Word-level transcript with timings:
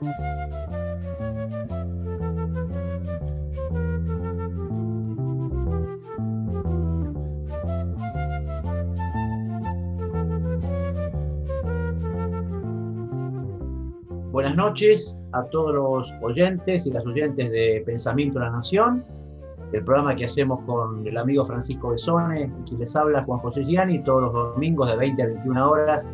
Buenas 0.00 0.10
noches 14.54 15.18
a 15.32 15.42
todos 15.46 15.74
los 15.74 16.14
oyentes 16.22 16.86
y 16.86 16.92
las 16.92 17.04
oyentes 17.04 17.50
de 17.50 17.82
Pensamiento 17.84 18.38
de 18.38 18.44
la 18.44 18.52
Nación, 18.52 19.04
el 19.72 19.84
programa 19.84 20.14
que 20.14 20.26
hacemos 20.26 20.60
con 20.64 21.04
el 21.08 21.16
amigo 21.16 21.44
Francisco 21.44 21.90
Besone, 21.90 22.52
quien 22.68 22.78
les 22.78 22.94
habla 22.94 23.24
Juan 23.24 23.40
José 23.40 23.64
Gianni, 23.64 24.04
todos 24.04 24.22
los 24.22 24.32
domingos 24.54 24.88
de 24.90 24.96
20 24.96 25.22
a 25.24 25.26
21 25.26 25.70
horas, 25.70 26.08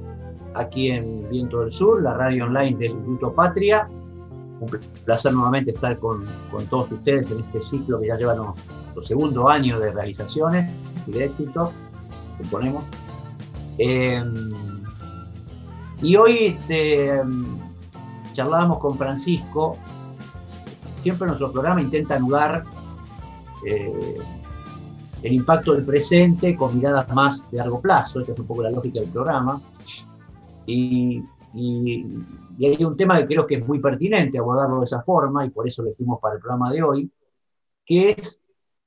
aquí 0.55 0.91
en 0.91 1.29
Viento 1.29 1.61
del 1.61 1.71
Sur, 1.71 2.03
la 2.03 2.15
radio 2.15 2.45
online 2.45 2.77
del 2.77 2.93
Instituto 2.93 3.33
Patria. 3.33 3.89
Un 4.61 4.71
placer 5.05 5.33
nuevamente 5.33 5.73
estar 5.73 5.99
con, 5.99 6.25
con 6.51 6.65
todos 6.67 6.91
ustedes 6.93 7.31
en 7.31 7.41
este 7.41 7.61
ciclo 7.61 8.01
que 8.01 8.09
ya 8.09 8.17
lleva 8.17 8.35
nuestro 8.35 9.03
segundo 9.03 9.49
año 9.49 9.79
de 9.81 9.93
realizaciones 9.93 10.73
y 11.07 11.13
de 11.13 11.25
éxito, 11.25 11.73
suponemos. 12.41 12.85
Eh, 13.79 14.23
y 16.01 16.17
hoy 16.17 16.57
este, 16.59 17.21
charlábamos 18.33 18.79
con 18.79 18.97
Francisco, 18.97 19.77
siempre 21.01 21.27
nuestro 21.27 21.51
programa 21.51 21.81
intenta 21.81 22.17
anudar 22.17 22.65
eh, 23.67 24.17
el 25.23 25.33
impacto 25.33 25.73
del 25.75 25.85
presente 25.85 26.55
con 26.55 26.77
miradas 26.77 27.13
más 27.15 27.51
de 27.51 27.59
largo 27.59 27.81
plazo, 27.81 28.21
esta 28.21 28.33
es 28.33 28.39
un 28.39 28.47
poco 28.47 28.63
la 28.63 28.71
lógica 28.71 29.01
del 29.01 29.09
programa. 29.09 29.61
Y, 30.67 31.23
hay 31.57 32.85
un 32.85 32.97
tema 32.97 33.19
que 33.21 33.27
creo 33.27 33.47
que 33.47 33.57
es 33.57 33.67
muy 33.67 33.79
pertinente 33.79 34.39
abordarlo 34.39 34.79
de 34.79 34.85
esa 34.85 35.03
forma, 35.03 35.47
y 35.47 35.51
por 35.51 35.67
eso 35.67 35.83
lo 35.83 35.89
elegimos 35.89 36.19
para 36.21 36.35
el 36.35 36.41
programa 36.41 36.73
de 36.73 36.83
hoy, 36.83 37.11
que 37.85 38.11
es 38.11 38.41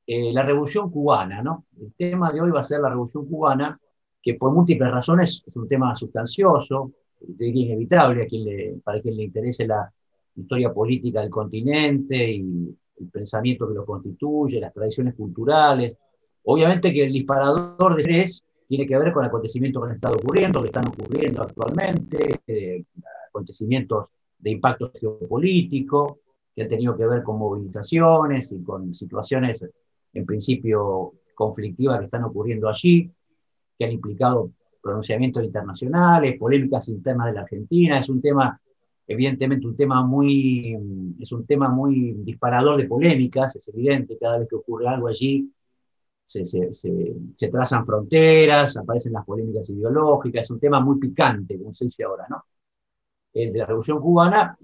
eh, 0.05 0.33
la 0.33 0.43
revolución 0.43 0.89
cubana. 0.91 1.41
¿no? 1.41 1.65
El 1.79 1.93
tema 1.93 2.31
de 2.31 2.41
hoy 2.41 2.51
va 2.51 2.59
a 2.59 2.63
ser 2.63 2.81
la 2.81 2.89
revolución 2.89 3.25
cubana, 3.25 3.79
que 4.21 4.33
por 4.33 4.51
múltiples 4.51 4.91
razones 4.91 5.43
es 5.45 5.55
un 5.55 5.67
tema 5.67 5.95
sustancioso, 5.95 6.91
diría 7.19 7.67
inevitable 7.67 8.23
a 8.23 8.27
quien 8.27 8.43
le, 8.43 8.79
para 8.83 9.01
quien 9.01 9.15
le 9.15 9.23
interese 9.23 9.65
la 9.65 9.91
historia 10.35 10.73
política 10.73 11.21
del 11.21 11.29
continente 11.29 12.31
y 12.31 12.77
el 12.99 13.09
pensamiento 13.09 13.67
que 13.67 13.75
lo 13.75 13.85
constituye, 13.85 14.59
las 14.59 14.73
tradiciones 14.73 15.15
culturales. 15.15 15.95
Obviamente 16.43 16.93
que 16.93 17.05
el 17.05 17.13
disparador 17.13 17.95
de 17.95 18.01
estrés 18.01 18.43
tiene 18.67 18.85
que 18.85 18.97
ver 18.97 19.13
con 19.13 19.23
acontecimientos 19.23 19.81
que 19.81 19.89
han 19.89 19.95
estado 19.95 20.15
ocurriendo, 20.15 20.59
que 20.61 20.67
están 20.67 20.87
ocurriendo 20.87 21.41
actualmente, 21.41 22.41
eh, 22.45 22.83
acontecimientos 23.29 24.07
de 24.37 24.51
impacto 24.51 24.91
geopolítico, 24.93 26.19
que 26.53 26.63
han 26.63 26.67
tenido 26.67 26.97
que 26.97 27.05
ver 27.05 27.23
con 27.23 27.37
movilizaciones 27.37 28.51
y 28.51 28.61
con 28.63 28.93
situaciones 28.93 29.65
en 30.13 30.25
principio 30.25 31.13
conflictivas 31.33 31.99
que 31.99 32.05
están 32.05 32.23
ocurriendo 32.23 32.67
allí, 32.67 33.09
que 33.77 33.85
han 33.85 33.91
implicado 33.91 34.51
pronunciamientos 34.81 35.43
internacionales, 35.43 36.37
polémicas 36.37 36.89
internas 36.89 37.27
de 37.27 37.33
la 37.33 37.41
Argentina. 37.41 37.99
Es 37.99 38.09
un 38.09 38.21
tema, 38.21 38.59
evidentemente, 39.07 39.67
un 39.67 39.77
tema 39.77 40.03
muy, 40.03 41.15
es 41.19 41.31
un 41.31 41.45
tema 41.45 41.69
muy 41.69 42.13
disparador 42.23 42.77
de 42.77 42.87
polémicas, 42.87 43.55
es 43.55 43.67
evidente, 43.67 44.17
cada 44.19 44.39
vez 44.39 44.49
que 44.49 44.55
ocurre 44.55 44.87
algo 44.87 45.07
allí 45.07 45.51
se, 46.27 47.49
trazan 47.49 47.85
fronteras, 47.85 48.77
aparecen 48.77 49.13
las 49.13 49.25
polémicas 49.25 49.69
ideológicas, 49.69 50.45
es 50.45 50.51
un 50.51 50.59
tema 50.59 50.79
muy 50.81 50.99
picante, 50.99 51.57
como 51.57 51.73
se 51.73 51.85
dice 51.85 52.03
ahora, 52.03 52.25
¿no? 52.29 52.43
El 53.33 53.53
de 53.53 53.59
la 53.59 53.65
Revolución 53.65 54.01
Cubana, 54.01 54.57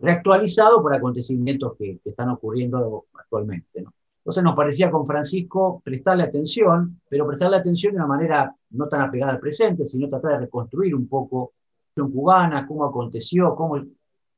reactualizado 0.00 0.82
por 0.82 0.94
acontecimientos 0.94 1.76
que, 1.78 2.00
están 2.04 2.30
ocurriendo 2.30 3.06
actualmente, 3.14 3.82
¿no? 3.82 3.92
Entonces 4.18 4.42
nos 4.42 4.56
parecía 4.56 4.90
con 4.90 5.06
Francisco 5.06 5.82
prestarle 5.84 6.24
atención, 6.24 7.00
pero 7.08 7.26
prestarle 7.26 7.58
atención 7.58 7.92
de 7.92 7.98
una 7.98 8.06
manera 8.06 8.54
no 8.70 8.88
tan 8.88 9.02
apegada 9.02 9.32
al 9.32 9.38
presente, 9.38 9.86
sino 9.86 10.08
tratar 10.08 10.32
de 10.32 10.38
reconstruir 10.46 10.94
un 10.94 11.06
poco 11.06 11.52
la 11.54 11.88
situación 11.90 12.12
cubana, 12.12 12.66
cómo 12.66 12.86
aconteció, 12.86 13.54
cómo, 13.54 13.84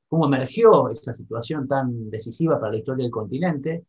cómo 0.09 0.27
emergió 0.27 0.91
esa 0.91 1.13
situación 1.13 1.69
tan 1.69 2.11
decisiva 2.11 2.59
para 2.59 2.73
la 2.73 2.79
historia 2.79 3.05
del 3.05 3.13
continente. 3.13 3.85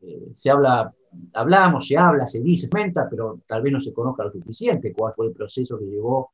Eh, 0.00 0.30
se 0.32 0.50
habla, 0.50 0.92
hablamos, 1.34 1.86
se 1.86 1.96
habla, 1.96 2.26
se 2.26 2.40
dice, 2.40 2.66
se 2.66 2.70
comenta, 2.70 3.08
pero 3.08 3.40
tal 3.46 3.62
vez 3.62 3.72
no 3.72 3.80
se 3.80 3.92
conozca 3.92 4.24
lo 4.24 4.32
suficiente 4.32 4.92
cuál 4.92 5.14
fue 5.14 5.26
el 5.26 5.32
proceso 5.32 5.78
que 5.78 5.86
llevó 5.86 6.32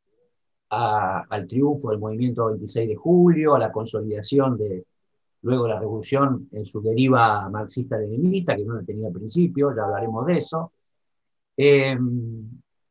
al 0.71 1.47
triunfo 1.47 1.91
del 1.91 2.01
movimiento 2.01 2.47
26 2.47 2.89
de 2.89 2.97
julio, 2.97 3.55
a 3.55 3.61
la 3.61 3.71
consolidación 3.71 4.59
de, 4.59 4.85
luego 5.43 5.69
la 5.69 5.79
revolución 5.79 6.49
en 6.53 6.65
su 6.65 6.83
deriva 6.83 7.49
marxista-leninista, 7.49 8.57
que 8.57 8.65
no 8.65 8.83
tenía 8.85 9.11
principio, 9.11 9.75
ya 9.75 9.85
hablaremos 9.85 10.27
de 10.27 10.33
eso. 10.37 10.73
Eh, 11.57 11.97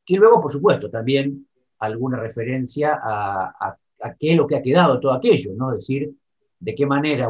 y 0.06 0.16
luego, 0.18 0.42
por 0.42 0.52
supuesto, 0.52 0.90
también 0.90 1.46
alguna 1.80 2.20
referencia 2.20 3.00
a, 3.04 3.78
qué 4.20 4.32
es 4.32 4.38
lo 4.38 4.48
que 4.48 4.58
ha 4.58 4.62
quedado 4.62 5.00
todo 5.00 5.14
aquello, 5.14 5.52
¿no? 5.56 5.72
Es 5.72 5.80
decir, 5.80 6.14
de 6.60 6.76
qué 6.76 6.86
manera 6.86 7.30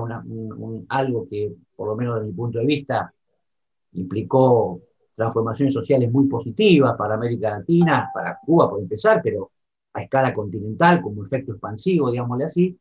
algo 0.89 1.27
que, 1.27 1.53
por 1.75 1.87
lo 1.87 1.95
menos 1.95 2.15
desde 2.15 2.27
mi 2.27 2.33
punto 2.33 2.59
de 2.59 2.65
vista, 2.65 3.13
implicó 3.93 4.81
transformaciones 5.15 5.73
sociales 5.73 6.11
muy 6.11 6.27
positivas 6.27 6.95
para 6.97 7.15
América 7.15 7.51
Latina, 7.51 8.09
para 8.13 8.39
Cuba 8.43 8.69
por 8.69 8.81
empezar, 8.81 9.21
pero 9.23 9.51
a 9.93 10.01
escala 10.01 10.33
continental, 10.33 11.01
como 11.01 11.23
efecto 11.23 11.51
expansivo, 11.51 12.09
digámosle 12.09 12.45
así, 12.45 12.79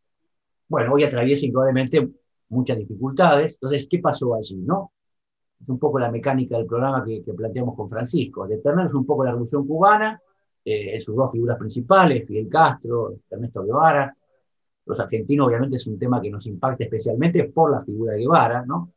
bueno, 0.69 0.95
hoy 0.95 1.05
atraviesa 1.05 1.45
indudablemente 1.45 2.09
muchas 2.49 2.78
dificultades. 2.78 3.55
Entonces, 3.55 3.87
¿qué 3.89 3.99
pasó 3.99 4.34
allí? 4.34 4.56
¿no? 4.56 4.93
Es 5.61 5.69
un 5.69 5.78
poco 5.78 5.99
la 5.99 6.11
mecánica 6.11 6.56
del 6.56 6.67
programa 6.67 7.05
que, 7.05 7.23
planteamos 7.37 7.77
con 7.77 7.89
Francisco. 7.89 8.47
Determinar 8.47 8.87
es 8.87 8.94
un 8.94 9.05
poco 9.05 9.25
la 9.25 9.33
revolución 9.33 9.67
cubana, 9.67 10.21
eh, 10.65 10.94
en 10.94 11.00
sus 11.00 11.15
dos 11.15 11.31
figuras 11.31 11.59
principales, 11.59 12.27
Fidel 12.27 12.49
Castro, 12.49 13.17
Ernesto 13.29 13.62
Guevara. 13.62 14.17
Los 14.87 14.99
argentinos, 14.99 15.47
obviamente, 15.49 15.77
es 15.77 15.87
un 15.87 15.99
tema 15.99 16.21
que 16.21 16.31
nos 16.31 16.47
impacta 16.47 16.84
especialmente 16.84 17.44
por 17.44 17.71
la 17.71 17.84
figura 17.84 18.15
de 18.15 18.21
Guevara, 18.21 18.65
¿no? 18.65 18.93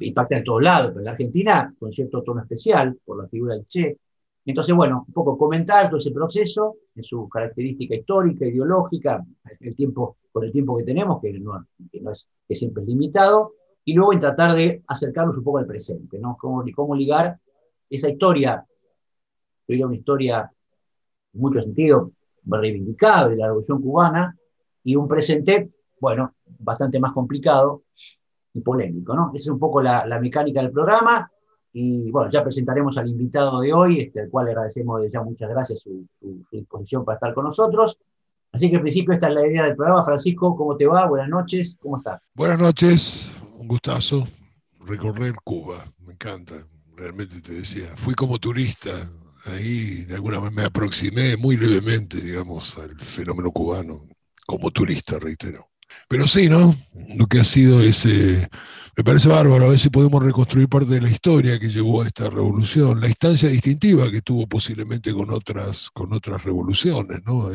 Impacta 0.00 0.38
en 0.38 0.44
todos 0.44 0.62
lados, 0.62 0.88
pero 0.88 1.00
en 1.00 1.04
la 1.04 1.10
Argentina 1.12 1.74
con 1.78 1.92
cierto 1.92 2.22
tono 2.22 2.40
especial 2.40 2.98
por 3.04 3.18
la 3.18 3.28
figura 3.28 3.54
del 3.54 3.66
Che. 3.66 3.98
Entonces, 4.44 4.74
bueno, 4.74 5.04
un 5.06 5.12
poco 5.12 5.38
comentar 5.38 5.88
todo 5.88 5.98
ese 5.98 6.10
proceso, 6.10 6.76
en 6.94 7.02
su 7.02 7.28
característica 7.28 7.94
histórica, 7.94 8.46
ideológica, 8.46 9.24
el 9.60 9.76
tiempo, 9.76 10.16
con 10.32 10.44
el 10.44 10.52
tiempo 10.52 10.76
que 10.76 10.84
tenemos, 10.84 11.20
que 11.20 11.32
no, 11.38 11.64
es, 12.10 12.28
que 12.48 12.54
siempre 12.54 12.82
es 12.82 12.88
limitado, 12.88 13.52
y 13.84 13.94
luego 13.94 14.12
en 14.12 14.18
tratar 14.18 14.54
de 14.54 14.82
acercarnos 14.86 15.36
un 15.36 15.44
poco 15.44 15.58
al 15.58 15.66
presente, 15.66 16.18
¿no? 16.18 16.36
Cómo, 16.40 16.64
cómo 16.74 16.94
ligar 16.94 17.38
esa 17.88 18.08
historia, 18.08 18.64
que 19.66 19.74
era 19.74 19.86
una 19.86 19.96
historia 19.96 20.50
en 21.34 21.40
mucho 21.40 21.60
sentido 21.60 22.12
reivindicada 22.44 23.28
de 23.28 23.36
la 23.36 23.46
revolución 23.46 23.80
cubana, 23.80 24.36
y 24.84 24.96
un 24.96 25.06
presente, 25.06 25.70
bueno, 26.00 26.34
bastante 26.58 26.98
más 26.98 27.12
complicado 27.12 27.82
y 28.54 28.60
polémico, 28.60 29.14
¿no? 29.14 29.30
Esa 29.34 29.44
es 29.44 29.48
un 29.50 29.58
poco 29.58 29.82
la, 29.82 30.06
la 30.06 30.20
mecánica 30.20 30.60
del 30.60 30.70
programa. 30.70 31.30
Y 31.72 32.10
bueno, 32.10 32.28
ya 32.30 32.42
presentaremos 32.42 32.98
al 32.98 33.08
invitado 33.08 33.60
de 33.60 33.72
hoy, 33.72 34.00
este, 34.00 34.20
al 34.20 34.30
cual 34.30 34.48
agradecemos 34.48 35.00
ya 35.10 35.22
muchas 35.22 35.48
gracias 35.48 35.80
su, 35.80 36.06
disposición 36.50 37.04
para 37.04 37.16
estar 37.16 37.32
con 37.32 37.44
nosotros. 37.44 37.98
Así 38.52 38.68
que 38.68 38.76
en 38.76 38.82
principio 38.82 39.14
esta 39.14 39.28
es 39.28 39.34
la 39.34 39.46
idea 39.46 39.64
del 39.64 39.76
programa. 39.76 40.02
Francisco, 40.02 40.54
¿cómo 40.54 40.76
te 40.76 40.86
va? 40.86 41.06
Buenas 41.06 41.30
noches, 41.30 41.78
¿cómo 41.80 41.96
estás? 41.96 42.20
Buenas 42.34 42.58
noches, 42.58 43.34
un 43.58 43.68
gustazo 43.68 44.26
recorrer 44.86 45.34
Cuba, 45.44 45.84
me 46.06 46.12
encanta, 46.12 46.54
realmente 46.96 47.40
te 47.40 47.52
decía. 47.52 47.86
Fui 47.96 48.14
como 48.14 48.38
turista, 48.38 48.90
ahí 49.46 50.04
de 50.04 50.14
alguna 50.14 50.40
manera 50.40 50.62
me 50.62 50.66
aproximé 50.66 51.36
muy 51.36 51.56
levemente, 51.56 52.20
digamos, 52.20 52.78
al 52.78 52.98
fenómeno 53.00 53.50
cubano, 53.50 54.06
como 54.46 54.70
turista, 54.70 55.18
reitero. 55.18 55.71
Pero 56.08 56.28
sí, 56.28 56.48
¿no? 56.48 56.76
Lo 57.16 57.26
que 57.26 57.40
ha 57.40 57.44
sido 57.44 57.80
ese 57.82 58.48
me 58.94 59.04
parece 59.04 59.28
bárbaro, 59.28 59.64
a 59.64 59.68
ver 59.68 59.78
si 59.78 59.88
podemos 59.88 60.22
reconstruir 60.22 60.68
parte 60.68 60.90
de 60.90 61.00
la 61.00 61.08
historia 61.08 61.58
que 61.58 61.70
llevó 61.70 62.02
a 62.02 62.06
esta 62.06 62.28
revolución, 62.28 63.00
la 63.00 63.08
instancia 63.08 63.48
distintiva 63.48 64.10
que 64.10 64.20
tuvo 64.20 64.46
posiblemente 64.46 65.14
con 65.14 65.30
otras, 65.30 65.90
con 65.90 66.12
otras 66.12 66.44
revoluciones, 66.44 67.22
¿no? 67.24 67.48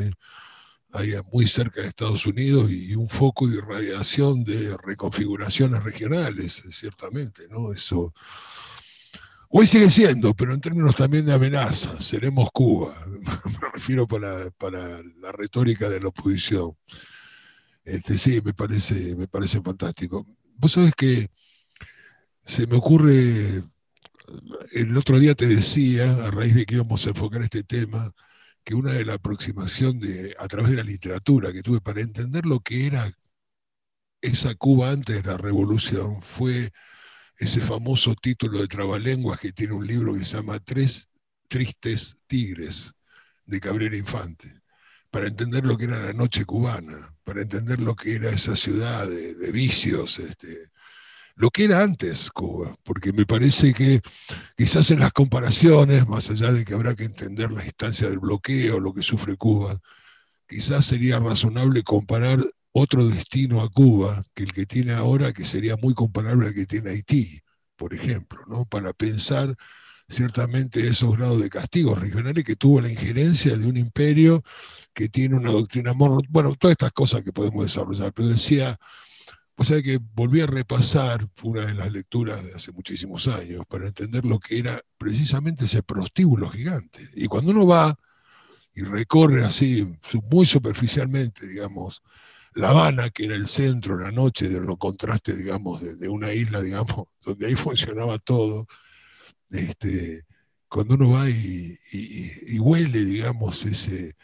Ahí 0.93 1.11
muy 1.31 1.47
cerca 1.47 1.81
de 1.81 1.89
Estados 1.89 2.25
Unidos 2.25 2.71
y 2.71 2.95
un 2.95 3.07
foco 3.07 3.45
de 3.45 3.57
irradiación 3.57 4.43
de 4.43 4.75
reconfiguraciones 4.83 5.83
regionales, 5.83 6.63
ciertamente, 6.71 7.43
¿no? 7.51 7.71
Eso 7.71 8.11
hoy 9.49 9.67
sigue 9.67 9.91
siendo, 9.91 10.33
pero 10.33 10.55
en 10.55 10.61
términos 10.61 10.95
también 10.95 11.27
de 11.27 11.33
amenaza, 11.33 11.99
seremos 12.01 12.49
Cuba, 12.51 12.91
me 13.05 13.69
refiero 13.71 14.07
para, 14.07 14.49
para 14.57 15.03
la 15.21 15.31
retórica 15.33 15.87
de 15.87 15.99
la 15.99 16.07
oposición. 16.07 16.71
Este, 17.87 18.17
sí, 18.17 18.41
me 18.43 18.53
parece, 18.53 19.15
me 19.15 19.27
parece 19.29 19.61
fantástico. 19.61 20.27
Vos 20.55 20.73
sabés 20.73 20.93
que 20.93 21.29
se 22.43 22.67
me 22.67 22.75
ocurre, 22.75 23.63
el 24.73 24.97
otro 24.97 25.19
día 25.19 25.35
te 25.35 25.47
decía, 25.47 26.25
a 26.25 26.31
raíz 26.31 26.53
de 26.55 26.65
que 26.65 26.75
íbamos 26.75 27.05
a 27.05 27.11
enfocar 27.11 27.41
este 27.43 27.63
tema, 27.63 28.13
que 28.65 28.75
una 28.75 28.91
de 28.91 29.05
las 29.05 29.15
aproximaciones 29.15 30.01
de, 30.01 30.35
a 30.37 30.47
través 30.49 30.71
de 30.71 30.77
la 30.77 30.83
literatura 30.83 31.53
que 31.53 31.63
tuve 31.63 31.79
para 31.81 32.01
entender 32.01 32.45
lo 32.45 32.59
que 32.59 32.87
era 32.87 33.09
esa 34.21 34.53
Cuba 34.55 34.91
antes 34.91 35.23
de 35.23 35.29
la 35.31 35.37
revolución 35.37 36.21
fue 36.21 36.71
ese 37.37 37.61
famoso 37.61 38.15
título 38.15 38.59
de 38.59 38.67
Trabalenguas 38.67 39.39
que 39.39 39.53
tiene 39.53 39.73
un 39.73 39.87
libro 39.87 40.13
que 40.13 40.25
se 40.25 40.37
llama 40.37 40.59
Tres 40.59 41.09
Tristes 41.47 42.15
Tigres 42.27 42.93
de 43.45 43.61
Cabrera 43.61 43.95
Infante, 43.95 44.61
para 45.09 45.27
entender 45.27 45.65
lo 45.65 45.77
que 45.77 45.85
era 45.85 46.01
la 46.01 46.13
noche 46.13 46.43
cubana, 46.45 47.16
para 47.27 47.41
entender 47.41 47.81
lo 47.81 47.93
que 47.93 48.15
era 48.15 48.29
esa 48.29 48.55
ciudad 48.55 49.05
de, 49.05 49.51
vicios, 49.51 50.17
este, 50.17 50.47
lo 51.35 51.49
que 51.49 51.65
era 51.65 51.83
antes 51.83 52.31
Cuba, 52.31 52.77
porque 52.83 53.11
me 53.11 53.25
parece 53.25 53.73
que 53.73 53.99
quizás 54.55 54.91
en 54.91 55.01
las 55.01 55.11
comparaciones, 55.11 56.07
más 56.07 56.29
allá 56.29 56.53
de 56.53 56.63
que 56.63 56.73
habrá 56.73 56.95
que 56.95 57.03
entender 57.03 57.51
la 57.51 57.65
instancia 57.65 58.07
del 58.07 58.19
bloqueo, 58.19 58.79
lo 58.79 58.93
que 58.93 59.03
sufre 59.03 59.35
Cuba, 59.35 59.77
quizás 60.47 60.85
sería 60.85 61.19
razonable 61.19 61.83
comparar 61.83 62.39
otro 62.71 63.05
destino 63.05 63.61
a 63.61 63.67
Cuba 63.67 64.23
que 64.33 64.43
el 64.43 64.53
que 64.53 64.65
tiene 64.65 64.93
ahora, 64.93 65.33
que 65.33 65.43
sería 65.43 65.75
muy 65.75 65.93
comparable 65.93 66.47
al 66.47 66.53
que 66.53 66.65
tiene 66.65 66.91
Haití, 66.91 67.41
por 67.75 67.93
ejemplo, 67.93 68.39
¿no? 68.47 68.63
para 68.63 68.93
pensar 68.93 69.53
ciertamente 70.07 70.87
esos 70.87 71.17
grados 71.17 71.41
de 71.41 71.49
castigos 71.49 71.99
regionales 71.99 72.45
que 72.45 72.55
tuvo 72.55 72.79
la 72.79 72.89
injerencia 72.89 73.57
de 73.57 73.67
un 73.67 73.75
imperio 73.75 74.43
que 74.97 75.09
tiene 75.09 75.35
una 75.35 75.51
doctrina 75.51 75.93
bueno, 75.93 76.55
todas 76.55 76.71
estas 76.71 76.91
cosas 76.91 77.21
que 77.21 77.31
podemos 77.31 77.63
desarrollar, 77.63 78.11
pero 78.13 78.29
decía, 78.29 78.79
o 79.55 79.63
sea 79.63 79.79
que 79.83 79.99
volví 80.15 80.41
a 80.41 80.47
repasar 80.47 81.29
una 81.43 81.67
de 81.67 81.75
las 81.75 81.91
lecturas 81.91 82.43
de 82.43 82.55
hace 82.55 82.71
muchísimos 82.71 83.27
años 83.27 83.63
para 83.69 83.85
entender 83.85 84.25
lo 84.25 84.39
que 84.39 84.57
era 84.57 84.81
precisamente 84.97 85.65
ese 85.65 85.83
prostíbulo 85.83 86.49
gigante. 86.49 86.99
Y 87.13 87.27
cuando 87.27 87.51
uno 87.51 87.67
va 87.67 87.95
y 88.73 88.81
recorre 88.85 89.45
así, 89.45 89.87
muy 90.31 90.47
superficialmente, 90.47 91.47
digamos, 91.47 92.01
La 92.55 92.71
Habana, 92.71 93.11
que 93.11 93.25
era 93.25 93.35
el 93.35 93.47
centro, 93.47 93.99
la 93.99 94.11
noche, 94.11 94.49
de 94.49 94.59
los 94.61 94.79
contrastes, 94.79 95.37
digamos, 95.37 95.99
de, 95.99 96.09
una 96.09 96.33
isla, 96.33 96.59
digamos, 96.59 97.05
donde 97.23 97.45
ahí 97.45 97.55
funcionaba 97.55 98.17
todo, 98.17 98.65
este, 99.51 100.23
cuando 100.67 100.95
uno 100.95 101.11
va 101.11 101.29
y, 101.29 101.77
huele, 102.59 103.05
digamos, 103.05 103.63
ese, 103.67 104.15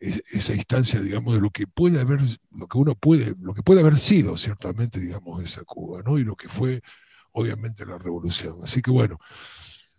esa 0.00 0.54
instancia, 0.54 1.00
digamos, 1.00 1.34
de 1.34 1.40
lo 1.40 1.50
que 1.50 1.66
puede 1.66 2.00
haber, 2.00 2.20
lo 2.52 2.68
que 2.68 2.78
uno 2.78 2.94
puede, 2.94 3.34
lo 3.40 3.54
que 3.54 3.62
puede 3.62 3.80
haber 3.80 3.98
sido, 3.98 4.36
ciertamente, 4.36 5.00
digamos, 5.00 5.42
esa 5.42 5.62
Cuba, 5.64 6.02
¿no? 6.04 6.18
Y 6.18 6.24
lo 6.24 6.36
que 6.36 6.48
fue, 6.48 6.82
obviamente, 7.32 7.84
la 7.86 7.98
revolución. 7.98 8.58
Así 8.62 8.82
que 8.82 8.90
bueno, 8.90 9.18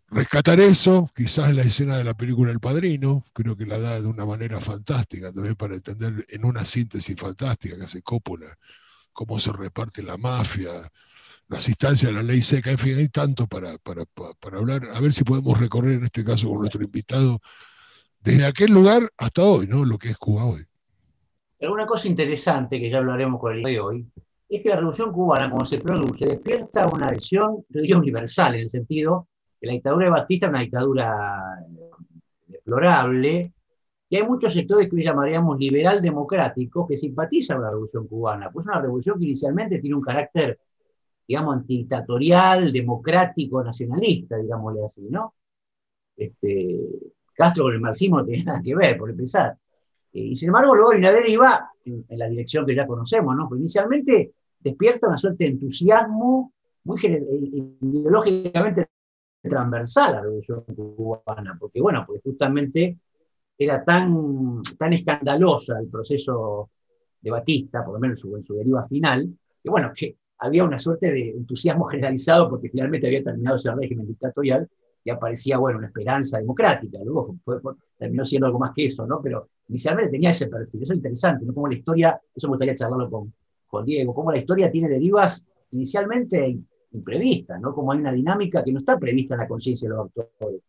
rescatar 0.07 0.59
eso, 0.59 1.09
quizás 1.15 1.53
la 1.53 1.63
escena 1.63 1.97
de 1.97 2.03
la 2.03 2.13
película 2.13 2.51
El 2.51 2.59
Padrino, 2.59 3.25
creo 3.33 3.55
que 3.55 3.65
la 3.65 3.79
da 3.79 4.01
de 4.01 4.07
una 4.07 4.25
manera 4.25 4.59
fantástica 4.61 5.31
también 5.31 5.55
para 5.55 5.75
entender 5.75 6.25
en 6.29 6.45
una 6.45 6.65
síntesis 6.65 7.15
fantástica 7.19 7.77
que 7.77 7.83
hace 7.83 8.01
Coppola, 8.01 8.57
cómo 9.13 9.39
se 9.39 9.51
reparte 9.51 10.01
la 10.03 10.17
mafia, 10.17 10.71
las 11.49 11.67
instancias 11.67 12.11
de 12.11 12.15
la 12.15 12.23
ley 12.23 12.41
seca, 12.41 12.71
en 12.71 12.77
fin, 12.77 12.97
hay 12.97 13.09
tanto 13.09 13.47
para, 13.47 13.77
para, 13.79 14.05
hablar, 14.57 14.87
a 14.93 14.99
ver 14.99 15.11
si 15.13 15.23
podemos 15.23 15.59
recorrer 15.59 15.93
en 15.93 16.03
este 16.03 16.23
caso 16.23 16.47
con 16.47 16.59
nuestro 16.59 16.83
invitado 16.83 17.39
desde 18.21 18.45
aquel 18.45 18.71
lugar 18.71 19.09
hasta 19.17 19.43
hoy, 19.43 19.67
¿no? 19.67 19.85
Lo 19.85 19.97
que 19.97 20.09
es 20.09 20.17
Cuba 20.17 20.45
hoy. 20.45 20.61
Una 21.61 21.85
cosa 21.85 22.07
interesante 22.07 22.79
que 22.79 22.89
ya 22.89 22.99
hablaremos 22.99 23.39
con 23.39 23.53
el 23.53 23.59
día 23.59 23.69
de 23.69 23.79
hoy 23.79 24.07
es 24.47 24.63
que 24.63 24.69
la 24.69 24.77
revolución 24.77 25.11
cubana, 25.11 25.49
como 25.49 25.65
se 25.65 25.79
produce, 25.79 26.25
despierta 26.25 26.87
una 26.87 27.07
visión, 27.09 27.65
yo 27.69 27.97
universal, 27.97 28.55
en 28.55 28.61
el 28.61 28.69
sentido 28.69 29.27
la 29.61 29.73
dictadura 29.73 30.05
de 30.05 30.11
Batista 30.11 30.45
es 30.45 30.49
una 30.51 30.61
dictadura 30.61 31.65
deplorable, 32.47 33.53
y 34.11 34.15
hay 34.15 34.23
muchos 34.23 34.53
sectores 34.53 34.89
que 34.89 34.95
hoy 34.95 35.03
llamaríamos 35.03 35.59
liberal 35.59 36.01
democráticos 36.01 36.87
que 36.87 36.97
simpatizan 36.97 37.57
con 37.57 37.65
la 37.65 37.71
revolución 37.71 38.07
cubana, 38.07 38.49
pues 38.51 38.65
es 38.65 38.71
una 38.71 38.81
revolución 38.81 39.19
que 39.19 39.25
inicialmente 39.25 39.79
tiene 39.79 39.95
un 39.95 40.01
carácter, 40.01 40.59
digamos, 41.27 41.57
antidictatorial, 41.57 42.71
democrático, 42.71 43.63
nacionalista, 43.63 44.37
digámosle 44.37 44.85
así, 44.85 45.07
¿no? 45.09 45.35
Este, 46.15 46.79
Castro 47.39 47.63
con 47.63 47.73
el 47.73 47.79
marxismo 47.79 48.19
no 48.19 48.25
tiene 48.25 48.43
nada 48.43 48.61
que 48.61 48.75
ver, 48.75 48.97
por 48.97 49.09
empezar. 49.09 49.55
Eh, 50.11 50.19
y 50.19 50.35
sin 50.35 50.49
embargo, 50.49 50.75
luego 50.75 50.91
hay 50.91 50.99
una 50.99 51.11
deriva 51.13 51.71
en, 51.85 52.05
en, 52.09 52.19
la 52.19 52.27
dirección 52.27 52.65
que 52.65 52.75
ya 52.75 52.85
conocemos, 52.85 53.33
¿no? 53.33 53.47
Pues 53.47 53.59
inicialmente 53.59 54.33
despierta 54.59 55.07
una 55.07 55.17
suerte 55.17 55.45
de 55.45 55.51
entusiasmo 55.51 56.51
muy 56.83 56.99
eh, 57.05 57.23
ideológicamente 57.81 58.89
transversal 59.41 60.09
a 60.09 60.15
la 60.17 60.21
revolución 60.23 60.63
cubana, 60.75 61.55
porque 61.57 61.79
bueno, 61.81 62.03
porque 62.05 62.21
justamente 62.21 62.97
era 63.57 63.85
tan, 63.85 64.61
tan 64.77 64.93
escandalosa 64.93 65.79
el 65.79 65.87
proceso 65.87 66.69
de 67.21 67.31
Batista, 67.31 67.85
por 67.85 67.93
lo 67.93 67.99
menos 67.99 68.21
en 68.25 68.45
su, 68.45 68.55
deriva 68.55 68.85
final, 68.85 69.29
que 69.63 69.69
bueno, 69.69 69.91
que 69.95 70.17
había 70.39 70.63
una 70.65 70.79
suerte 70.79 71.11
de 71.11 71.29
entusiasmo 71.31 71.85
generalizado 71.85 72.49
porque 72.49 72.69
finalmente 72.69 73.07
había 73.07 73.23
terminado 73.23 73.57
ese 73.57 73.73
régimen 73.73 74.07
dictatorial 74.07 74.69
y 75.03 75.09
aparecía, 75.09 75.57
bueno, 75.57 75.77
una 75.77 75.87
esperanza 75.87 76.39
democrática. 76.39 76.99
Luego 77.03 77.37
terminó 77.97 78.25
siendo 78.25 78.47
algo 78.47 78.59
más 78.59 78.71
que 78.75 78.85
eso, 78.85 79.05
¿no? 79.05 79.21
Pero 79.21 79.49
inicialmente 79.67 80.11
tenía 80.11 80.31
ese 80.31 80.47
perfil. 80.47 80.83
Eso 80.83 80.93
es 80.93 80.97
interesante, 80.97 81.45
¿no? 81.45 81.53
Como 81.53 81.67
la 81.67 81.75
historia, 81.75 82.19
eso 82.35 82.47
me 82.47 82.51
gustaría 82.51 82.75
charlarlo 82.75 83.09
con, 83.09 83.33
con 83.67 83.85
Diego, 83.85 84.13
cómo 84.13 84.31
la 84.31 84.37
historia 84.37 84.71
tiene 84.71 84.89
derivas 84.89 85.45
inicialmente 85.71 86.59
imprevista, 86.91 87.57
¿no? 87.57 87.73
Como 87.73 87.91
hay 87.91 87.99
una 87.99 88.11
dinámica 88.11 88.63
que 88.63 88.71
no 88.71 88.79
está 88.79 88.97
prevista 88.97 89.35
en 89.35 89.41
la 89.41 89.47
conciencia 89.47 89.87
de 89.87 89.95
los 89.95 90.07
actores. 90.07 90.61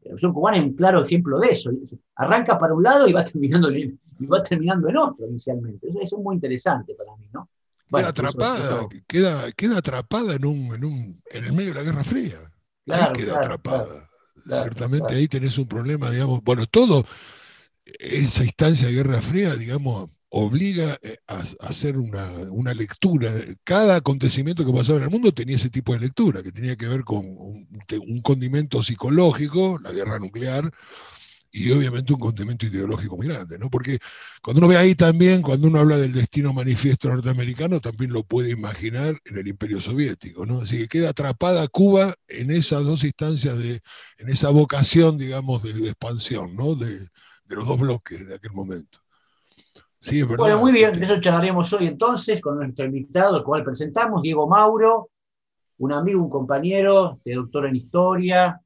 La 0.00 0.10
revolución 0.10 0.34
cubana 0.34 0.56
es 0.58 0.64
un 0.64 0.74
claro 0.74 1.04
ejemplo 1.04 1.38
de 1.38 1.48
eso. 1.48 1.70
Arranca 2.16 2.58
para 2.58 2.74
un 2.74 2.82
lado 2.82 3.08
y 3.08 3.12
va 3.12 3.24
terminando, 3.24 3.70
y 3.70 4.26
va 4.26 4.42
terminando 4.42 4.88
en 4.88 4.96
otro 4.96 5.26
inicialmente. 5.26 5.88
Eso, 5.88 6.00
es 6.16 6.22
muy 6.22 6.34
interesante 6.34 6.94
para 6.94 7.16
mí, 7.16 7.28
¿no? 7.32 7.48
queda 7.90 8.08
atrapada, 8.08 8.88
Queda, 9.06 9.52
queda, 9.52 9.78
atrapada 9.78 10.34
en, 10.34 10.44
un, 10.44 10.74
en, 10.74 10.84
un, 10.84 11.22
en 11.30 11.44
el 11.44 11.52
medio 11.52 11.68
de 11.72 11.74
la 11.76 11.82
Guerra 11.84 12.02
Fría. 12.02 12.38
Claro, 12.84 13.12
ahí 13.16 13.24
queda 13.24 13.36
atrapada. 13.36 14.08
Ciertamente 14.36 15.14
ahí 15.14 15.26
tenés 15.26 15.56
un 15.58 15.66
problema, 15.66 16.10
digamos, 16.10 16.42
bueno, 16.42 16.66
todo 16.66 17.06
esa 17.84 18.44
instancia 18.44 18.86
de 18.86 18.94
Guerra 18.94 19.22
Fría, 19.22 19.54
digamos, 19.56 20.10
obliga 20.36 20.98
eh, 21.02 21.18
a, 21.28 21.42
hacer 21.68 21.96
una, 21.96 22.74
lectura. 22.74 23.30
Cada 23.62 23.96
acontecimiento 23.96 24.66
que 24.66 24.72
pasaba 24.72 24.98
en 24.98 25.04
el 25.04 25.10
mundo 25.10 25.32
tenía 25.32 25.56
ese 25.56 25.70
tipo 25.70 25.92
de 25.92 26.00
lectura, 26.00 26.42
que 26.42 26.50
tenía 26.50 26.76
que 26.76 26.88
ver 26.88 27.04
con 27.04 27.24
un, 27.24 28.20
condimento 28.22 28.82
psicológico, 28.82 29.78
la 29.82 29.92
guerra 29.92 30.18
nuclear, 30.18 30.70
y 31.56 31.70
obviamente 31.70 32.12
un 32.12 32.18
condimento 32.18 32.66
ideológico 32.66 33.16
muy 33.16 33.28
grande, 33.28 33.56
¿no? 33.60 33.70
Porque 33.70 34.00
cuando 34.42 34.58
uno 34.58 34.66
ve 34.66 34.76
ahí 34.76 34.96
también, 34.96 35.40
cuando 35.40 35.68
uno 35.68 35.78
habla 35.78 35.96
del 35.96 36.12
destino 36.12 36.52
manifiesto 36.52 37.08
norteamericano, 37.08 37.80
también 37.80 38.12
lo 38.12 38.24
puede 38.24 38.50
imaginar 38.50 39.14
en 39.24 39.38
el 39.38 39.46
imperio 39.46 39.80
soviético, 39.80 40.44
¿no? 40.44 40.62
Así 40.62 40.78
que 40.78 40.88
queda 40.88 41.10
atrapada 41.10 41.68
Cuba 41.68 42.12
en 42.26 42.50
esas 42.50 42.84
dos 42.84 43.04
instancias, 43.04 43.56
de, 43.56 43.80
en 44.18 44.28
esa 44.28 44.50
vocación, 44.50 45.16
digamos, 45.16 45.62
de, 45.62 45.70
expansión, 45.88 46.56
¿no? 46.56 46.74
De, 46.74 46.98
los 47.46 47.68
dos 47.68 47.78
bloques 47.78 48.26
de 48.26 48.34
aquel 48.34 48.50
momento. 48.50 48.98
Bueno, 50.36 50.58
muy 50.58 50.72
bien, 50.72 50.98
de 50.98 51.04
eso 51.04 51.20
charlaremos 51.20 51.72
hoy 51.72 51.86
entonces 51.86 52.40
con 52.40 52.56
nuestro 52.56 52.84
invitado, 52.84 53.36
el 53.36 53.44
cual 53.44 53.62
presentamos, 53.62 54.22
Diego 54.22 54.48
Mauro, 54.48 55.10
un 55.78 55.92
amigo, 55.92 56.20
un 56.20 56.30
compañero, 56.30 57.20
de 57.24 57.34
doctor 57.34 57.66
en 57.66 57.76
historia, 57.76 58.60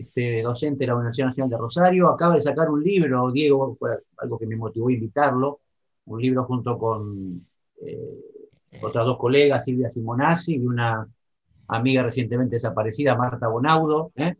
este, 0.00 0.42
docente 0.42 0.80
de 0.80 0.86
la 0.88 0.96
Universidad 0.96 1.26
Nacional 1.28 1.50
de 1.50 1.56
Rosario. 1.58 2.08
Acaba 2.08 2.34
de 2.34 2.40
sacar 2.40 2.70
un 2.70 2.82
libro, 2.82 3.30
Diego, 3.30 3.76
fue 3.78 3.98
algo 4.18 4.38
que 4.38 4.46
me 4.46 4.56
motivó 4.56 4.88
a 4.88 4.92
invitarlo, 4.92 5.60
un 6.06 6.20
libro 6.20 6.44
junto 6.44 6.78
con 6.78 7.46
eh, 7.82 8.80
otras 8.82 9.04
dos 9.04 9.18
colegas, 9.18 9.64
Silvia 9.64 9.88
Simonazzi 9.88 10.56
y 10.56 10.66
una 10.66 11.06
amiga 11.68 12.02
recientemente 12.02 12.56
desaparecida, 12.56 13.14
Marta 13.14 13.48
Bonaudo. 13.48 14.12
¿eh? 14.16 14.36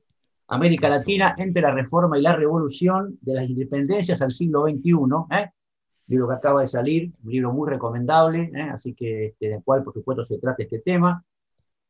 América 0.49 0.88
Latina 0.88 1.35
entre 1.38 1.62
la 1.62 1.71
reforma 1.71 2.19
y 2.19 2.23
la 2.23 2.35
revolución 2.35 3.19
de 3.21 3.35
las 3.35 3.49
independencias 3.49 4.21
al 4.23 4.33
siglo 4.33 4.64
XXI. 4.64 4.93
¿eh? 5.31 5.50
libro 6.11 6.29
que 6.29 6.35
acaba 6.35 6.61
de 6.61 6.67
salir, 6.67 7.12
un 7.23 7.31
libro 7.31 7.52
muy 7.52 7.71
recomendable, 7.71 8.50
¿eh? 8.52 8.69
así 8.73 8.95
que 8.95 9.26
este, 9.26 9.49
del 9.49 9.62
cual 9.62 9.85
por 9.85 9.95
supuesto 9.95 10.26
se 10.26 10.38
trata 10.38 10.62
este 10.62 10.81
tema, 10.81 11.25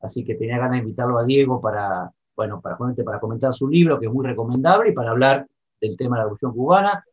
así 0.01 0.25
que 0.25 0.35
tenía 0.35 0.59
ganas 0.59 0.73
de 0.73 0.79
invitarlo 0.79 1.19
a 1.19 1.25
Diego 1.25 1.61
para, 1.61 2.13
bueno, 2.41 2.59
para, 2.59 2.79
para 2.79 3.21
comentar 3.21 3.53
su 3.53 3.69
libro, 3.69 4.01
que 4.01 4.07
es 4.07 4.13
muy 4.13 4.27
recomendable, 4.27 4.89
y 4.89 4.93
para 4.95 5.11
hablar 5.11 5.47
del 5.79 5.95
tema 5.95 6.17
de 6.17 6.21
la 6.21 6.25
revolución 6.25 6.55
cubana. 6.55 7.05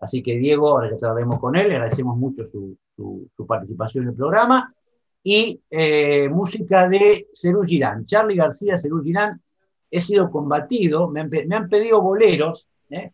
Así 0.00 0.20
que 0.20 0.36
Diego, 0.36 0.68
ahora 0.68 0.90
ya 0.90 0.96
trataremos 0.96 1.38
con 1.38 1.54
él, 1.54 1.68
le 1.68 1.74
agradecemos 1.76 2.16
mucho 2.16 2.44
su, 2.50 2.76
su, 2.96 3.46
participación 3.46 4.02
en 4.02 4.10
el 4.10 4.16
programa. 4.16 4.74
Y 5.22 5.60
eh, 5.70 6.28
música 6.28 6.88
de 6.88 7.28
Cerú 7.32 7.62
Girán, 7.62 8.04
Charlie 8.04 8.34
García, 8.34 8.76
Cerú 8.76 9.00
Girán, 9.00 9.40
he 9.88 10.00
sido 10.00 10.28
combatido, 10.28 11.08
me 11.08 11.20
han, 11.20 11.30
me 11.30 11.54
han 11.54 11.68
pedido 11.68 12.02
boleros, 12.02 12.66
¿eh? 12.90 13.12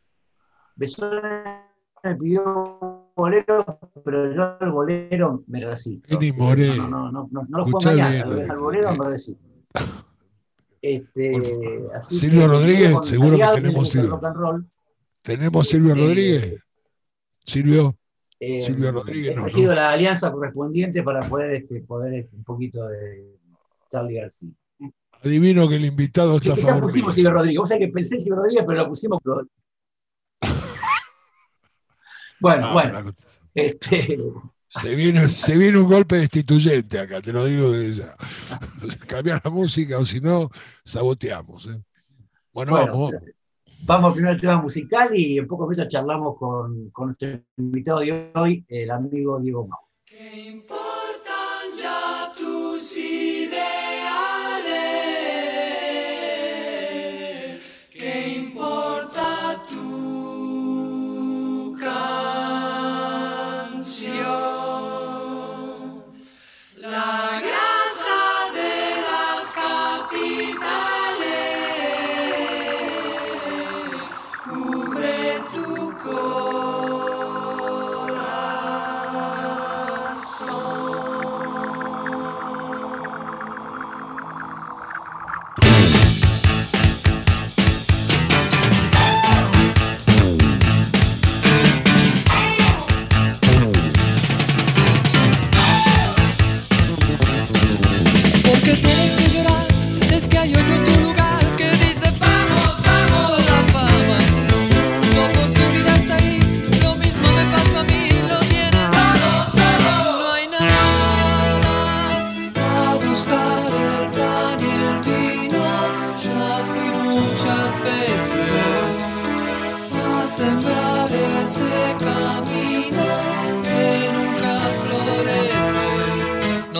me 2.02 2.16
pidió 2.16 3.12
bolero, 3.14 3.66
pero 4.02 4.32
yo 4.32 4.56
al 4.58 4.72
bolero 4.72 5.44
me 5.46 5.62
resisto. 5.62 6.08
No, 6.78 6.88
no, 6.88 7.12
no, 7.12 7.28
no, 7.30 7.46
no, 7.46 7.58
lo 7.58 7.64
puedo 7.66 7.90
al 7.90 8.58
bolero 8.58 8.94
me 8.94 9.08
resisto. 9.08 9.44
Este, 10.82 11.32
así 11.94 12.18
Silvio 12.18 12.48
Rodríguez, 12.48 12.96
seguro 13.04 13.36
que 13.36 13.60
tenemos 13.60 13.90
Silvio. 13.90 14.18
Tenemos 15.22 15.68
Silvio 15.68 15.92
este, 15.92 16.00
Rodríguez. 16.06 16.56
Silvio. 17.44 17.96
eh, 18.38 18.62
Silvio 18.62 18.92
Rodríguez, 18.92 19.32
he 19.32 19.34
no, 19.34 19.42
elegido 19.42 19.68
¿no? 19.70 19.74
la 19.74 19.90
alianza 19.92 20.32
correspondiente 20.32 21.02
para 21.02 21.28
poder, 21.28 21.52
este, 21.54 21.80
poder 21.82 22.14
este, 22.14 22.34
un 22.36 22.44
poquito 22.44 22.86
de 22.88 23.36
Charlie 23.90 24.20
García. 24.20 24.48
Adivino 25.22 25.68
que 25.68 25.76
el 25.76 25.84
invitado 25.84 26.36
está 26.38 26.54
Que 26.54 26.62
ya 26.62 26.80
pusimos. 26.80 27.14
Silvio 27.14 27.30
Rodríguez. 27.32 27.58
Vos 27.58 27.68
sabés 27.68 27.86
que 27.86 27.92
pensé 27.92 28.14
en 28.14 28.20
Silvio 28.22 28.36
Rodríguez, 28.36 28.64
pero 28.66 28.78
lo 28.78 28.88
pusimos. 28.88 29.20
bueno, 32.40 32.66
Ah, 32.68 32.72
bueno. 32.72 33.12
Este, 33.54 34.18
Se 34.70 34.94
viene, 34.94 35.28
se 35.28 35.58
viene 35.58 35.78
un 35.78 35.88
golpe 35.88 36.16
destituyente 36.16 37.00
acá, 37.00 37.20
te 37.20 37.32
lo 37.32 37.44
digo 37.44 37.72
desde 37.72 38.02
ya. 38.02 38.16
Cambiar 39.06 39.40
la 39.44 39.50
música 39.50 39.98
o 39.98 40.06
si 40.06 40.20
no, 40.20 40.48
saboteamos. 40.84 41.66
¿eh? 41.66 41.82
Bueno, 42.52 42.72
Bueno, 42.72 42.92
vamos, 42.92 43.10
vamos. 43.12 43.28
vamos 43.82 44.12
primero 44.12 44.34
al 44.34 44.40
tema 44.40 44.62
musical 44.62 45.10
y 45.12 45.38
en 45.38 45.46
pocos 45.48 45.68
minutos 45.68 45.92
charlamos 45.92 46.36
con, 46.38 46.90
con 46.90 47.06
nuestro 47.08 47.40
invitado 47.56 48.00
de 48.00 48.30
hoy, 48.34 48.64
el 48.68 48.90
amigo 48.90 49.40
Diego 49.40 49.66
Mau. 49.66 49.80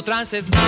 No 0.01 0.05
trances 0.05 0.51
más. 0.51 0.61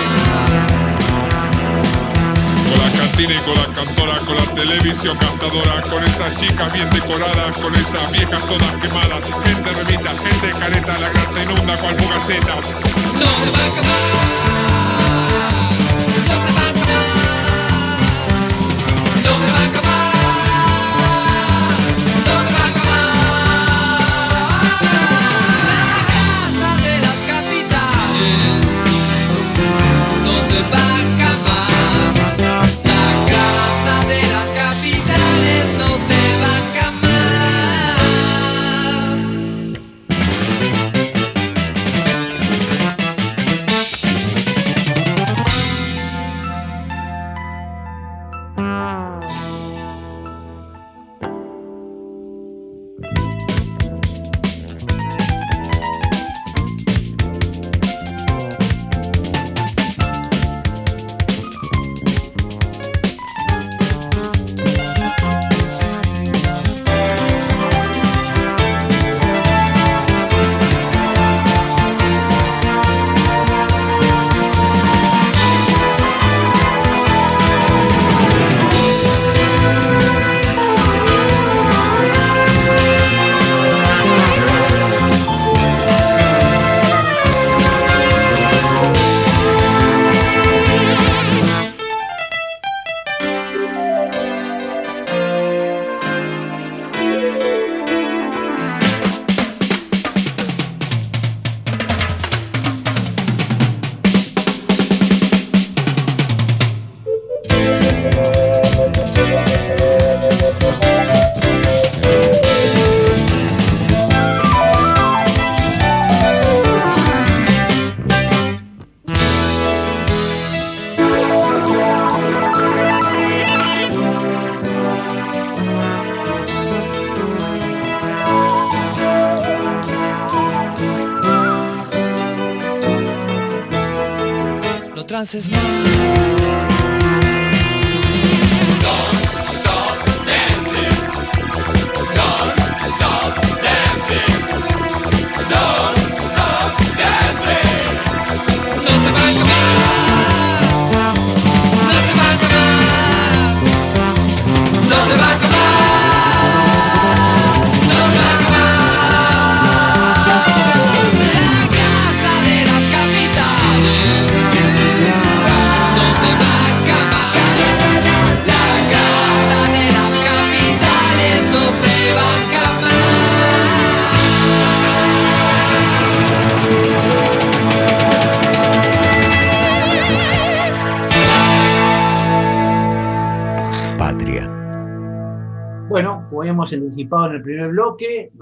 Con 2.69 2.79
la 2.79 2.91
cantina 2.99 3.33
y 3.33 3.37
con 3.37 3.55
la 3.55 3.65
cantora, 3.73 4.15
con 4.27 4.35
la 4.35 4.45
televisión 4.53 5.17
cantadora, 5.17 5.81
con 5.89 6.03
esas 6.03 6.39
chicas 6.39 6.71
bien 6.71 6.87
decoradas, 6.91 7.57
con 7.57 7.73
esas 7.73 8.11
viejas 8.11 8.39
todas 8.47 8.75
quemadas, 8.79 9.25
gente 9.43 9.71
remita, 9.71 10.11
gente 10.11 10.51
careta, 10.59 10.99
la 10.99 11.09
grasa 11.09 11.43
inunda 11.45 11.75
cual 11.77 11.95
fugaceta. 11.95 12.55
No 12.57 12.61
se 12.61 13.49
va 13.49 13.57
a 13.57 13.67
acabar. 13.71 14.01
No 16.27 16.35
se 16.45 16.53
va 16.53 16.61
a 16.61 16.69
acabar. 16.69 16.72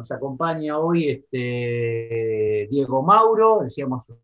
Nos 0.01 0.11
acompaña 0.11 0.79
hoy 0.79 1.09
este, 1.09 2.67
Diego 2.71 3.03
Mauro, 3.03 3.59
decíamos 3.61 4.03
un 4.09 4.17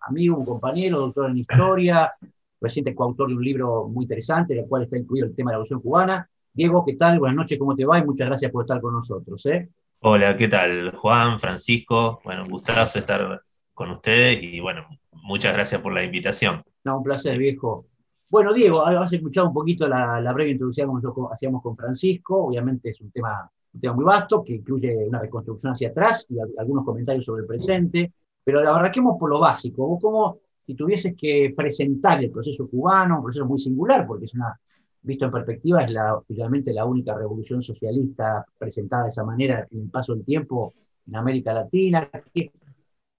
amigo, 0.00 0.38
un 0.38 0.46
compañero, 0.46 0.98
doctor 1.00 1.30
en 1.30 1.38
historia, 1.38 2.10
reciente 2.58 2.94
coautor 2.94 3.28
de 3.28 3.34
un 3.34 3.44
libro 3.44 3.86
muy 3.86 4.04
interesante, 4.04 4.54
en 4.54 4.60
el 4.60 4.66
cual 4.66 4.84
está 4.84 4.96
incluido 4.96 5.26
el 5.26 5.34
tema 5.34 5.50
de 5.50 5.52
la 5.52 5.56
Revolución 5.58 5.82
Cubana. 5.82 6.30
Diego, 6.52 6.84
¿qué 6.86 6.94
tal? 6.94 7.18
Buenas 7.18 7.36
noches, 7.36 7.58
¿cómo 7.58 7.76
te 7.76 7.84
va? 7.84 7.98
Y 7.98 8.04
muchas 8.04 8.28
gracias 8.28 8.50
por 8.50 8.64
estar 8.64 8.80
con 8.80 8.94
nosotros. 8.94 9.44
¿eh? 9.46 9.68
Hola, 10.00 10.36
¿qué 10.38 10.48
tal? 10.48 10.96
Juan, 10.96 11.38
Francisco, 11.38 12.20
bueno, 12.24 12.44
un 12.44 12.48
gustazo 12.48 12.98
estar 12.98 13.42
con 13.74 13.90
ustedes 13.90 14.42
y 14.42 14.58
bueno, 14.60 14.86
muchas 15.12 15.52
gracias 15.52 15.82
por 15.82 15.92
la 15.92 16.02
invitación. 16.02 16.62
No, 16.84 16.96
un 16.96 17.02
placer, 17.02 17.36
viejo. 17.36 17.86
Bueno, 18.30 18.54
Diego, 18.54 18.86
has 18.86 19.12
escuchado 19.12 19.48
un 19.48 19.54
poquito 19.54 19.86
la, 19.86 20.18
la 20.18 20.32
breve 20.32 20.52
introducción 20.52 20.88
que 20.88 20.94
nosotros 20.94 21.28
hacíamos 21.30 21.62
con 21.62 21.76
Francisco. 21.76 22.46
Obviamente 22.46 22.88
es 22.88 23.00
un 23.02 23.10
tema, 23.10 23.50
un 23.72 23.80
tema 23.80 23.94
muy 23.94 24.04
vasto 24.04 24.42
que 24.42 24.54
incluye 24.54 24.96
una 25.06 25.20
reconstrucción 25.20 25.72
hacia 25.72 25.88
atrás 25.88 26.26
y 26.28 26.36
algunos 26.58 26.84
comentarios 26.84 27.24
sobre 27.24 27.42
el 27.42 27.46
presente. 27.46 28.12
Pero 28.42 28.60
arranquemos 28.60 29.16
por 29.18 29.30
lo 29.30 29.38
básico. 29.38 29.86
Vos, 29.86 30.00
como 30.00 30.38
si 30.66 30.74
tuvieses 30.74 31.14
que 31.16 31.52
presentar 31.56 32.22
el 32.22 32.30
proceso 32.30 32.68
cubano, 32.68 33.18
un 33.18 33.24
proceso 33.24 33.46
muy 33.46 33.58
singular, 33.58 34.06
porque 34.06 34.24
es 34.24 34.34
una, 34.34 34.58
visto 35.02 35.26
en 35.26 35.30
perspectiva, 35.30 35.82
es 35.82 35.92
la, 35.92 36.20
finalmente 36.26 36.72
la 36.72 36.84
única 36.84 37.14
revolución 37.16 37.62
socialista 37.62 38.44
presentada 38.58 39.04
de 39.04 39.08
esa 39.10 39.24
manera 39.24 39.66
en 39.70 39.82
el 39.82 39.90
paso 39.90 40.14
del 40.14 40.24
tiempo 40.24 40.72
en 41.06 41.16
América 41.16 41.52
Latina. 41.52 42.08
¿Qué, 42.32 42.50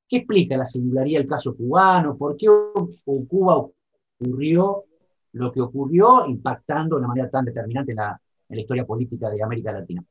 explica 0.09 0.57
la 0.57 0.65
singularidad 0.65 1.21
del 1.21 1.29
caso 1.29 1.55
cubano? 1.55 2.17
¿Por 2.17 2.35
qué 2.35 2.47
Cuba 3.05 3.65
ocurrió 4.19 4.83
lo 5.33 5.51
que 5.51 5.61
ocurrió, 5.61 6.25
impactando 6.27 6.95
de 6.95 6.99
una 6.99 7.07
manera 7.07 7.29
tan 7.29 7.45
determinante 7.45 7.93
en 7.93 7.99
en 7.99 8.57
la 8.57 8.61
historia 8.61 8.85
política 8.85 9.29
de 9.29 9.41
América 9.41 9.71
Latina. 9.71 10.03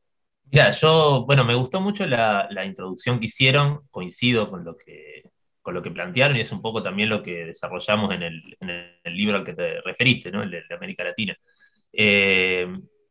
Mira, 0.52 0.70
yo, 0.72 1.24
bueno, 1.26 1.44
me 1.44 1.54
gustó 1.54 1.80
mucho 1.80 2.06
la, 2.06 2.48
introducción 2.64 3.20
que 3.20 3.26
hicieron, 3.26 3.82
coincido 3.90 4.50
con 4.50 4.64
lo 4.64 4.76
que, 4.76 5.22
con 5.62 5.74
lo 5.74 5.82
que 5.82 5.92
plantearon 5.92 6.36
y 6.36 6.40
es 6.40 6.50
un 6.50 6.60
poco 6.60 6.82
también 6.82 7.08
lo 7.08 7.22
que 7.22 7.46
desarrollamos 7.46 8.12
en 8.12 8.22
el, 8.22 8.56
libro 9.04 9.36
al 9.36 9.44
que 9.44 9.54
te 9.54 9.80
referiste, 9.82 10.30
¿no? 10.32 10.42
el 10.42 10.50
de, 10.50 10.62
de 10.68 10.74
América 10.74 11.04
Latina. 11.04 11.36
Eh, 11.92 12.66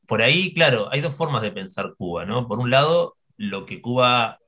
por 0.06 0.22
ahí, 0.22 0.54
claro, 0.54 0.90
hay 0.92 1.02
dos 1.02 1.16
formas 1.16 1.42
de 1.42 1.52
pensar 1.52 1.94
Cuba, 1.96 2.26
¿no? 2.26 2.48
Por 2.48 2.60
un 2.60 2.70
lado, 2.72 3.16
lo 3.38 3.66
que 3.66 3.82
Cuba 3.82 4.40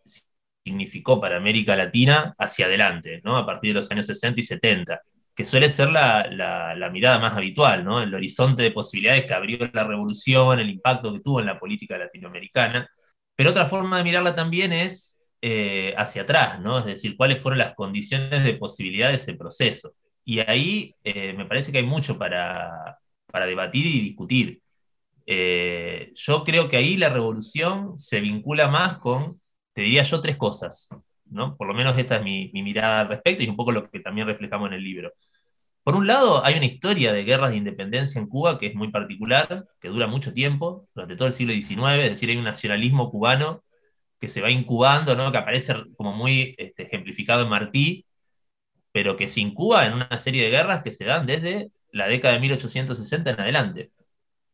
significó 0.66 1.22
para 1.22 1.38
América 1.38 1.76
Latina 1.76 2.36
hacia 2.38 2.66
adelante, 2.66 3.22
¿no? 3.24 3.38
A 3.38 3.46
partir 3.46 3.72
de 3.72 3.76
los 3.76 3.92
años 3.92 4.06
60 4.08 4.40
y 4.40 4.44
70 4.44 5.02
que 5.36 5.46
suele 5.46 5.70
ser 5.70 5.90
la, 5.90 6.28
la, 6.76 6.90
mirada 6.90 7.20
más 7.20 7.36
habitual, 7.36 7.84
¿no? 7.86 8.02
El 8.02 8.14
horizonte 8.14 8.64
de 8.64 8.72
posibilidades 8.72 9.26
que 9.26 9.34
abrió 9.34 9.70
la 9.74 9.84
revolución, 9.84 10.60
el 10.60 10.70
impacto 10.70 11.14
que 11.14 11.22
tuvo 11.22 11.40
en 11.40 11.46
la 11.48 11.60
política 11.60 11.98
latinoamericana. 11.98 12.90
Pero 13.36 13.52
otra 13.52 13.66
forma 13.66 13.98
de 13.98 14.04
mirarla 14.04 14.36
también 14.36 14.74
es 14.74 15.22
eh, 15.42 15.94
hacia 15.98 16.24
atrás, 16.24 16.60
¿no? 16.60 16.80
Es 16.80 16.86
decir, 16.86 17.16
cuáles 17.18 17.42
fueron 17.42 17.60
las 17.60 17.74
condiciones 17.76 18.44
de 18.44 18.56
posibilidad 18.56 19.10
de 19.10 19.16
ese 19.16 19.34
proceso. 19.36 19.94
Y 20.26 20.40
ahí 20.40 20.96
eh, 21.04 21.34
me 21.34 21.46
parece 21.46 21.72
que 21.72 21.80
hay 21.80 21.86
mucho 21.86 22.18
para, 22.18 23.00
para 23.28 23.46
debatir 23.46 23.86
y 23.86 24.02
discutir. 24.02 24.62
Eh, 25.26 26.12
yo 26.16 26.44
creo 26.44 26.70
que 26.70 26.78
ahí 26.78 26.98
la 26.98 27.10
revolución 27.10 27.98
se 27.98 28.20
vincula 28.20 28.68
más 28.68 28.98
con, 29.00 29.42
te 29.74 29.82
diría 29.82 30.04
yo, 30.04 30.22
tres 30.22 30.38
cosas. 30.38 30.90
Por 31.32 31.68
lo 31.68 31.74
menos 31.74 31.98
esta 31.98 32.18
es 32.18 32.24
mi, 32.24 32.52
mi, 32.54 32.64
mirada 32.64 33.02
al 33.02 33.08
respecto 33.10 33.44
y 33.44 33.48
un 33.48 33.56
poco 33.56 33.72
lo 33.72 33.90
que 33.90 34.00
también 34.00 34.28
reflejamos 34.28 34.68
en 34.68 34.74
el 34.74 34.84
libro. 34.84 35.12
Por 35.84 35.96
un 35.96 36.06
lado, 36.08 36.46
hay 36.46 36.56
una 36.56 36.66
historia 36.66 37.12
de 37.12 37.24
guerras 37.24 37.52
de 37.52 37.58
independencia 37.58 38.20
en 38.20 38.28
Cuba 38.28 38.60
que 38.60 38.68
es 38.68 38.76
muy 38.76 38.92
particular, 38.92 39.66
que 39.80 39.90
dura 39.90 40.08
mucho 40.08 40.34
tiempo, 40.34 40.88
durante 40.94 41.16
todo 41.16 41.28
el 41.28 41.34
siglo 41.34 41.54
XIX, 41.54 42.04
es 42.04 42.10
decir, 42.12 42.30
hay 42.30 42.38
un 42.38 42.44
nacionalismo 42.44 43.10
cubano 43.10 43.64
que 44.20 44.28
se 44.30 44.42
va 44.42 44.52
incubando, 44.52 45.16
¿no? 45.16 45.32
que 45.32 45.38
aparece 45.40 45.76
como 45.98 46.14
muy 46.14 46.56
este, 46.58 46.84
ejemplificado 46.84 47.44
en 47.44 47.50
Martí, 47.50 48.06
pero 48.92 49.18
que 49.18 49.28
se 49.28 49.42
incuba 49.42 49.86
en 49.86 49.94
una 49.94 50.18
serie 50.20 50.44
de 50.44 50.52
guerras 50.52 50.84
que 50.84 50.92
se 50.92 51.06
dan 51.06 51.26
desde 51.26 51.72
la 51.92 52.08
década 52.08 52.36
de 52.36 52.42
1860 52.42 53.32
en 53.32 53.42
adelante. 53.42 53.92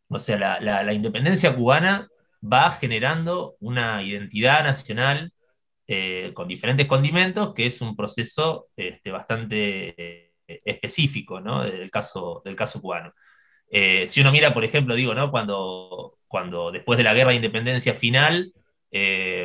O 0.10 0.19
sea, 0.19 0.60
la 0.62 0.93
independencia 0.93 1.56
cubana 1.56 2.08
va 2.41 2.71
generando 2.71 3.56
una 3.60 4.04
identidad 4.04 4.63
nacional 4.63 5.34
eh, 5.89 6.32
con 6.34 6.50
diferentes 6.50 6.86
condimentos, 6.86 7.54
que 7.54 7.65
es 7.65 7.80
un 7.80 7.95
proceso 7.95 8.67
este, 8.76 9.10
bastante 9.10 9.95
eh, 9.97 10.34
específico 10.65 11.39
¿no? 11.39 11.63
del, 11.63 11.89
caso, 11.89 12.41
del 12.43 12.58
caso 12.58 12.82
cubano. 12.82 13.13
Eh, 13.71 14.06
si 14.10 14.19
uno 14.19 14.32
mira, 14.34 14.54
por 14.54 14.65
ejemplo, 14.65 14.95
digo, 14.95 15.13
¿no? 15.13 15.32
cuando, 15.32 16.17
cuando 16.28 16.71
después 16.71 16.97
de 16.97 17.04
la 17.04 17.13
guerra 17.13 17.30
de 17.30 17.38
independencia 17.38 17.93
final, 17.93 18.54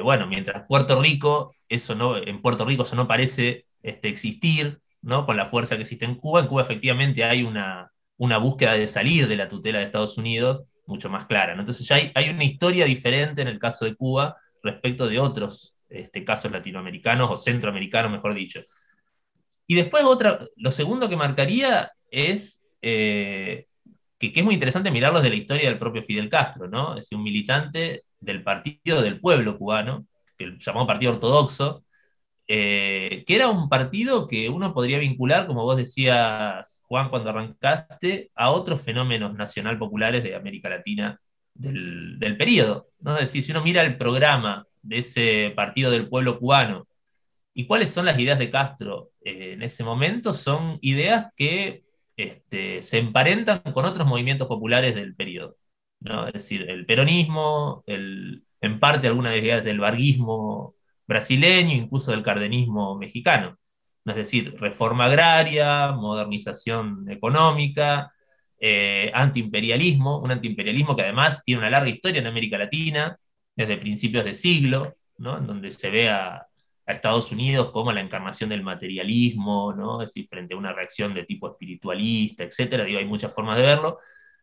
bueno, 0.03 0.27
mientras 0.27 0.67
Puerto 0.67 1.01
Rico, 1.01 1.55
eso 1.69 1.95
no, 1.95 2.17
en 2.17 2.41
Puerto 2.41 2.65
Rico 2.65 2.85
eso 2.85 2.97
no 2.97 3.07
parece 3.07 3.67
este, 3.83 4.09
existir, 4.09 4.81
¿no? 5.03 5.27
Con 5.27 5.37
la 5.37 5.47
fuerza 5.47 5.77
que 5.77 5.83
existe 5.83 6.05
en 6.07 6.15
Cuba, 6.15 6.41
en 6.41 6.47
Cuba 6.47 6.63
efectivamente 6.63 7.23
hay 7.25 7.43
una, 7.43 7.93
una 8.17 8.39
búsqueda 8.39 8.73
de 8.73 8.89
salir 8.89 9.29
de 9.29 9.37
la 9.37 9.49
tutela 9.49 9.79
de 9.79 9.85
Estados 9.85 10.17
Unidos 10.17 10.65
mucho 10.87 11.11
más 11.11 11.27
clara. 11.27 11.53
Entonces 11.53 11.87
ya 11.87 11.97
hay, 11.97 12.11
hay, 12.15 12.31
una 12.31 12.45
historia 12.45 12.85
diferente 12.85 13.43
en 13.43 13.49
el 13.49 13.59
caso 13.59 13.85
de 13.85 13.95
Cuba 13.95 14.37
respecto 14.63 15.07
de 15.07 15.19
otros 15.19 15.75
este, 15.93 16.25
casos 16.25 16.51
latinoamericanos 16.53 17.31
o 17.31 17.37
centroamericanos, 17.37 18.13
mejor 18.13 18.35
dicho. 18.35 18.61
Y 19.67 19.75
después 19.75 20.05
otra, 20.05 20.41
lo 20.57 20.71
segundo 20.71 21.09
que 21.09 21.17
marcaría 21.17 21.93
es 22.11 22.65
eh, 22.83 23.67
que, 24.19 24.33
que, 24.33 24.41
es 24.41 24.45
muy 24.45 24.55
interesante 24.55 24.91
mirarlos 24.91 25.23
de 25.23 25.31
la 25.31 25.37
historia 25.37 25.69
del 25.69 25.79
propio 25.79 26.03
Fidel 26.03 26.29
Castro, 26.29 26.69
¿no? 26.69 26.97
Es 26.97 27.11
un 27.13 27.23
militante 27.23 28.05
del 28.21 28.43
Partido 28.43 29.03
del 29.03 29.21
Pueblo 29.21 29.59
cubano, 29.59 30.07
el 30.39 30.59
llamado 30.59 30.87
Partido 30.87 31.13
Ortodoxo, 31.13 31.85
eh, 32.49 33.25
que 33.27 33.35
era 33.35 33.49
un 33.49 33.69
partido 33.69 34.27
que 34.27 34.49
uno 34.49 34.75
podría 34.75 34.99
vincular, 34.99 35.47
como 35.47 35.63
vos 35.63 35.77
decías, 35.77 36.83
Juan, 36.85 37.09
cuando 37.09 37.31
arrancaste, 37.31 38.31
a 38.35 38.51
otros 38.51 38.83
fenómenos 38.83 39.35
nacional 39.35 39.79
populares 39.79 40.23
de 40.23 40.35
América 40.35 40.69
Latina 40.69 41.19
del, 41.55 42.19
del 42.19 42.37
periodo. 42.37 42.89
¿no? 43.01 43.15
Es 43.15 43.23
decir, 43.23 43.43
si 43.43 43.53
uno 43.53 43.63
mira 43.63 43.83
el 43.83 43.97
programa 43.97 44.67
de 44.83 44.99
ese 44.99 45.53
partido 45.57 45.91
del 45.91 46.09
pueblo 46.09 46.39
cubano. 46.39 46.87
¿Y 47.55 47.67
cuáles 47.67 47.91
son 47.91 48.07
las 48.07 48.19
ideas 48.19 48.39
de 48.39 48.51
Castro 48.51 49.11
eh, 49.25 49.53
en 49.55 49.63
ese 49.63 49.85
momento? 49.85 50.33
Son 50.35 50.79
ideas 50.83 51.33
que 51.37 51.85
este, 52.17 52.83
se 52.83 52.99
emparentan 52.99 53.61
con 53.73 53.85
otros 53.85 54.07
movimientos 54.07 54.49
populares 54.49 54.95
del 54.95 55.15
periodo. 55.15 55.57
¿no? 56.01 56.27
Es 56.27 56.35
decir, 56.35 56.69
el 56.69 56.87
peronismo, 56.87 57.85
el, 57.87 58.45
en 58.61 58.81
parte 58.81 59.07
algunas 59.07 59.37
ideas 59.37 59.65
del 59.65 59.81
varguismo 59.81 60.77
brasileño, 61.07 61.75
incluso 61.75 62.11
del 62.13 62.23
cardenismo 62.23 62.97
mexicano. 62.99 63.59
Es 64.05 64.17
decir, 64.17 64.57
reforma 64.59 65.07
agraria, 65.07 65.93
modernización 65.93 67.09
económica, 67.11 68.13
eh, 68.61 69.11
antiimperialismo, 69.15 70.21
un 70.21 70.31
antiimperialismo 70.33 70.97
que 70.97 71.03
además 71.03 71.43
tiene 71.45 71.61
una 71.61 71.71
larga 71.71 71.91
historia 71.91 72.21
en 72.21 72.27
América 72.27 72.59
Latina, 72.59 73.19
desde 73.55 73.77
principios 73.77 74.25
de 74.25 74.35
siglo, 74.35 74.97
¿no? 75.19 75.39
en 75.39 75.47
donde 75.47 75.71
se 75.71 75.91
ve 75.91 76.09
a, 76.09 76.37
a, 76.37 76.47
Estados 76.93 77.33
Unidos 77.33 77.71
como 77.71 77.93
la 77.93 78.01
encarnación 78.01 78.51
del 78.51 78.63
materialismo, 78.63 79.73
¿no? 79.73 80.03
es 80.03 80.11
decir, 80.11 80.29
frente 80.29 80.55
a 80.55 80.57
una 80.59 80.73
reacción 80.73 81.15
de 81.15 81.25
tipo 81.25 81.49
espiritualista, 81.49 82.45
etc. 82.45 82.85
Digo, 82.85 82.99
hay 82.99 83.05
muchas 83.05 83.35
formas 83.35 83.57
de 83.57 83.63
verlo, 83.63 83.99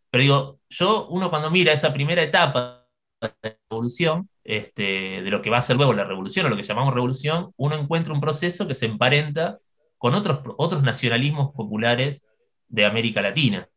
pero 0.09 0.21
digo, 0.21 0.59
yo, 0.69 1.07
uno 1.09 1.29
cuando 1.29 1.51
mira 1.51 1.73
esa 1.73 1.93
primera 1.93 2.23
etapa 2.23 2.87
de 3.21 3.33
la 3.41 3.57
revolución, 3.69 4.29
este, 4.43 5.21
de 5.21 5.29
lo 5.29 5.41
que 5.41 5.49
va 5.49 5.57
a 5.57 5.61
ser 5.61 5.75
luego 5.75 5.93
la 5.93 6.05
revolución, 6.05 6.45
o 6.45 6.49
lo 6.49 6.55
que 6.55 6.63
llamamos 6.63 6.93
revolución, 6.93 7.53
uno 7.57 7.75
encuentra 7.75 8.13
un 8.13 8.21
proceso 8.21 8.67
que 8.67 8.75
se 8.75 8.85
emparenta 8.85 9.59
con 9.97 10.15
otros, 10.15 10.39
otros 10.57 10.81
nacionalismos 10.81 11.53
populares 11.53 12.23
de 12.67 12.85
América 12.85 13.21
Latina. 13.21 13.69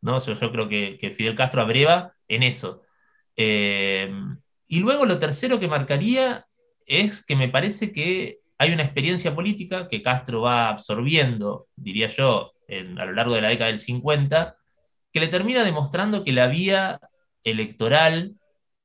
¿no? 0.00 0.18
Yo, 0.20 0.34
yo 0.34 0.52
creo 0.52 0.68
que, 0.68 0.98
que 0.98 1.10
Fidel 1.10 1.36
Castro 1.36 1.60
abreva 1.60 2.14
en 2.28 2.42
eso. 2.42 2.82
Eh, 3.36 4.10
y 4.70 4.78
luego 4.78 5.04
lo 5.04 5.18
tercero 5.18 5.58
que 5.58 5.66
marcaría 5.66 6.46
es 6.86 7.26
que 7.26 7.34
me 7.34 7.48
parece 7.48 7.90
que 7.92 8.38
hay 8.56 8.72
una 8.72 8.84
experiencia 8.84 9.34
política 9.34 9.88
que 9.88 10.00
Castro 10.00 10.42
va 10.42 10.68
absorbiendo, 10.68 11.66
diría 11.74 12.06
yo, 12.06 12.52
a 12.68 13.04
lo 13.04 13.12
largo 13.12 13.34
de 13.34 13.40
la 13.40 13.48
década 13.48 13.66
del 13.66 13.80
50, 13.80 14.56
que 15.12 15.18
le 15.18 15.26
termina 15.26 15.64
demostrando 15.64 16.22
que 16.22 16.30
la 16.30 16.46
vía 16.46 17.00
electoral, 17.42 18.36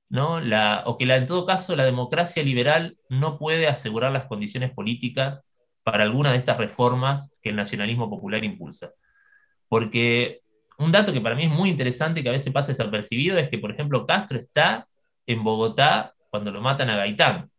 ¿no? 0.10 0.41
la, 0.41 0.82
o 0.88 0.98
que 0.98 1.06
la, 1.06 1.17
en 1.17 1.28
todo 1.28 1.45
caso 1.45 1.76
la 1.76 1.86
democracia 1.86 2.41
liberal 2.41 2.98
no 3.08 3.38
puede 3.38 3.67
asegurar 3.67 4.12
las 4.12 4.26
condiciones 4.26 4.71
políticas 4.71 5.41
para 5.84 6.04
alguna 6.04 6.32
de 6.32 6.39
estas 6.39 6.58
reformas 6.58 7.32
que 7.43 7.50
el 7.50 7.56
nacionalismo 7.58 8.10
popular 8.10 8.43
impulsa. 8.43 8.89
Porque 9.69 10.39
un 10.80 10.91
dato 10.91 11.13
que 11.13 11.21
para 11.21 11.36
mí 11.36 11.43
es 11.43 11.52
muy 11.52 11.69
interesante, 11.69 12.24
que 12.24 12.30
a 12.30 12.32
veces 12.32 12.52
pasa 12.52 12.71
desapercibido, 12.71 13.38
es 13.38 13.50
que, 13.50 13.60
por 13.60 13.69
ejemplo, 13.69 14.08
Castro 14.08 14.39
está 14.39 14.88
en 15.27 15.43
Bogotá 15.43 16.13
cuando 16.29 16.51
lo 16.51 16.61
matan 16.61 16.89
a 16.89 16.97
Gaitán. 16.97 17.49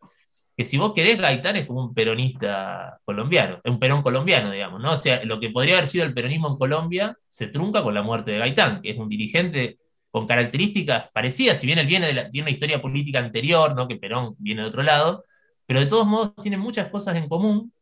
Que 0.57 0.65
si 0.65 0.79
vos 0.79 0.95
querés, 0.95 1.19
Gaitán 1.21 1.57
es 1.57 1.67
como 1.67 1.83
un 1.85 1.95
peronista 1.95 2.99
colombiano, 3.05 3.61
un 3.65 3.79
perón 3.79 4.03
colombiano, 4.03 4.51
digamos, 4.51 4.81
¿no? 4.81 4.93
O 4.93 4.97
sea, 4.97 5.23
lo 5.25 5.39
que 5.39 5.51
podría 5.51 5.75
haber 5.77 5.87
sido 5.87 6.05
el 6.05 6.15
peronismo 6.15 6.49
en 6.49 6.57
Colombia 6.57 7.19
se 7.29 7.49
trunca 7.49 7.83
con 7.83 7.95
la 7.95 8.03
muerte 8.03 8.31
de 8.33 8.39
Gaitán, 8.39 8.81
que 8.83 8.91
es 8.91 8.99
un 8.99 9.09
dirigente 9.09 9.79
con 10.11 10.27
características 10.27 11.11
parecidas, 11.13 11.61
si 11.61 11.67
bien 11.67 11.79
él 11.79 11.87
viene 11.87 12.07
de 12.07 12.15
la, 12.15 12.31
tiene 12.31 12.45
una 12.47 12.51
historia 12.53 12.81
política 12.81 13.19
anterior, 13.19 13.75
¿no? 13.77 13.87
que 13.87 13.97
Perón 13.97 14.35
viene 14.39 14.63
de 14.63 14.69
otro 14.69 14.83
lado, 14.83 15.23
pero 15.67 15.81
de 15.81 15.87
todos 15.87 16.07
modos 16.07 16.35
tiene 16.43 16.57
muchas 16.57 16.89
cosas 16.89 17.17
en 17.17 17.29
común. 17.29 17.73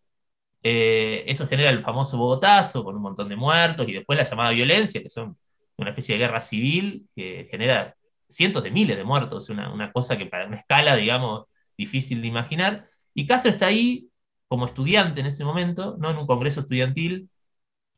Eh, 0.63 1.25
eso 1.29 1.47
genera 1.47 1.71
el 1.71 1.83
famoso 1.83 2.17
Bogotazo, 2.19 2.83
con 2.83 2.97
un 2.97 3.03
montón 3.03 3.29
de 3.29 3.37
muertos, 3.37 3.89
y 3.89 3.93
después 3.93 4.19
la 4.19 4.25
llamada 4.25 4.51
violencia, 4.51 5.03
que 5.03 5.11
son 5.11 5.37
una 5.77 5.91
especie 5.91 6.15
de 6.17 6.21
guerra 6.21 6.41
civil 6.41 7.07
que 7.15 7.47
genera 7.51 7.95
cientos 8.35 8.63
de 8.63 8.71
miles 8.71 8.97
de 8.97 9.05
muertos, 9.05 9.49
una, 9.49 9.73
una 9.73 9.93
cosa 9.93 10.19
que 10.19 10.27
para 10.27 10.47
una 10.47 10.57
escala, 10.57 10.97
digamos, 10.97 11.45
difícil 11.77 12.21
de 12.23 12.29
imaginar. 12.29 12.87
Y 13.15 13.27
Castro 13.27 13.51
está 13.51 13.67
ahí 13.67 14.09
como 14.49 14.67
estudiante 14.67 15.21
en 15.21 15.27
ese 15.27 15.45
momento, 15.45 15.97
¿no? 15.99 16.11
en 16.11 16.17
un 16.17 16.27
congreso 16.27 16.61
estudiantil, 16.61 17.29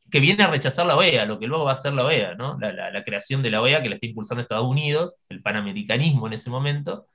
que 0.09 0.19
viene 0.19 0.43
a 0.43 0.47
rechazar 0.47 0.85
la 0.85 0.95
OEA, 0.95 1.25
lo 1.25 1.37
que 1.39 1.47
luego 1.47 1.65
va 1.65 1.73
a 1.73 1.75
ser 1.75 1.93
la 1.93 2.05
OEA, 2.05 2.35
¿no? 2.35 2.57
la, 2.59 3.03
creación 3.03 3.43
de 3.43 3.51
la 3.51 3.61
OEA 3.61 3.83
que 3.83 3.89
la 3.89 3.95
está 3.95 4.07
impulsando 4.07 4.41
Estados 4.41 4.65
Unidos, 4.65 5.15
el 5.29 5.41
panamericanismo 5.41 6.27
en 6.27 6.33
ese 6.33 6.49
momento, 6.49 7.07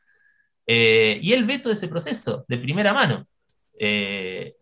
eh, 0.67 1.19
y 1.23 1.33
él 1.33 1.45
ve 1.45 1.59
todo 1.59 1.73
ese 1.73 1.89
proceso 1.89 2.45
de 2.49 2.59
primera 2.59 2.93
mano. 2.93 3.27
Eh, 3.79 4.55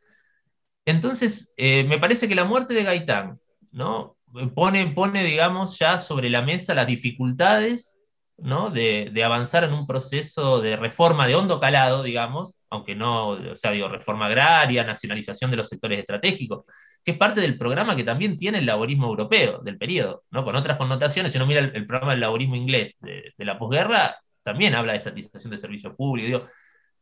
entonces, 0.85 1.53
eh, 1.57 1.85
me 1.85 1.99
parece 1.99 2.29
que 2.29 2.35
la 2.35 2.45
muerte 2.45 2.73
de 2.73 2.85
Gaitán 2.85 3.39
¿no? 3.73 4.17
pone, 4.55 4.87
pone, 4.93 5.25
digamos, 5.25 5.79
ya 5.79 5.99
sobre 5.99 6.31
la 6.31 6.43
mesa 6.43 6.75
las 6.75 6.87
dificultades 6.87 8.00
de, 8.41 9.23
avanzar 9.25 9.65
en 9.65 9.73
un 9.73 9.87
proceso 9.87 10.61
de 10.61 10.77
reforma 10.77 11.27
de 11.27 11.35
hondo 11.35 11.61
calado, 11.61 12.03
digamos, 12.03 12.57
aunque 12.71 12.95
no, 12.95 13.31
o 13.31 13.57
sea, 13.57 13.73
digo, 13.73 13.89
reforma 13.89 14.27
agraria, 14.27 14.85
nacionalización 14.85 15.51
de 15.51 15.59
los 15.59 15.69
sectores 15.69 15.99
estratégicos, 15.99 16.65
que 17.05 17.13
es 17.13 17.19
parte 17.19 17.41
del 17.41 17.59
programa 17.59 17.97
que 17.97 18.05
también 18.05 18.37
tiene 18.37 18.59
el 18.59 18.67
laborismo 18.67 19.09
europeo 19.09 19.59
del 19.59 19.77
periodo, 19.77 20.25
¿no? 20.31 20.45
con 20.45 20.57
otras 20.57 20.79
connotaciones. 20.79 21.33
Si 21.33 21.39
uno 21.39 21.47
mira 21.47 21.61
el, 21.61 21.87
programa 21.87 22.13
del 22.13 22.21
laborismo 22.21 22.57
inglés 22.57 22.95
de, 23.01 23.33
la 23.39 23.59
posguerra, 23.59 24.17
también 24.43 24.75
habla 24.75 24.93
de 24.93 24.99
estatización 24.99 25.51
de 25.51 25.59
servicios 25.59 25.95
públicos. 25.95 26.43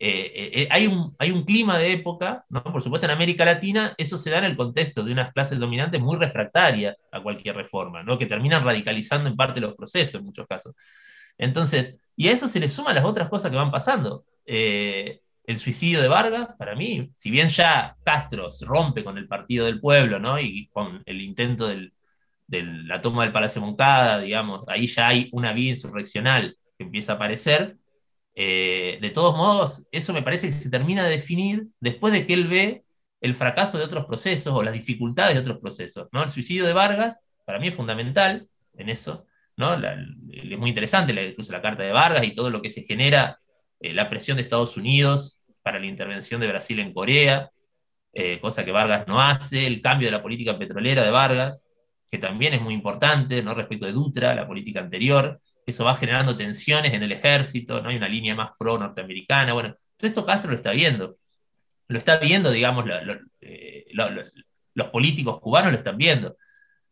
Eh, 0.00 0.32
eh, 0.34 0.62
eh, 0.62 0.68
hay, 0.70 0.86
un, 0.86 1.14
hay 1.18 1.30
un 1.30 1.44
clima 1.44 1.78
de 1.78 1.92
época, 1.92 2.44
¿no? 2.48 2.62
por 2.62 2.82
supuesto 2.82 3.06
en 3.06 3.10
América 3.12 3.44
Latina, 3.44 3.94
eso 3.98 4.16
se 4.16 4.30
da 4.30 4.38
en 4.38 4.44
el 4.44 4.56
contexto 4.56 5.02
de 5.02 5.12
unas 5.12 5.32
clases 5.32 5.58
dominantes 5.58 6.00
muy 6.00 6.16
refractarias 6.16 7.04
a 7.10 7.20
cualquier 7.20 7.56
reforma, 7.56 8.02
¿no? 8.04 8.16
que 8.16 8.26
terminan 8.26 8.64
radicalizando 8.64 9.28
en 9.28 9.36
parte 9.36 9.60
los 9.60 9.74
procesos 9.74 10.20
en 10.20 10.26
muchos 10.26 10.46
casos. 10.46 10.74
Entonces, 11.38 11.96
y 12.16 12.28
a 12.28 12.32
eso 12.32 12.48
se 12.48 12.60
le 12.60 12.68
suman 12.68 12.94
las 12.94 13.04
otras 13.04 13.28
cosas 13.28 13.50
que 13.50 13.56
van 13.56 13.70
pasando. 13.70 14.24
Eh, 14.44 15.20
el 15.44 15.58
suicidio 15.58 16.02
de 16.02 16.08
Vargas, 16.08 16.48
para 16.58 16.74
mí, 16.74 17.10
si 17.14 17.30
bien 17.30 17.48
ya 17.48 17.96
Castro 18.04 18.48
rompe 18.66 19.02
con 19.04 19.16
el 19.16 19.26
Partido 19.28 19.66
del 19.66 19.80
Pueblo, 19.80 20.18
¿no? 20.18 20.38
Y 20.38 20.68
con 20.68 21.02
el 21.06 21.20
intento 21.22 21.68
de 21.68 21.92
la 22.48 23.00
toma 23.00 23.22
del 23.22 23.32
Palacio 23.32 23.60
Moncada, 23.62 24.20
digamos, 24.20 24.64
ahí 24.68 24.86
ya 24.86 25.08
hay 25.08 25.28
una 25.32 25.52
vía 25.52 25.70
insurreccional 25.70 26.56
que 26.76 26.84
empieza 26.84 27.12
a 27.12 27.14
aparecer. 27.16 27.76
Eh, 28.34 28.98
de 29.00 29.10
todos 29.10 29.36
modos, 29.36 29.84
eso 29.90 30.12
me 30.12 30.22
parece 30.22 30.48
que 30.48 30.52
se 30.52 30.70
termina 30.70 31.04
de 31.04 31.10
definir 31.10 31.68
después 31.80 32.12
de 32.12 32.26
que 32.26 32.34
él 32.34 32.46
ve 32.46 32.84
el 33.20 33.34
fracaso 33.34 33.78
de 33.78 33.84
otros 33.84 34.06
procesos 34.06 34.54
o 34.54 34.62
las 34.62 34.74
dificultades 34.74 35.34
de 35.34 35.40
otros 35.40 35.58
procesos. 35.58 36.08
¿no? 36.12 36.22
El 36.22 36.30
suicidio 36.30 36.66
de 36.66 36.72
Vargas, 36.72 37.16
para 37.44 37.58
mí 37.58 37.68
es 37.68 37.74
fundamental 37.74 38.48
en 38.76 38.88
eso, 38.90 39.26
es 39.58 40.58
muy 40.58 40.68
interesante, 40.70 41.12
incluso 41.12 41.52
la 41.52 41.62
carta 41.62 41.82
de 41.82 41.92
Vargas 41.92 42.24
y 42.24 42.34
todo 42.34 42.50
lo 42.50 42.62
que 42.62 42.70
se 42.70 42.82
genera, 42.82 43.38
eh, 43.80 43.92
la 43.92 44.08
presión 44.08 44.36
de 44.36 44.42
Estados 44.42 44.76
Unidos 44.76 45.42
para 45.62 45.78
la 45.78 45.86
intervención 45.86 46.40
de 46.40 46.48
Brasil 46.48 46.78
en 46.78 46.92
Corea, 46.92 47.50
eh, 48.12 48.40
cosa 48.40 48.64
que 48.64 48.72
Vargas 48.72 49.06
no 49.06 49.20
hace, 49.20 49.66
el 49.66 49.82
cambio 49.82 50.08
de 50.08 50.12
la 50.12 50.22
política 50.22 50.58
petrolera 50.58 51.02
de 51.02 51.10
Vargas, 51.10 51.66
que 52.10 52.18
también 52.18 52.54
es 52.54 52.60
muy 52.60 52.72
importante, 52.72 53.42
¿no? 53.42 53.54
respecto 53.54 53.86
de 53.86 53.92
Dutra, 53.92 54.34
la 54.34 54.46
política 54.46 54.80
anterior, 54.80 55.40
eso 55.66 55.84
va 55.84 55.94
generando 55.94 56.34
tensiones 56.34 56.94
en 56.94 57.02
el 57.02 57.12
ejército, 57.12 57.82
¿no? 57.82 57.90
hay 57.90 57.96
una 57.96 58.08
línea 58.08 58.34
más 58.34 58.50
pro-norteamericana, 58.58 59.52
bueno, 59.52 59.74
todo 59.96 60.08
esto 60.08 60.24
Castro 60.24 60.50
lo 60.50 60.56
está 60.56 60.70
viendo, 60.70 61.18
lo 61.88 61.98
está 61.98 62.18
viendo, 62.18 62.50
digamos, 62.50 62.84
eh, 63.40 63.86
los 64.74 64.88
políticos 64.88 65.40
cubanos 65.40 65.72
lo 65.72 65.78
están 65.78 65.96
viendo. 65.96 66.36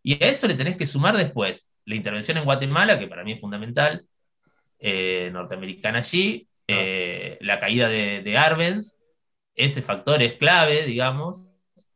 Y 0.06 0.22
a 0.22 0.28
eso 0.28 0.46
le 0.46 0.54
tenés 0.54 0.76
que 0.76 0.86
sumar 0.86 1.16
después 1.16 1.68
la 1.84 1.96
intervención 1.96 2.36
en 2.36 2.44
Guatemala, 2.44 2.96
que 2.96 3.08
para 3.08 3.24
mí 3.24 3.32
es 3.32 3.40
fundamental, 3.40 4.06
eh, 4.78 5.30
norteamericana 5.32 5.98
allí, 5.98 6.46
eh, 6.68 7.36
la 7.40 7.58
caída 7.58 7.88
de, 7.88 8.38
Arbenz, 8.38 9.00
ese 9.56 9.82
factor 9.82 10.22
es 10.22 10.34
clave, 10.34 10.84
digamos, 10.84 11.50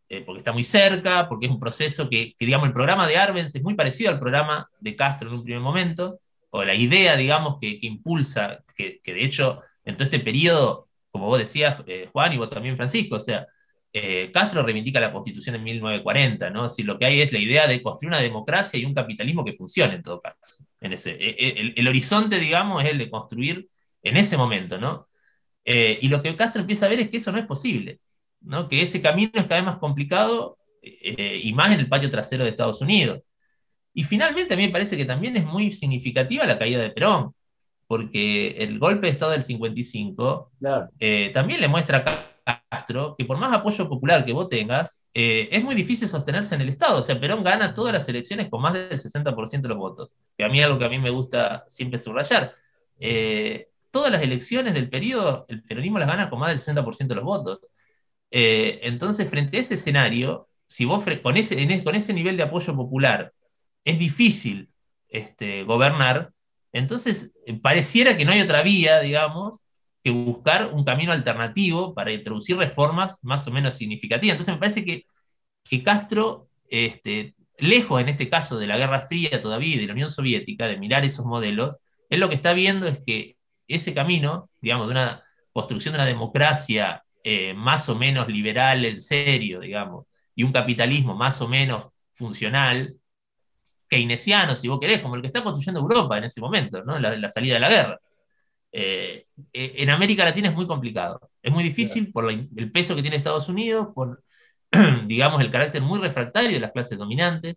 eh, 0.09 0.25
porque 0.27 0.41
está 0.41 0.51
muy 0.51 0.65
cerca, 0.65 1.29
porque 1.29 1.47
es 1.47 1.53
un 1.53 1.61
proceso 1.61 2.11
que, 2.11 2.35
digamos, 2.41 2.67
el 2.67 2.73
programa 2.73 3.07
de 3.07 3.17
Arbenz 3.17 3.55
es 3.55 3.63
muy 3.63 3.75
parecido 3.75 4.11
al 4.11 4.19
programa 4.19 4.69
de 4.81 4.97
Castro 4.97 5.29
en 5.29 5.37
un 5.37 5.45
primer 5.45 5.63
momento, 5.63 6.19
o 6.51 6.65
la 6.65 6.75
idea, 6.75 7.15
digamos, 7.15 7.59
que, 7.61 7.79
impulsa, 7.83 8.65
que, 8.75 8.99
que, 9.05 9.15
de 9.15 9.25
hecho 9.25 9.61
en 9.85 9.95
todo 9.95 10.03
este 10.03 10.19
periodo, 10.19 10.89
como 11.13 11.27
vos 11.27 11.39
decías, 11.39 11.81
Juan, 12.11 12.33
y 12.33 12.39
vos 12.39 12.51
también, 12.51 12.77
Francisco, 12.77 13.15
o 13.15 13.21
sea, 13.21 13.47
eh, 13.93 14.31
Castro 14.33 14.63
reivindica 14.63 15.01
la 15.01 15.13
constitución 15.13 15.57
en 15.57 15.65
1940, 15.65 16.51
¿no? 16.51 16.69
Si 16.69 16.85
lo 16.85 16.99
que 16.99 17.07
hay 17.07 17.21
es 17.21 17.33
la 17.33 17.41
idea 17.41 17.67
de 17.67 17.83
construir 17.83 18.11
una 18.11 18.21
democracia 18.21 18.79
y 18.79 18.85
un 18.85 18.95
capitalismo 18.95 19.45
que 19.45 19.53
funcione 19.53 19.95
en 19.97 20.03
todo 20.03 20.21
caso. 20.21 20.65
En 20.81 20.93
ese, 20.93 21.11
e, 21.11 21.37
e, 21.39 21.73
el, 21.77 21.89
horizonte, 21.89 22.39
digamos, 22.39 22.85
es 22.85 22.91
el 22.91 22.99
de 22.99 23.11
construir 23.11 23.69
en 24.03 24.17
ese 24.17 24.37
momento, 24.37 24.79
¿no? 24.79 25.09
Eh, 25.65 25.99
y 26.03 26.09
lo 26.09 26.23
que 26.23 26.37
Castro 26.37 26.61
empieza 26.61 26.87
a 26.87 26.89
ver 26.89 27.01
es 27.01 27.11
que 27.11 27.17
eso 27.17 27.33
no 27.33 27.39
es 27.39 27.47
posible, 27.47 28.01
¿no? 28.43 28.69
Que 28.69 28.83
ese 28.83 29.03
camino 29.03 29.33
es 29.35 29.45
cada 29.45 29.57
vez 29.57 29.65
más 29.65 29.79
complicado 29.79 30.59
eh, 30.83 31.41
y 31.43 31.53
más 31.53 31.73
en 31.73 31.81
el 31.81 31.89
patio 31.89 32.11
trasero 32.11 32.45
de 32.45 32.51
Estados 32.51 32.81
Unidos. 32.83 33.23
Y 33.93 34.05
finalmente 34.05 34.55
a 34.55 34.57
mí 34.57 34.67
me 34.67 34.73
parece 34.73 34.97
que 34.97 35.05
también 35.05 35.37
es 35.37 35.45
muy 35.45 35.73
significativa 35.73 36.47
la 36.47 36.59
caída 36.59 36.81
de 36.81 36.91
Perón, 36.91 37.35
porque 37.89 38.51
el 38.59 38.79
golpe 38.79 39.09
de 39.09 39.13
Estado 39.13 39.33
del 39.33 39.43
55 39.43 40.53
también 41.35 41.61
le 41.61 41.69
muestra 41.69 41.99
a 41.99 42.30
Castro 42.71 43.17
que 43.19 43.25
por 43.25 43.37
más 43.37 43.53
apoyo 43.53 43.89
popular 43.89 44.25
que 44.25 44.33
vos 44.33 44.49
tengas, 44.49 45.03
eh, 45.13 45.49
es 45.51 45.63
muy 45.63 45.75
difícil 45.75 46.09
sostenerse 46.09 46.55
en 46.55 46.61
el 46.61 46.69
Estado. 46.69 46.99
O 47.01 47.03
sea, 47.03 47.19
Perón 47.21 47.43
gana 47.43 47.75
todas 47.75 47.93
las 47.93 48.09
elecciones 48.09 48.49
con 48.49 48.63
más 48.63 48.73
del 48.73 48.97
60% 48.99 49.63
de 49.63 49.69
los 49.69 49.79
votos, 49.79 50.15
que 50.39 50.45
a 50.45 50.49
mí 50.49 50.61
es 50.61 50.67
algo 50.67 50.79
que 50.79 50.85
a 50.85 50.89
mí 50.89 50.99
me 50.99 51.11
gusta 51.11 51.65
siempre 51.69 51.99
subrayar. 51.99 52.55
Eh, 53.01 53.69
todas 53.91 54.13
las 54.13 54.23
elecciones 54.23 54.75
del 54.75 54.89
periodo, 54.89 55.47
el 55.49 55.63
peronismo 55.65 55.99
las 55.99 56.09
gana 56.09 56.31
con 56.31 56.39
más 56.39 56.51
del 56.51 56.59
60% 56.59 57.09
de 57.09 57.15
los 57.17 57.25
votos. 57.25 57.61
Eh, 58.31 58.81
entonces, 58.85 59.29
frente 59.29 59.57
a 59.59 59.61
ese 59.61 59.75
escenario, 59.75 60.49
si 60.67 60.85
vos 60.85 61.05
con 61.23 61.37
ese, 61.37 61.83
con 61.83 61.97
ese 61.97 62.13
nivel 62.13 62.37
de 62.37 62.45
apoyo 62.45 62.77
popular 62.77 63.33
es 63.85 63.99
difícil 63.99 64.71
este, 65.09 65.65
gobernar, 65.65 66.33
entonces 66.73 67.33
pareciera 67.63 68.17
que 68.17 68.25
no 68.25 68.31
hay 68.31 68.41
otra 68.41 68.63
vía, 68.63 69.01
digamos, 69.01 69.65
que 70.03 70.11
buscar 70.11 70.71
un 70.73 70.85
camino 70.85 71.13
alternativo 71.13 71.95
para 71.95 72.13
introducir 72.13 72.57
reformas 72.57 73.19
más 73.23 73.47
o 73.47 73.51
menos 73.51 73.75
significativas. 73.75 74.35
Entonces 74.35 74.55
me 74.55 74.61
parece 74.61 74.85
que, 74.85 75.05
que 75.65 75.83
Castro, 75.83 76.49
este, 76.69 77.35
lejos 77.59 78.01
en 78.01 78.09
este 78.09 78.29
caso 78.29 78.59
de 78.59 78.67
la 78.67 78.79
Guerra 78.79 79.03
Fría 79.03 79.41
todavía 79.41 79.77
y 79.77 79.79
de 79.79 79.87
la 79.87 79.93
Unión 79.93 80.11
Soviética, 80.11 80.67
de 80.67 80.79
mirar 80.79 81.05
esos 81.05 81.27
modelos, 81.27 81.77
él 82.09 82.21
lo 82.21 82.29
que 82.29 82.35
está 82.35 82.53
viendo 82.55 82.87
es 82.87 83.01
que 83.07 83.37
ese 83.69 83.95
camino, 83.95 84.51
digamos, 84.61 84.87
de 84.87 84.93
una 84.93 85.23
construcción 85.53 85.93
de 85.93 85.99
una 85.99 86.07
democracia 86.07 87.05
eh, 87.23 87.55
más 87.55 87.89
o 87.89 87.95
menos 87.95 88.29
liberal 88.29 88.85
en 88.85 89.01
serio, 89.03 89.61
digamos, 89.61 90.07
y 90.35 90.43
un 90.43 90.53
capitalismo 90.53 91.15
más 91.15 91.41
o 91.43 91.49
menos 91.49 91.89
funcional, 92.15 92.97
keynesiano, 93.89 94.57
si 94.57 94.69
vos 94.69 94.81
querés, 94.81 95.01
como 95.01 95.17
el 95.17 95.21
que 95.21 95.27
está 95.27 95.43
construyendo 95.43 95.81
Europa 95.81 96.17
en 96.19 96.25
ese 96.25 96.41
momento, 96.41 96.83
¿no? 96.85 96.99
la 96.99 97.29
salida 97.29 97.55
de 97.55 97.61
la 97.61 97.69
guerra. 97.69 98.01
Eh, 98.73 99.27
eh, 99.53 99.75
en 99.79 99.91
América 99.91 100.25
Latina 100.25 100.49
es 100.49 100.55
muy 100.55 100.67
complicado. 100.67 101.31
Es 101.43 101.53
muy 101.53 101.65
difícil 101.65 102.13
por 102.13 102.31
el 102.31 102.73
peso 102.73 102.95
que 102.95 103.03
tiene 103.03 103.17
Estados 103.17 103.49
Unidos, 103.49 103.89
por, 103.95 104.23
digamos, 105.07 105.41
el 105.41 105.51
carácter 105.51 105.83
muy 105.83 105.99
refractario 105.99 106.53
de 106.53 106.61
las 106.61 106.73
clases 106.73 106.99
dominantes, 106.99 107.57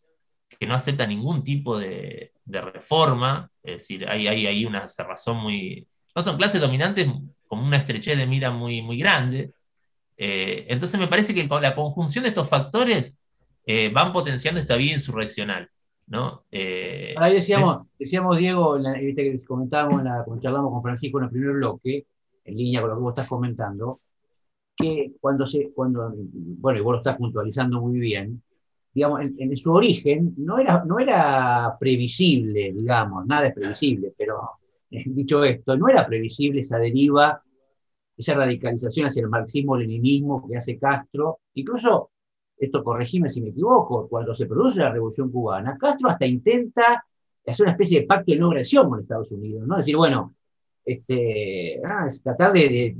que 0.59 0.67
no 0.67 0.75
aceptan 0.75 1.09
ningún 1.09 1.43
tipo 1.43 1.77
de, 1.77 2.31
reforma. 2.45 3.49
Es 3.63 3.79
decir, 3.79 4.07
hay, 4.07 4.27
hay, 4.27 4.47
hay, 4.47 4.65
una 4.65 4.87
cerrazón 4.87 5.37
muy... 5.37 5.87
No 6.15 6.21
son 6.21 6.37
clases 6.37 6.61
dominantes 6.61 7.07
con 7.47 7.59
una 7.59 7.77
estrechez 7.77 8.17
de 8.17 8.27
mira 8.27 8.51
muy, 8.51 8.81
muy 8.81 8.97
grande. 8.97 9.51
Eh, 10.17 10.65
entonces 10.69 10.99
me 10.99 11.07
parece 11.07 11.33
que 11.33 11.47
con 11.47 11.61
la 11.61 11.73
conjunción 11.73 12.23
de 12.23 12.29
estos 12.29 12.49
factores 12.49 13.17
van 13.93 14.11
potenciando 14.11 14.59
esta 14.59 14.75
vía 14.75 14.93
insurreccional. 14.93 15.69
¿No? 16.07 16.43
Eh, 16.51 17.15
Ahí 17.17 17.33
decíamos, 17.33 17.85
decíamos 17.97 18.37
Diego, 18.37 18.77
en 18.77 19.15
que 19.15 19.35
comentábamos, 19.47 20.01
cuando 20.25 20.41
charlamos 20.41 20.71
con 20.71 20.81
Francisco 20.81 21.19
en 21.19 21.25
el 21.25 21.29
primer 21.31 21.53
bloque, 21.53 22.05
en 22.45 22.55
línea 22.55 22.81
con 22.81 22.89
lo 22.89 22.95
que 22.97 23.01
vos 23.01 23.11
estás 23.11 23.27
comentando, 23.27 24.01
que 24.75 25.13
cuando 25.19 25.45
se, 25.45 25.71
cuando, 25.71 26.13
bueno, 26.15 26.79
y 26.79 26.81
vos 26.81 26.93
lo 26.93 26.97
estás 26.97 27.17
puntualizando 27.17 27.81
muy 27.81 27.99
bien, 27.99 28.41
digamos, 28.93 29.21
en, 29.21 29.57
su 29.57 29.71
origen 29.71 30.33
no 30.37 30.59
era, 30.59 30.83
no 30.85 30.99
era 30.99 31.75
previsible, 31.79 32.73
digamos, 32.73 33.25
nada 33.25 33.47
es 33.47 33.53
previsible, 33.53 34.11
pero 34.17 34.51
eh, 34.91 35.03
dicho 35.07 35.43
esto, 35.43 35.75
no 35.77 35.87
era 35.89 36.05
previsible 36.05 36.61
esa 36.61 36.77
deriva, 36.77 37.41
esa 38.15 38.35
radicalización 38.35 39.07
hacia 39.07 39.21
el 39.21 39.29
marxismo-leninismo 39.29 40.47
que 40.47 40.57
hace 40.57 40.77
Castro, 40.77 41.39
incluso 41.55 42.11
esto 42.65 42.83
corregime 42.83 43.29
si 43.29 43.41
me 43.41 43.49
equivoco, 43.49 44.07
cuando 44.07 44.33
se 44.33 44.45
produce 44.45 44.79
la 44.79 44.91
Revolución 44.91 45.31
Cubana, 45.31 45.77
Castro 45.77 46.09
hasta 46.09 46.25
intenta 46.25 47.05
hacer 47.45 47.63
una 47.65 47.71
especie 47.73 48.01
de 48.01 48.05
pacto 48.07 48.31
de 48.31 48.37
no 48.39 48.47
agresión 48.47 48.89
con 48.89 49.01
Estados 49.01 49.31
Unidos, 49.31 49.67
¿no? 49.67 49.75
Es 49.77 49.85
decir, 49.85 49.97
bueno, 49.97 50.33
este, 50.85 51.81
ah, 51.85 52.05
es 52.07 52.21
tratar 52.21 52.53
de, 52.53 52.59
de- 52.69 52.95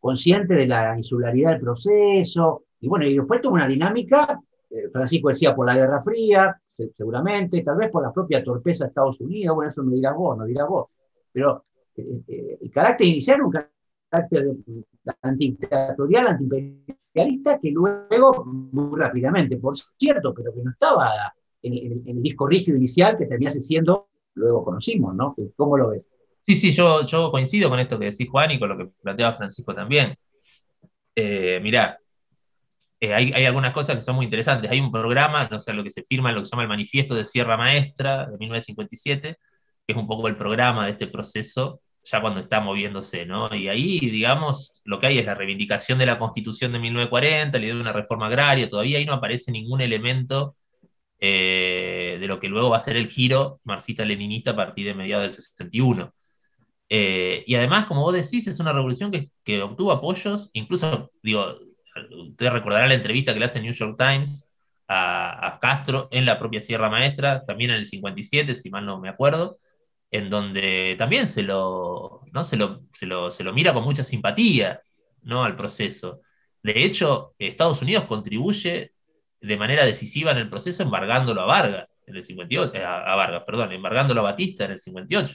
consciente 0.00 0.54
de 0.54 0.66
la 0.66 0.96
insularidad 0.96 1.52
del 1.52 1.60
proceso, 1.60 2.64
y 2.80 2.88
bueno, 2.88 3.06
y 3.06 3.16
después 3.16 3.40
tuvo 3.40 3.54
una 3.54 3.68
dinámica, 3.68 4.40
eh, 4.70 4.88
Francisco 4.92 5.28
decía 5.28 5.54
por 5.54 5.66
la 5.66 5.76
Guerra 5.76 6.02
Fría, 6.02 6.60
se- 6.76 6.92
seguramente, 6.96 7.62
tal 7.62 7.76
vez 7.76 7.90
por 7.90 8.02
la 8.02 8.12
propia 8.12 8.42
torpeza 8.42 8.84
de 8.84 8.88
Estados 8.88 9.20
Unidos, 9.20 9.54
bueno, 9.54 9.70
eso 9.70 9.82
me 9.84 9.94
dirás 9.94 10.16
vos, 10.16 10.36
no 10.36 10.44
dirás 10.44 10.68
vos, 10.68 10.88
pero 11.32 11.62
eh, 11.96 12.20
eh, 12.26 12.58
el 12.60 12.70
carácter 12.70 13.06
inicial 13.06 13.42
un 13.42 13.52
carácter 13.52 14.48
antidictatorial, 15.22 16.26
antiimperialista, 17.14 17.58
que 17.60 17.70
luego, 17.70 18.44
muy 18.44 18.98
rápidamente, 18.98 19.56
por 19.56 19.74
cierto, 19.76 20.34
pero 20.34 20.52
que 20.52 20.62
no 20.62 20.70
estaba 20.70 21.12
en, 21.62 22.02
el 22.06 22.22
disco 22.22 22.46
rígido 22.46 22.76
inicial 22.76 23.16
que 23.16 23.26
terminase 23.26 23.60
siendo, 23.60 24.08
luego 24.34 24.64
conocimos, 24.64 25.14
¿no? 25.14 25.34
¿Cómo 25.56 25.76
lo 25.76 25.90
ves? 25.90 26.08
Sí, 26.40 26.56
sí, 26.56 26.72
yo, 26.72 27.06
yo 27.06 27.30
coincido 27.30 27.70
con 27.70 27.78
esto 27.78 27.98
que 27.98 28.06
decís, 28.06 28.28
Juan, 28.28 28.50
y 28.50 28.58
con 28.58 28.68
lo 28.68 28.76
que 28.76 28.86
planteaba 29.00 29.34
Francisco 29.34 29.74
también. 29.74 30.16
Eh, 31.14 31.60
mirá, 31.62 31.98
eh, 32.98 33.14
hay, 33.14 33.32
hay 33.32 33.44
algunas 33.44 33.72
cosas 33.72 33.96
que 33.96 34.02
son 34.02 34.16
muy 34.16 34.24
interesantes. 34.24 34.70
Hay 34.70 34.80
un 34.80 34.90
programa, 34.90 35.46
no 35.50 35.60
sé, 35.60 35.72
lo 35.72 35.84
que 35.84 35.90
se 35.90 36.02
firma 36.02 36.32
lo 36.32 36.40
que 36.40 36.46
se 36.46 36.50
llama 36.52 36.64
el 36.64 36.68
Manifiesto 36.68 37.14
de 37.14 37.24
Sierra 37.24 37.56
Maestra 37.56 38.26
de 38.26 38.38
1957, 38.38 39.38
que 39.86 39.92
es 39.92 39.96
un 39.96 40.06
poco 40.06 40.26
el 40.26 40.36
programa 40.36 40.86
de 40.86 40.92
este 40.92 41.06
proceso, 41.06 41.80
ya 42.04 42.20
cuando 42.20 42.40
está 42.40 42.60
moviéndose, 42.60 43.26
¿no? 43.26 43.54
Y 43.54 43.68
ahí, 43.68 43.98
digamos, 44.00 44.72
lo 44.84 44.98
que 44.98 45.06
hay 45.06 45.18
es 45.18 45.26
la 45.26 45.34
reivindicación 45.34 45.98
de 45.98 46.06
la 46.06 46.18
Constitución 46.18 46.72
de 46.72 46.78
1940, 46.80 47.58
la 47.58 47.64
idea 47.64 47.74
de 47.74 47.80
una 47.80 47.92
reforma 47.92 48.26
agraria, 48.26 48.68
todavía 48.68 48.98
ahí 48.98 49.06
no 49.06 49.12
aparece 49.14 49.52
ningún 49.52 49.80
elemento 49.80 50.56
eh, 51.20 52.18
de 52.20 52.26
lo 52.26 52.40
que 52.40 52.48
luego 52.48 52.70
va 52.70 52.78
a 52.78 52.80
ser 52.80 52.96
el 52.96 53.08
giro 53.08 53.60
marxista-leninista 53.64 54.52
a 54.52 54.56
partir 54.56 54.86
de 54.86 54.94
mediados 54.94 55.24
del 55.24 55.32
61. 55.32 56.12
Eh, 56.88 57.44
y 57.46 57.54
además, 57.54 57.86
como 57.86 58.02
vos 58.02 58.14
decís, 58.14 58.46
es 58.46 58.60
una 58.60 58.72
revolución 58.72 59.10
que, 59.44 59.62
obtuvo 59.62 59.92
apoyos, 59.92 60.50
incluso, 60.52 61.10
digo, 61.22 61.58
ustedes 62.28 62.52
recordarán 62.52 62.88
la 62.88 62.94
entrevista 62.96 63.32
que 63.32 63.40
le 63.40 63.46
hace 63.46 63.60
New 63.60 63.72
York 63.72 63.96
Times 63.98 64.48
a 64.88 65.58
Castro 65.62 66.08
en 66.10 66.26
la 66.26 66.38
propia 66.38 66.60
Sierra 66.60 66.90
Maestra, 66.90 67.44
también 67.46 67.70
en 67.70 67.78
el 67.78 67.86
57, 67.86 68.54
si 68.54 68.68
mal 68.68 68.84
no 68.84 69.00
me 69.00 69.08
acuerdo, 69.08 69.58
en 70.12 70.30
donde 70.30 70.94
también 70.98 71.26
se 71.26 71.42
lo, 71.42 72.20
¿no? 72.32 72.44
se 72.44 72.56
lo, 72.56 72.82
se 72.92 73.06
lo, 73.06 73.30
se 73.30 73.42
lo 73.42 73.52
mira 73.52 73.72
con 73.74 73.82
mucha 73.82 74.04
simpatía 74.04 74.80
¿no? 75.22 75.42
al 75.42 75.56
proceso. 75.56 76.20
De 76.62 76.84
hecho, 76.84 77.34
Estados 77.38 77.82
Unidos 77.82 78.04
contribuye 78.04 78.92
de 79.40 79.56
manera 79.56 79.84
decisiva 79.84 80.30
en 80.30 80.38
el 80.38 80.48
proceso 80.48 80.84
embargándolo 80.84 81.40
a 81.40 81.46
Vargas 81.46 81.98
en 82.06 82.16
el 82.16 82.24
58, 82.24 82.74
eh, 82.74 82.84
a, 82.84 83.16
Vargas, 83.16 83.42
perdón, 83.44 83.72
embargándolo 83.72 84.20
a 84.20 84.24
Batista 84.24 84.66
en 84.66 84.72
el 84.72 84.78
58. 84.78 85.34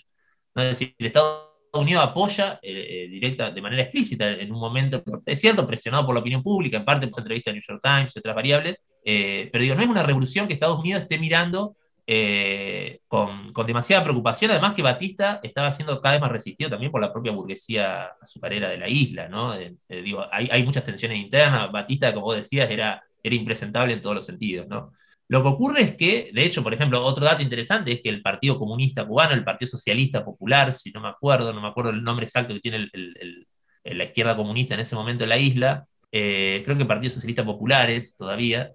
¿no? 0.56 0.62
Es 0.62 0.70
decir, 0.70 0.96
Estados 1.00 1.48
Unidos 1.74 2.04
apoya 2.04 2.60
eh, 2.62 3.06
eh, 3.06 3.08
directa, 3.10 3.52
de 3.52 3.62
manera 3.62 3.82
explícita 3.84 4.30
en 4.30 4.52
un 4.52 4.60
momento, 4.60 5.04
es 5.26 5.40
cierto, 5.40 5.66
presionado 5.66 6.06
por 6.06 6.14
la 6.14 6.22
opinión 6.22 6.44
pública, 6.44 6.78
en 6.78 6.86
parte 6.86 7.08
por 7.08 7.14
esa 7.14 7.22
entrevista 7.22 7.52
de 7.52 7.56
New 7.56 7.64
York 7.68 7.82
Times 7.84 8.18
otras 8.18 8.36
variables, 8.36 8.78
eh, 9.04 9.50
pero 9.52 9.62
digo, 9.64 9.76
no 9.76 9.82
es 9.82 9.88
una 9.88 10.04
revolución 10.04 10.48
que 10.48 10.54
Estados 10.54 10.80
Unidos 10.80 11.04
esté 11.04 11.18
mirando 11.18 11.77
eh, 12.10 13.02
con, 13.08 13.52
con, 13.52 13.68
demasiada 13.68 14.04
preocupación, 14.04 14.52
además 14.52 14.74
que 14.74 14.82
Batista 14.82 15.42
estaba 15.44 15.72
siendo 15.72 16.00
cada 16.00 16.16
vez 16.16 16.22
más 16.22 16.32
resistido 16.32 16.70
también 16.70 16.92
por 16.92 17.02
la 17.02 17.12
propia 17.12 17.34
burguesía 17.34 18.06
azucarera 18.22 18.70
de 18.70 18.78
la 18.78 18.88
isla, 18.88 19.28
¿no? 19.28 19.54
Digo, 19.90 20.26
hay, 20.32 20.48
hay, 20.50 20.64
muchas 20.64 20.86
tensiones 20.86 21.20
internas, 21.20 21.72
Batista, 21.72 22.14
como 22.14 22.28
vos 22.28 22.38
decías, 22.38 22.70
era, 22.72 23.04
era 23.22 23.36
impresentable 23.36 23.94
en 23.94 24.02
todos 24.02 24.16
los 24.16 24.26
sentidos, 24.26 24.68
¿no? 24.68 24.94
Lo 25.30 25.44
que 25.44 25.50
ocurre 25.50 25.82
es 25.82 25.96
que, 25.98 26.32
de 26.34 26.46
hecho, 26.46 26.64
por 26.64 26.74
ejemplo, 26.74 27.04
otro 27.04 27.26
dato 27.26 27.44
interesante 27.44 27.92
es 27.92 28.02
que 28.02 28.10
el 28.10 28.22
Partido 28.22 28.58
Comunista 28.58 29.06
Cubano, 29.06 29.34
el 29.34 29.44
Partido 29.44 29.70
Socialista 29.70 30.24
Popular, 30.24 30.72
si 30.72 30.92
no 30.92 31.02
me 31.02 31.10
acuerdo, 31.10 31.52
no 31.52 31.62
me 31.62 31.68
acuerdo 31.68 31.92
el 31.92 32.02
nombre 32.04 32.26
exacto 32.26 32.54
que 32.54 32.62
tiene 32.62 32.90
el, 32.94 33.48
la 33.84 34.06
izquierda 34.06 34.36
comunista 34.36 34.76
en 34.76 34.82
ese 34.82 34.96
momento 34.96 35.24
en 35.24 35.30
la 35.30 35.38
isla, 35.38 35.86
eh, 36.12 36.62
creo 36.64 36.78
que 36.78 36.84
el 36.84 36.88
Partido 36.88 37.12
Socialista 37.12 37.44
Populares 37.46 38.16
todavía, 38.16 38.72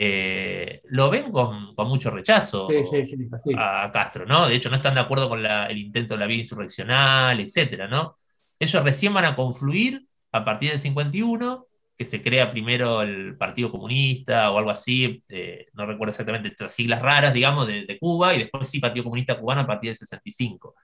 eh, 0.00 0.80
lo 0.86 1.08
ven 1.08 1.30
con, 1.30 1.74
con 1.74 1.88
mucho 1.88 2.10
rechazo 2.10 2.68
sí, 2.68 3.04
sí, 3.04 3.06
sí, 3.06 3.28
a 3.56 3.90
Castro, 3.92 4.26
¿no? 4.26 4.48
De 4.48 4.54
hecho, 4.56 4.68
no 4.68 4.76
están 4.76 4.94
de 4.94 5.00
acuerdo 5.00 5.28
con 5.28 5.42
la, 5.42 5.66
el 5.66 5.78
intento 5.78 6.14
de 6.14 6.20
la 6.20 6.26
vía 6.26 6.38
insurreccional, 6.38 7.38
etcétera, 7.38 7.86
¿no? 7.86 8.16
Ellos 8.58 8.82
recién 8.82 9.14
van 9.14 9.24
a 9.24 9.36
confluir 9.36 10.06
a 10.32 10.44
partir 10.44 10.70
del 10.70 10.78
51 10.78 11.66
que 11.96 12.04
se 12.04 12.20
crea 12.20 12.50
primero 12.50 13.02
el 13.02 13.36
Partido 13.36 13.70
Comunista 13.70 14.50
o 14.50 14.58
algo 14.58 14.70
así, 14.70 15.22
eh, 15.28 15.66
no 15.74 15.86
recuerdo 15.86 16.10
exactamente, 16.10 16.48
estas 16.48 16.74
siglas 16.74 17.00
raras, 17.00 17.32
digamos, 17.32 17.68
de, 17.68 17.86
de, 17.86 17.98
Cuba, 18.00 18.34
y 18.34 18.38
después 18.38 18.68
sí 18.68 18.80
Partido 18.80 19.04
Comunista 19.04 19.38
Cubano 19.38 19.60
a 19.60 19.66
partir 19.66 19.90
del 19.90 19.96
65. 19.96 20.74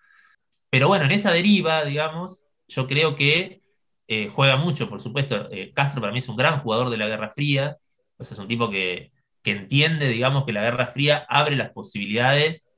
Pero 0.71 0.87
bueno, 0.87 1.07
en 1.07 1.11
esa 1.11 1.33
deriva, 1.33 1.85
digamos, 1.85 2.47
yo 2.69 2.87
creo 2.87 3.17
que 3.17 3.61
eh, 4.07 4.29
juega 4.33 4.57
mucho, 4.57 4.89
por 4.89 5.01
supuesto, 5.01 5.49
Castro 5.75 6.01
para 6.01 6.13
mí 6.13 6.21
es 6.21 6.29
un 6.29 6.37
gran 6.37 6.61
jugador 6.61 6.91
de 6.91 6.97
la 6.97 7.09
Guerra 7.09 7.31
Fría, 7.31 7.77
es 8.21 8.39
un 8.39 8.49
tipo 8.49 8.71
que, 8.71 9.13
que 9.43 9.53
entiende, 9.53 10.09
digamos, 10.09 10.45
que 10.45 10.53
la 10.53 10.63
Guerra 10.63 10.89
Fría 10.89 11.27
abre 11.29 11.57
las 11.57 11.71
posibilidades 11.71 12.69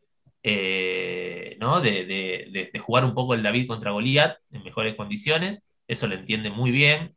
¿no? 1.58 1.80
de, 1.80 2.04
de, 2.04 2.70
de, 2.72 2.78
jugar 2.80 3.04
un 3.04 3.14
poco 3.14 3.34
el 3.34 3.42
David 3.42 3.68
contra 3.68 3.92
Goliat 3.92 4.36
en 4.50 4.62
mejores 4.64 4.96
condiciones, 4.96 5.60
eso 5.86 6.06
lo 6.06 6.14
entiende 6.14 6.50
muy 6.50 6.70
bien, 6.70 7.14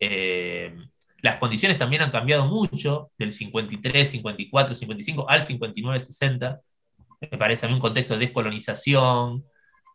eh, 0.00 0.74
las 1.20 1.36
condiciones 1.36 1.76
también 1.76 2.02
han 2.02 2.10
cambiado 2.10 2.46
mucho 2.46 3.10
del 3.18 3.30
53, 3.30 4.10
54, 4.10 4.74
55 4.74 5.28
al 5.28 5.42
59, 5.42 6.00
60. 6.00 6.60
Me 7.20 7.38
parece 7.38 7.66
a 7.66 7.68
mí 7.68 7.74
un 7.74 7.80
contexto 7.80 8.14
de 8.14 8.20
descolonización 8.20 9.44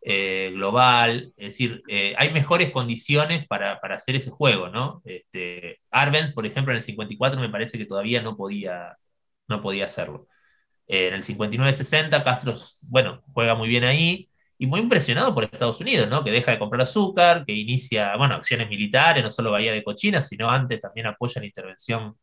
eh, 0.08 0.52
global. 0.54 1.32
Es 1.36 1.54
decir, 1.54 1.82
eh, 1.88 2.14
hay 2.16 2.32
mejores 2.32 2.70
condiciones 2.70 3.46
para, 3.48 3.80
para, 3.80 3.96
hacer 3.96 4.14
ese 4.14 4.30
juego, 4.30 4.68
¿no? 4.68 5.02
Este, 5.04 5.80
Arbenz, 5.90 6.32
por 6.32 6.46
ejemplo, 6.46 6.72
en 6.72 6.76
el 6.76 6.82
54 6.82 7.40
me 7.40 7.48
parece 7.48 7.76
que 7.76 7.86
todavía 7.86 8.22
no 8.22 8.36
podía, 8.36 8.96
no 9.48 9.60
podía 9.60 9.86
hacerlo. 9.86 10.28
en 10.88 11.14
el 11.14 11.22
59, 11.24 11.72
60, 11.74 12.22
Castro, 12.24 12.54
bueno, 12.82 13.22
juega 13.32 13.54
muy 13.56 13.68
bien 13.68 13.84
ahí 13.84 14.28
y 14.58 14.66
muy 14.66 14.80
impresionado 14.80 15.34
por 15.34 15.44
Estados 15.44 15.80
Unidos, 15.80 16.08
¿no? 16.08 16.24
Que 16.24 16.30
deja 16.30 16.52
de 16.52 16.58
comprar 16.60 16.82
azúcar, 16.82 17.44
que 17.44 17.52
inicia, 17.52 18.16
bueno, 18.16 18.36
acciones 18.36 18.68
militares, 18.68 19.24
no 19.24 19.30
solo 19.30 19.50
Bahía 19.52 19.72
de 19.72 19.82
Cochina, 19.84 20.22
sino 20.22 20.48
antes 20.50 20.80
también 20.80 21.06
apoya 21.08 21.40
la 21.40 21.46
intervención 21.46 22.16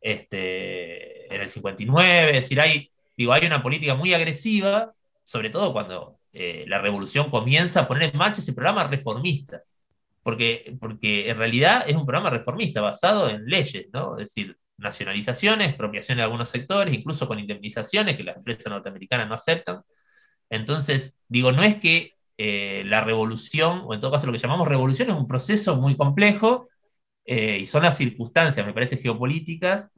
este, 0.00 1.34
en 1.34 1.40
el 1.42 1.48
59, 1.48 2.28
es 2.30 2.44
decir, 2.44 2.60
hay, 2.60 2.90
digo, 3.16 3.32
hay 3.32 3.46
una 3.46 3.62
política 3.62 3.94
muy 3.94 4.14
agresiva, 4.14 4.94
sobre 5.24 5.50
todo 5.50 5.72
cuando 5.72 6.17
eh, 6.32 6.64
la 6.68 6.78
revolución 6.80 7.30
comienza 7.30 7.80
a 7.80 7.88
poner 7.88 8.10
en 8.10 8.18
marcha 8.18 8.40
ese 8.40 8.52
programa 8.52 8.86
reformista, 8.86 9.62
porque, 10.22 10.76
porque 10.80 11.30
en 11.30 11.38
realidad 11.38 11.84
es 11.86 11.96
un 11.96 12.06
programa 12.06 12.30
reformista 12.30 12.80
basado 12.80 13.28
en 13.28 13.46
leyes, 13.46 13.86
¿no? 13.92 14.18
Es 14.18 14.34
decir, 14.34 14.56
nacionalizaciones, 14.78 15.68
expropiación 15.68 16.18
de 16.18 16.24
algunos 16.24 16.48
sectores, 16.48 16.94
incluso 16.94 17.26
con 17.26 17.38
indemnizaciones 17.38 18.16
que 18.16 18.24
las 18.24 18.36
empresas 18.36 18.66
norteamericanas 18.70 19.28
no 19.28 19.34
aceptan. 19.34 19.82
Entonces, 20.50 21.18
digo, 21.28 21.52
no 21.52 21.62
es 21.62 21.76
que 21.76 22.14
eh, 22.38 22.82
la 22.86 23.00
revolución, 23.02 23.82
o 23.84 23.94
en 23.94 24.00
todo 24.00 24.12
caso 24.12 24.26
lo 24.26 24.32
que 24.32 24.38
llamamos 24.38 24.68
revolución, 24.68 25.10
es 25.10 25.16
un 25.16 25.26
proceso 25.26 25.76
muy 25.76 25.96
complejo 25.96 26.68
eh, 27.24 27.58
y 27.60 27.66
son 27.66 27.82
las 27.82 27.96
circunstancias, 27.96 28.64
me 28.64 28.72
parece, 28.72 28.96
geopolíticas 28.96 29.90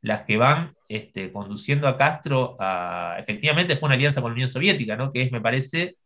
las 0.00 0.22
que 0.22 0.36
van 0.36 0.74
este, 0.88 1.32
conduciendo 1.32 1.86
a 1.88 1.96
Castro 1.98 2.56
a, 2.58 3.16
efectivamente, 3.18 3.74
es 3.74 3.82
una 3.82 3.94
alianza 3.94 4.20
con 4.22 4.30
la 4.30 4.34
Unión 4.34 4.48
Soviética, 4.48 4.96
¿no? 4.96 5.12
que 5.12 5.22
es, 5.22 5.32
me 5.32 5.40
parece, 5.40 5.96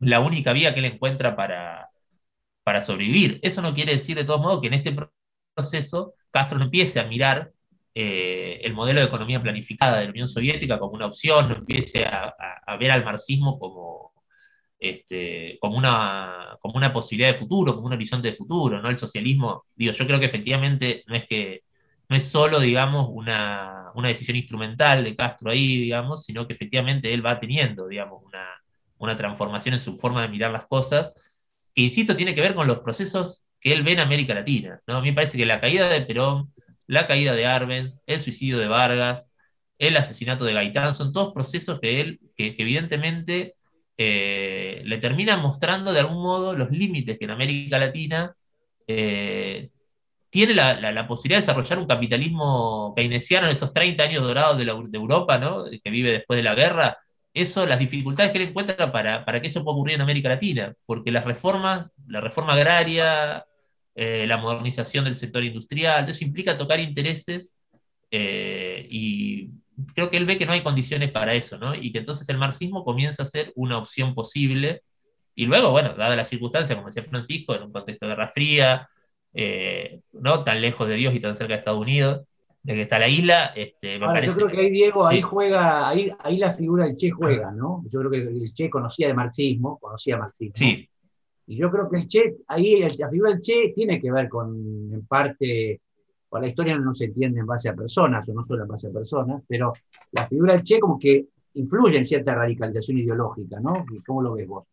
la 0.00 0.20
única 0.20 0.52
vía 0.52 0.74
que 0.74 0.80
él 0.80 0.86
encuentra 0.86 1.36
para, 1.36 1.88
para 2.62 2.80
sobrevivir. 2.80 3.40
Eso 3.42 3.62
no 3.62 3.74
quiere 3.74 3.92
decir, 3.92 4.16
de 4.16 4.24
todos 4.24 4.40
modos, 4.40 4.60
que 4.60 4.68
en 4.68 4.74
este 4.74 4.94
proceso 5.54 6.14
Castro 6.30 6.58
no 6.58 6.64
empiece 6.64 7.00
a 7.00 7.04
mirar 7.04 7.52
eh, 7.94 8.60
el 8.62 8.74
modelo 8.74 9.00
de 9.00 9.06
economía 9.06 9.42
planificada 9.42 9.98
de 9.98 10.04
la 10.04 10.10
Unión 10.10 10.28
Soviética 10.28 10.78
como 10.78 10.94
una 10.94 11.06
opción, 11.06 11.48
no 11.48 11.56
empiece 11.56 12.04
a 12.04 12.76
ver 12.78 12.90
al 12.90 13.04
marxismo 13.04 13.58
como, 13.58 14.12
este, 14.78 15.58
como, 15.60 15.76
una, 15.76 16.56
como 16.60 16.76
una 16.76 16.92
posibilidad 16.92 17.32
de 17.32 17.38
futuro, 17.38 17.74
como 17.74 17.86
un 17.86 17.94
horizonte 17.94 18.28
de 18.28 18.34
futuro, 18.34 18.80
¿no? 18.80 18.88
El 18.88 18.96
socialismo, 18.96 19.64
digo, 19.74 19.92
yo 19.92 20.06
creo 20.06 20.20
que 20.20 20.26
efectivamente 20.26 21.04
no 21.06 21.14
es 21.16 21.26
que 21.26 21.62
no 22.08 22.16
es 22.16 22.28
solo, 22.28 22.60
digamos, 22.60 23.08
una, 23.10 23.90
una 23.94 24.08
decisión 24.08 24.36
instrumental 24.36 25.04
de 25.04 25.16
Castro 25.16 25.50
ahí, 25.50 25.78
digamos, 25.78 26.24
sino 26.24 26.46
que 26.46 26.54
efectivamente 26.54 27.12
él 27.12 27.24
va 27.24 27.40
teniendo, 27.40 27.88
digamos, 27.88 28.22
una, 28.24 28.46
una 28.98 29.16
transformación 29.16 29.74
en 29.74 29.80
su 29.80 29.98
forma 29.98 30.22
de 30.22 30.28
mirar 30.28 30.52
las 30.52 30.66
cosas, 30.66 31.12
que, 31.74 31.82
insisto, 31.82 32.16
tiene 32.16 32.34
que 32.34 32.40
ver 32.40 32.54
con 32.54 32.66
los 32.66 32.80
procesos 32.80 33.46
que 33.60 33.72
él 33.72 33.82
ve 33.82 33.92
en 33.92 34.00
América 34.00 34.34
Latina, 34.34 34.80
¿no? 34.86 34.96
A 34.98 35.00
mí 35.00 35.10
me 35.10 35.14
parece 35.14 35.38
que 35.38 35.46
la 35.46 35.60
caída 35.60 35.88
de 35.88 36.02
Perón, 36.02 36.52
la 36.86 37.06
caída 37.06 37.34
de 37.34 37.46
Arbenz, 37.46 38.00
el 38.06 38.20
suicidio 38.20 38.58
de 38.58 38.68
Vargas, 38.68 39.28
el 39.78 39.96
asesinato 39.96 40.44
de 40.44 40.54
Gaitán, 40.54 40.94
son 40.94 41.12
todos 41.12 41.34
procesos 41.34 41.80
que 41.80 42.00
él, 42.00 42.20
que, 42.36 42.54
evidentemente 42.58 43.54
eh, 43.98 44.82
le 44.84 44.98
terminan 44.98 45.40
mostrando 45.40 45.92
de 45.92 46.00
algún 46.00 46.22
modo 46.22 46.54
los 46.54 46.70
límites 46.70 47.18
que 47.18 47.24
en 47.24 47.30
América 47.30 47.78
Latina 47.78 48.34
eh, 48.86 49.70
tiene 50.36 50.52
la, 50.52 51.08
posibilidad 51.08 51.38
de 51.38 51.46
desarrollar 51.46 51.78
un 51.78 51.86
capitalismo 51.86 52.92
keynesiano 52.94 53.46
en 53.46 53.52
esos 53.52 53.72
30 53.72 54.02
años 54.02 54.22
dorados 54.22 54.58
de, 54.58 54.98
Europa, 54.98 55.38
¿no? 55.38 55.64
que 55.64 55.90
vive 55.90 56.12
después 56.12 56.36
de 56.36 56.42
la 56.42 56.54
guerra, 56.54 56.98
eso, 57.32 57.64
las 57.64 57.78
dificultades 57.78 58.32
que 58.32 58.42
él 58.42 58.48
encuentra 58.50 58.92
para, 58.92 59.24
para 59.24 59.40
que 59.40 59.46
eso 59.46 59.64
pueda 59.64 59.74
ocurrir 59.74 59.94
en 59.94 60.02
América 60.02 60.28
Latina, 60.28 60.74
porque 60.84 61.10
las 61.10 61.24
reformas, 61.24 61.86
la 62.06 62.20
reforma 62.20 62.52
agraria, 62.52 63.46
eh, 63.94 64.26
la 64.26 64.36
modernización 64.36 65.06
del 65.06 65.14
sector 65.14 65.42
industrial, 65.42 66.06
eso 66.06 66.22
implica 66.22 66.58
tocar 66.58 66.80
intereses 66.80 67.56
eh, 68.10 68.86
y 68.90 69.52
creo 69.94 70.10
que 70.10 70.18
él 70.18 70.26
ve 70.26 70.36
que 70.36 70.44
no 70.44 70.52
hay 70.52 70.62
condiciones 70.62 71.10
para 71.12 71.32
eso, 71.32 71.56
¿no? 71.56 71.74
Y 71.74 71.92
que 71.92 72.00
entonces 72.00 72.28
el 72.28 72.36
marxismo 72.36 72.84
comienza 72.84 73.22
a 73.22 73.26
ser 73.26 73.54
una 73.56 73.78
opción 73.78 74.14
posible. 74.14 74.82
Y 75.34 75.46
luego, 75.46 75.70
bueno, 75.70 75.94
dada 75.94 76.14
la 76.14 76.26
circunstancia, 76.26 76.76
como 76.76 76.88
decía 76.88 77.04
Francisco, 77.04 77.54
en 77.54 77.62
un 77.62 77.72
contexto 77.72 78.04
de 78.04 78.10
Guerra 78.10 78.28
Fría, 78.28 78.86
eh, 79.38 80.00
no 80.14 80.42
tan 80.44 80.60
lejos 80.62 80.88
de 80.88 80.94
Dios 80.94 81.14
y 81.14 81.20
tan 81.20 81.36
cerca 81.36 81.52
de 81.52 81.58
Estados 81.58 81.80
Unidos, 81.82 82.26
de 82.62 82.74
que 82.74 82.82
está 82.82 82.98
la 82.98 83.08
isla, 83.08 83.52
este, 83.54 83.98
me 83.98 84.06
Ahora, 84.06 84.20
parece. 84.20 84.40
yo 84.40 84.46
creo 84.46 84.58
que 84.58 84.66
ahí, 84.66 84.70
Diego, 84.72 85.06
ahí 85.06 85.16
Sí. 85.18 85.22
juega, 85.22 85.88
ahí, 85.88 86.10
ahí 86.20 86.38
la 86.38 86.52
figura 86.52 86.84
del 86.86 86.96
Che 86.96 87.10
juega, 87.10 87.52
¿no? 87.52 87.84
Yo 87.90 87.98
creo 88.00 88.10
que 88.10 88.16
el 88.22 88.52
Che 88.52 88.68
conocía 88.70 89.06
de 89.08 89.14
marxismo, 89.14 89.78
conocía 89.78 90.16
marxismo. 90.16 90.54
Sí, 90.56 90.88
Y 91.48 91.56
yo 91.58 91.70
creo 91.70 91.88
que 91.88 91.98
el 91.98 92.08
Che, 92.08 92.38
ahí 92.48 92.80
la 92.98 93.08
figura 93.08 93.30
del 93.30 93.40
Che 93.40 93.72
tiene 93.74 94.00
que 94.00 94.10
ver 94.10 94.28
con, 94.28 94.48
en 94.92 95.06
parte, 95.06 95.80
con 96.28 96.40
la 96.42 96.48
historia 96.48 96.76
no 96.76 96.92
se 96.92 97.04
entiende 97.04 97.38
en 97.38 97.46
base 97.46 97.68
a 97.68 97.74
personas, 97.74 98.28
o 98.28 98.32
no 98.32 98.44
solo 98.44 98.62
en 98.62 98.68
base 98.68 98.88
a 98.88 98.90
personas, 98.90 99.42
pero 99.46 99.72
la 100.12 100.26
figura 100.26 100.54
del 100.54 100.62
Che 100.64 100.80
como 100.80 100.98
que 100.98 101.26
influye 101.54 101.98
en 101.98 102.04
cierta 102.04 102.34
radicalización 102.34 102.98
ideológica, 102.98 103.60
¿no? 103.60 103.84
¿Y 103.92 104.00
¿Cómo 104.02 104.22
lo 104.22 104.32
ves 104.34 104.48
vos? 104.48 104.64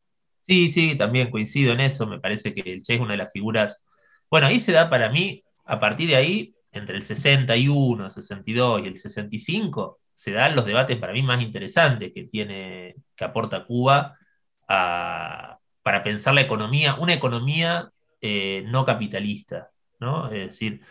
Sí, 0.42 0.70
sí, 0.72 0.98
también 0.98 1.30
coincido 1.30 1.74
en 1.74 1.82
eso. 1.82 2.08
Me 2.08 2.20
parece 2.20 2.54
que 2.56 2.62
el 2.74 2.82
Che 2.82 2.96
es 2.96 3.00
una 3.02 3.12
de 3.12 3.18
las 3.18 3.32
figuras. 3.32 3.86
Bueno, 4.34 4.48
ahí 4.48 4.60
se 4.60 4.72
da 4.72 4.90
para 4.90 5.10
mí, 5.10 5.44
a 5.64 5.80
partir 5.80 6.10
de 6.10 6.16
ahí, 6.16 6.56
entre 6.72 6.96
el 6.96 7.04
61, 7.04 8.06
el 8.06 8.12
62 8.12 8.82
y 8.82 8.88
el 8.88 8.98
65, 8.98 10.00
se 10.16 10.32
dan 10.32 10.56
los 10.56 10.66
debates 10.66 10.98
para 10.98 11.14
mí 11.14 11.22
más 11.22 11.40
interesantes 11.40 12.12
que 12.16 12.24
tiene, 12.24 12.96
que 13.16 13.26
aporta 13.26 13.64
Cuba 13.64 14.18
para 14.66 16.04
pensar 16.04 16.34
la 16.34 16.42
economía, 16.42 16.96
una 16.96 17.14
economía 17.14 17.92
eh, 18.22 18.64
no 18.66 18.86
capitalista, 18.86 19.70
¿no? 20.00 20.32
Es 20.32 20.48
decir, 20.48 20.82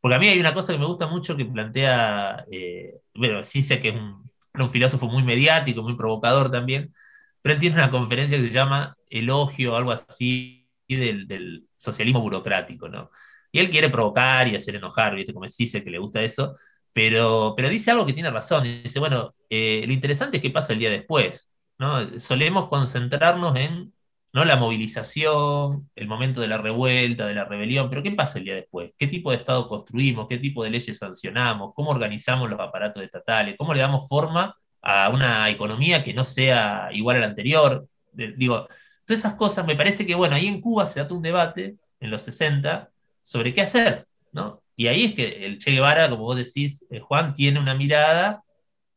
porque 0.00 0.14
a 0.14 0.18
mí 0.18 0.28
hay 0.28 0.40
una 0.40 0.54
cosa 0.54 0.72
que 0.72 0.78
me 0.78 0.86
gusta 0.86 1.06
mucho 1.06 1.36
que 1.36 1.44
plantea, 1.44 2.46
eh, 2.50 2.94
bueno, 3.14 3.44
sí 3.44 3.60
sé 3.60 3.78
que 3.78 3.90
es 3.90 3.94
un, 3.96 4.30
un 4.54 4.70
filósofo 4.70 5.06
muy 5.06 5.22
mediático, 5.22 5.82
muy 5.82 5.96
provocador 5.96 6.50
también, 6.50 6.94
pero 7.42 7.52
él 7.52 7.60
tiene 7.60 7.76
una 7.76 7.90
conferencia 7.90 8.38
que 8.38 8.44
se 8.44 8.52
llama 8.52 8.96
Elogio 9.10 9.74
o 9.74 9.76
algo 9.76 9.92
así 9.92 10.65
del, 10.94 11.26
del 11.26 11.64
socialismo 11.76 12.20
burocrático, 12.20 12.88
¿no? 12.88 13.10
Y 13.50 13.58
él 13.58 13.70
quiere 13.70 13.88
provocar 13.90 14.46
y 14.48 14.54
hacer 14.54 14.76
enojar, 14.76 15.14
¿viste? 15.14 15.32
Como 15.32 15.46
es 15.46 15.56
Cise 15.56 15.82
que 15.82 15.90
le 15.90 15.98
gusta 15.98 16.22
eso, 16.22 16.56
pero, 16.92 17.54
pero 17.56 17.68
dice 17.68 17.90
algo 17.90 18.06
que 18.06 18.12
tiene 18.12 18.30
razón. 18.30 18.64
Dice, 18.64 18.98
bueno, 19.00 19.34
eh, 19.50 19.84
lo 19.86 19.92
interesante 19.92 20.36
es 20.38 20.42
qué 20.42 20.50
pasa 20.50 20.72
el 20.72 20.78
día 20.78 20.90
después, 20.90 21.50
¿no? 21.78 22.20
Solemos 22.20 22.68
concentrarnos 22.68 23.56
en 23.56 23.92
¿no? 24.32 24.44
la 24.44 24.56
movilización, 24.56 25.90
el 25.96 26.06
momento 26.06 26.40
de 26.40 26.48
la 26.48 26.58
revuelta, 26.58 27.26
de 27.26 27.34
la 27.34 27.44
rebelión, 27.44 27.88
pero 27.88 28.02
¿qué 28.02 28.12
pasa 28.12 28.38
el 28.38 28.44
día 28.44 28.54
después? 28.54 28.92
¿Qué 28.98 29.06
tipo 29.06 29.30
de 29.30 29.38
Estado 29.38 29.68
construimos? 29.68 30.28
¿Qué 30.28 30.38
tipo 30.38 30.62
de 30.64 30.70
leyes 30.70 30.98
sancionamos? 30.98 31.72
¿Cómo 31.74 31.90
organizamos 31.90 32.50
los 32.50 32.60
aparatos 32.60 33.02
estatales? 33.02 33.56
¿Cómo 33.58 33.74
le 33.74 33.80
damos 33.80 34.08
forma 34.08 34.54
a 34.82 35.08
una 35.10 35.48
economía 35.50 36.04
que 36.04 36.14
no 36.14 36.24
sea 36.24 36.90
igual 36.92 37.16
a 37.16 37.20
la 37.20 37.26
anterior? 37.26 37.86
Digo, 38.12 38.68
todas 39.06 39.20
esas 39.20 39.34
cosas, 39.34 39.66
me 39.66 39.76
parece 39.76 40.06
que, 40.06 40.14
bueno, 40.14 40.34
ahí 40.36 40.46
en 40.46 40.60
Cuba 40.60 40.86
se 40.86 41.00
da 41.02 41.14
un 41.14 41.22
debate, 41.22 41.76
en 42.00 42.10
los 42.10 42.22
60, 42.22 42.90
sobre 43.22 43.54
qué 43.54 43.62
hacer, 43.62 44.06
¿no? 44.32 44.62
Y 44.76 44.88
ahí 44.88 45.06
es 45.06 45.14
que 45.14 45.46
el 45.46 45.58
Che 45.58 45.70
Guevara, 45.70 46.10
como 46.10 46.24
vos 46.24 46.36
decís, 46.36 46.84
eh, 46.90 47.00
Juan, 47.00 47.32
tiene 47.32 47.58
una 47.58 47.74
mirada, 47.74 48.42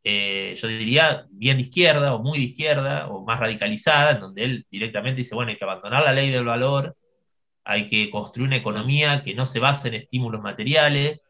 eh, 0.04 0.54
yo 0.58 0.67
diría, 0.67 1.26
bien 1.30 1.58
de 1.58 1.63
izquierda, 1.63 2.13
o 2.13 2.22
muy 2.22 2.39
de 2.39 2.45
izquierda, 2.45 3.08
o 3.08 3.24
más 3.24 3.39
radicalizada, 3.39 4.12
en 4.12 4.19
donde 4.19 4.43
él 4.43 4.65
directamente 4.69 5.17
dice, 5.17 5.36
bueno, 5.36 5.52
hay 5.52 5.58
que 5.58 5.63
abandonar 5.63 6.04
la 6.04 6.13
ley 6.13 6.30
del 6.32 6.45
valor, 6.45 6.98
hay 7.63 7.88
que 7.88 8.10
construir 8.10 8.48
una 8.48 8.58
economía 8.58 9.24
que 9.24 9.36
no 9.36 9.45
se 9.45 9.60
base 9.60 9.89
en 9.89 9.93
estímulos 9.93 10.41
materiales, 10.41 11.29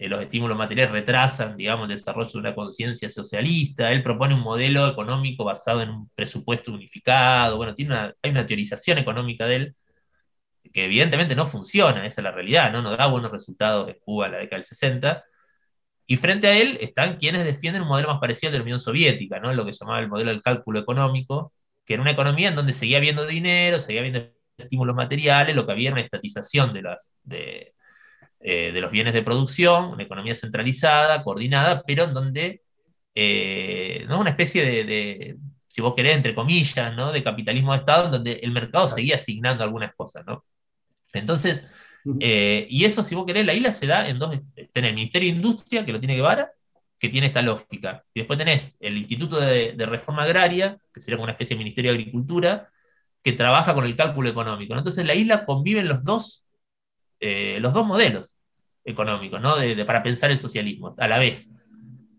eh, 0.00 0.08
los 0.08 0.22
estímulos 0.22 0.56
materiales 0.56 0.92
retrasan, 0.92 1.58
digamos, 1.58 1.84
el 1.90 1.94
desarrollo 1.96 2.30
de 2.32 2.38
una 2.38 2.54
conciencia 2.54 3.10
socialista. 3.10 3.92
Él 3.92 4.02
propone 4.02 4.34
un 4.34 4.40
modelo 4.40 4.88
económico 4.88 5.44
basado 5.44 5.82
en 5.82 5.90
un 5.90 6.08
presupuesto 6.14 6.72
unificado. 6.72 7.58
Bueno, 7.58 7.74
tiene 7.74 7.92
una, 7.92 8.14
hay 8.22 8.30
una 8.30 8.46
teorización 8.46 8.96
económica 8.96 9.46
de 9.46 9.56
él 9.56 9.76
que 10.72 10.86
evidentemente 10.86 11.34
no 11.36 11.44
funciona, 11.44 12.06
esa 12.06 12.20
es 12.22 12.24
la 12.24 12.30
realidad, 12.30 12.72
¿no? 12.72 12.80
No 12.80 12.96
da 12.96 13.06
buenos 13.08 13.30
resultados 13.30 13.90
en 13.90 13.96
Cuba 14.00 14.26
en 14.26 14.32
la 14.32 14.38
década 14.38 14.56
del 14.56 14.64
60. 14.64 15.24
Y 16.06 16.16
frente 16.16 16.46
a 16.48 16.56
él 16.56 16.78
están 16.80 17.16
quienes 17.18 17.44
defienden 17.44 17.82
un 17.82 17.88
modelo 17.88 18.08
más 18.08 18.20
parecido 18.20 18.48
al 18.48 18.52
de 18.52 18.58
la 18.60 18.64
Unión 18.64 18.80
Soviética, 18.80 19.38
¿no? 19.38 19.52
Lo 19.52 19.66
que 19.66 19.72
llamaba 19.72 20.00
el 20.00 20.08
modelo 20.08 20.30
del 20.30 20.40
cálculo 20.42 20.80
económico, 20.80 21.52
que 21.84 21.94
era 21.94 22.02
una 22.02 22.12
economía 22.12 22.48
en 22.48 22.56
donde 22.56 22.72
seguía 22.72 22.96
habiendo 22.98 23.26
dinero, 23.26 23.78
seguía 23.78 24.00
habiendo 24.00 24.22
estímulos 24.56 24.96
materiales, 24.96 25.54
lo 25.54 25.66
que 25.66 25.72
había 25.72 25.88
era 25.88 25.94
una 25.96 26.04
estatización 26.04 26.72
de, 26.72 26.82
las, 26.82 27.14
de, 27.22 27.74
eh, 28.40 28.72
de 28.72 28.80
los 28.80 28.90
bienes 28.90 29.12
de 29.12 29.22
producción, 29.22 29.86
una 29.90 30.02
economía 30.02 30.34
centralizada, 30.34 31.22
coordinada, 31.22 31.82
pero 31.86 32.04
en 32.04 32.14
donde, 32.14 32.62
eh, 33.14 34.04
¿no? 34.08 34.20
Una 34.20 34.30
especie 34.30 34.64
de, 34.64 34.84
de, 34.84 35.36
si 35.66 35.80
vos 35.82 35.94
querés, 35.94 36.16
entre 36.16 36.34
comillas, 36.34 36.96
¿no? 36.96 37.12
De 37.12 37.22
capitalismo 37.22 37.72
de 37.72 37.78
Estado, 37.78 38.06
en 38.06 38.10
donde 38.12 38.32
el 38.42 38.52
mercado 38.52 38.88
seguía 38.88 39.16
asignando 39.16 39.62
algunas 39.62 39.94
cosas, 39.94 40.24
¿no? 40.26 40.44
Entonces, 41.12 41.66
eh, 42.18 42.66
y 42.70 42.84
eso, 42.84 43.02
si 43.02 43.14
vos 43.14 43.26
querés, 43.26 43.44
la 43.44 43.54
isla 43.54 43.72
se 43.72 43.86
da 43.86 44.08
en 44.08 44.18
dos, 44.18 44.34
tenés 44.72 44.90
el 44.90 44.94
Ministerio 44.94 45.30
de 45.30 45.36
Industria, 45.36 45.84
que 45.84 45.92
lo 45.92 46.00
tiene 46.00 46.14
Guevara, 46.14 46.50
que 46.98 47.08
tiene 47.08 47.28
esta 47.28 47.42
lógica, 47.42 48.04
y 48.14 48.20
después 48.20 48.38
tenés 48.38 48.76
el 48.80 48.96
Instituto 48.98 49.40
de, 49.40 49.72
de 49.72 49.86
Reforma 49.86 50.24
Agraria, 50.24 50.78
que 50.92 51.00
sería 51.00 51.16
como 51.16 51.24
una 51.24 51.32
especie 51.32 51.56
de 51.56 51.58
Ministerio 51.58 51.92
de 51.92 51.98
Agricultura, 51.98 52.70
que 53.22 53.32
trabaja 53.32 53.74
con 53.74 53.84
el 53.84 53.96
cálculo 53.96 54.28
económico. 54.30 54.74
¿no? 54.74 54.80
Entonces, 54.80 55.00
en 55.00 55.06
la 55.06 55.14
isla 55.14 55.44
conviven 55.44 55.88
los 55.88 56.02
dos, 56.04 56.46
eh, 57.20 57.58
los 57.60 57.72
dos 57.72 57.86
modelos 57.86 58.36
económicos, 58.84 59.40
¿no? 59.40 59.56
De, 59.56 59.84
para 59.84 60.02
pensar 60.02 60.30
el 60.30 60.38
socialismo 60.38 60.94
a 60.98 61.06
la 61.06 61.18
vez. 61.18 61.52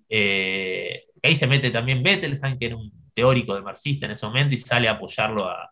Eh, 0.10 1.06
ahí 1.24 1.36
se 1.36 1.48
mete 1.48 1.72
también 1.72 2.04
Bettelheim, 2.04 2.58
que 2.58 2.66
era 2.68 2.76
un 2.76 2.92
teórico 3.14 3.56
de 3.56 3.62
marxista 3.62 4.06
en 4.06 4.14
ese 4.14 4.26
momento, 4.26 4.54
y 4.56 4.58
sale 4.58 4.88
a 4.88 4.92
apoyarlo 4.94 5.50
a, 5.50 5.70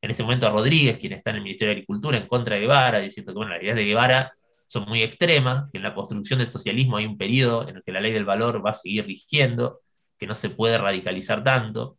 en 0.00 0.10
ese 0.10 0.22
momento 0.22 0.46
a 0.46 0.50
Rodríguez, 0.50 0.98
quien 0.98 1.14
está 1.14 1.30
en 1.30 1.36
el 1.36 1.42
Ministerio 1.42 1.70
de 1.70 1.80
Agricultura, 1.80 2.18
en 2.18 2.26
contra 2.28 2.54
de 2.54 2.62
Guevara, 2.62 3.00
diciendo 3.00 3.32
que 3.32 3.36
bueno, 3.36 3.52
las 3.52 3.62
ideas 3.62 3.76
de 3.76 3.84
Guevara 3.84 4.32
son 4.64 4.84
muy 4.88 5.02
extremas, 5.02 5.70
que 5.70 5.78
en 5.78 5.84
la 5.84 5.94
construcción 5.94 6.38
del 6.38 6.48
socialismo 6.48 6.96
hay 6.96 7.06
un 7.06 7.16
periodo 7.16 7.68
en 7.68 7.76
el 7.76 7.82
que 7.82 7.92
la 7.92 8.00
ley 8.00 8.12
del 8.12 8.24
valor 8.24 8.64
va 8.64 8.70
a 8.70 8.74
seguir 8.74 9.06
rigiendo, 9.06 9.80
que 10.18 10.26
no 10.26 10.34
se 10.34 10.50
puede 10.50 10.78
radicalizar 10.78 11.42
tanto, 11.44 11.98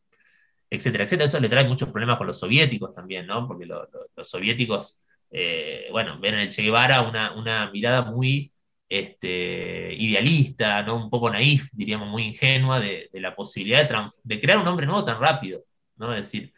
etcétera, 0.70 1.06
etcétera. 1.06 1.30
Eso 1.30 1.40
le 1.40 1.50
trae 1.50 1.68
muchos 1.68 1.90
problemas 1.90 2.18
con 2.18 2.28
los 2.28 2.40
soviéticos 2.40 2.94
también, 2.94 3.26
¿no? 3.26 3.48
Porque 3.48 3.66
lo, 3.66 3.84
lo, 3.84 4.08
los 4.16 4.30
soviéticos, 4.30 5.00
eh, 5.32 5.88
bueno, 5.92 6.20
ven 6.20 6.36
en 6.36 6.40
el 6.42 6.50
Che 6.50 6.62
Guevara 6.62 7.02
una, 7.02 7.34
una 7.34 7.70
mirada 7.72 8.04
muy 8.04 8.52
este, 8.90 9.94
idealista, 9.94 10.84
¿no? 10.84 10.96
Un 10.96 11.10
poco 11.10 11.30
naif, 11.30 11.70
diríamos, 11.74 12.08
muy 12.08 12.24
ingenua, 12.28 12.80
de, 12.80 13.10
de 13.12 13.20
la 13.20 13.36
posibilidad 13.36 13.88
de, 13.88 14.10
de, 14.24 14.42
crear 14.42 14.58
un 14.58 14.68
hombre 14.68 14.86
nuevo 14.86 15.04
tan 15.04 15.20
rápido, 15.20 15.64
¿no? 15.98 16.14
Es 16.14 16.26
decir, 16.26 16.54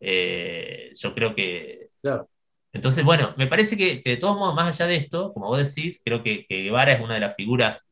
eh, 0.00 0.92
yo 0.94 1.14
creo 1.14 1.34
que... 1.34 1.88
Claro. 2.00 2.28
Entonces, 2.72 3.04
bueno, 3.04 3.34
me 3.36 3.46
parece 3.46 3.76
que, 3.76 4.02
que, 4.02 4.10
de 4.10 4.16
todos 4.16 4.36
modos, 4.36 4.54
más 4.54 4.80
allá 4.80 4.88
de 4.88 4.96
esto, 4.96 5.32
como 5.32 5.46
vos 5.46 5.58
decís, 5.58 6.00
creo 6.04 6.22
que, 6.22 6.44
que 6.46 6.62
Guevara 6.62 6.92
es 6.92 7.00
una 7.00 7.14
de 7.14 7.20
las 7.20 7.36
figuras 7.36 7.86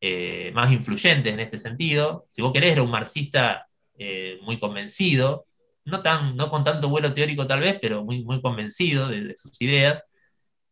eh, 0.00 0.50
más 0.54 0.70
influyentes 0.72 1.32
en 1.32 1.40
este 1.40 1.58
sentido. 1.58 2.26
Si 2.28 2.42
vos 2.42 2.52
querés, 2.52 2.72
era 2.72 2.82
un 2.82 2.90
marxista 2.90 3.66
eh, 3.98 4.38
muy 4.42 4.58
convencido, 4.58 5.46
no, 5.86 6.02
tan, 6.02 6.36
no 6.36 6.50
con 6.50 6.64
tanto 6.64 6.88
vuelo 6.88 7.14
teórico 7.14 7.46
tal 7.46 7.60
vez, 7.60 7.78
pero 7.80 8.04
muy, 8.04 8.24
muy 8.24 8.40
convencido 8.42 9.08
de, 9.08 9.22
de 9.22 9.36
sus 9.36 9.60
ideas. 9.62 10.04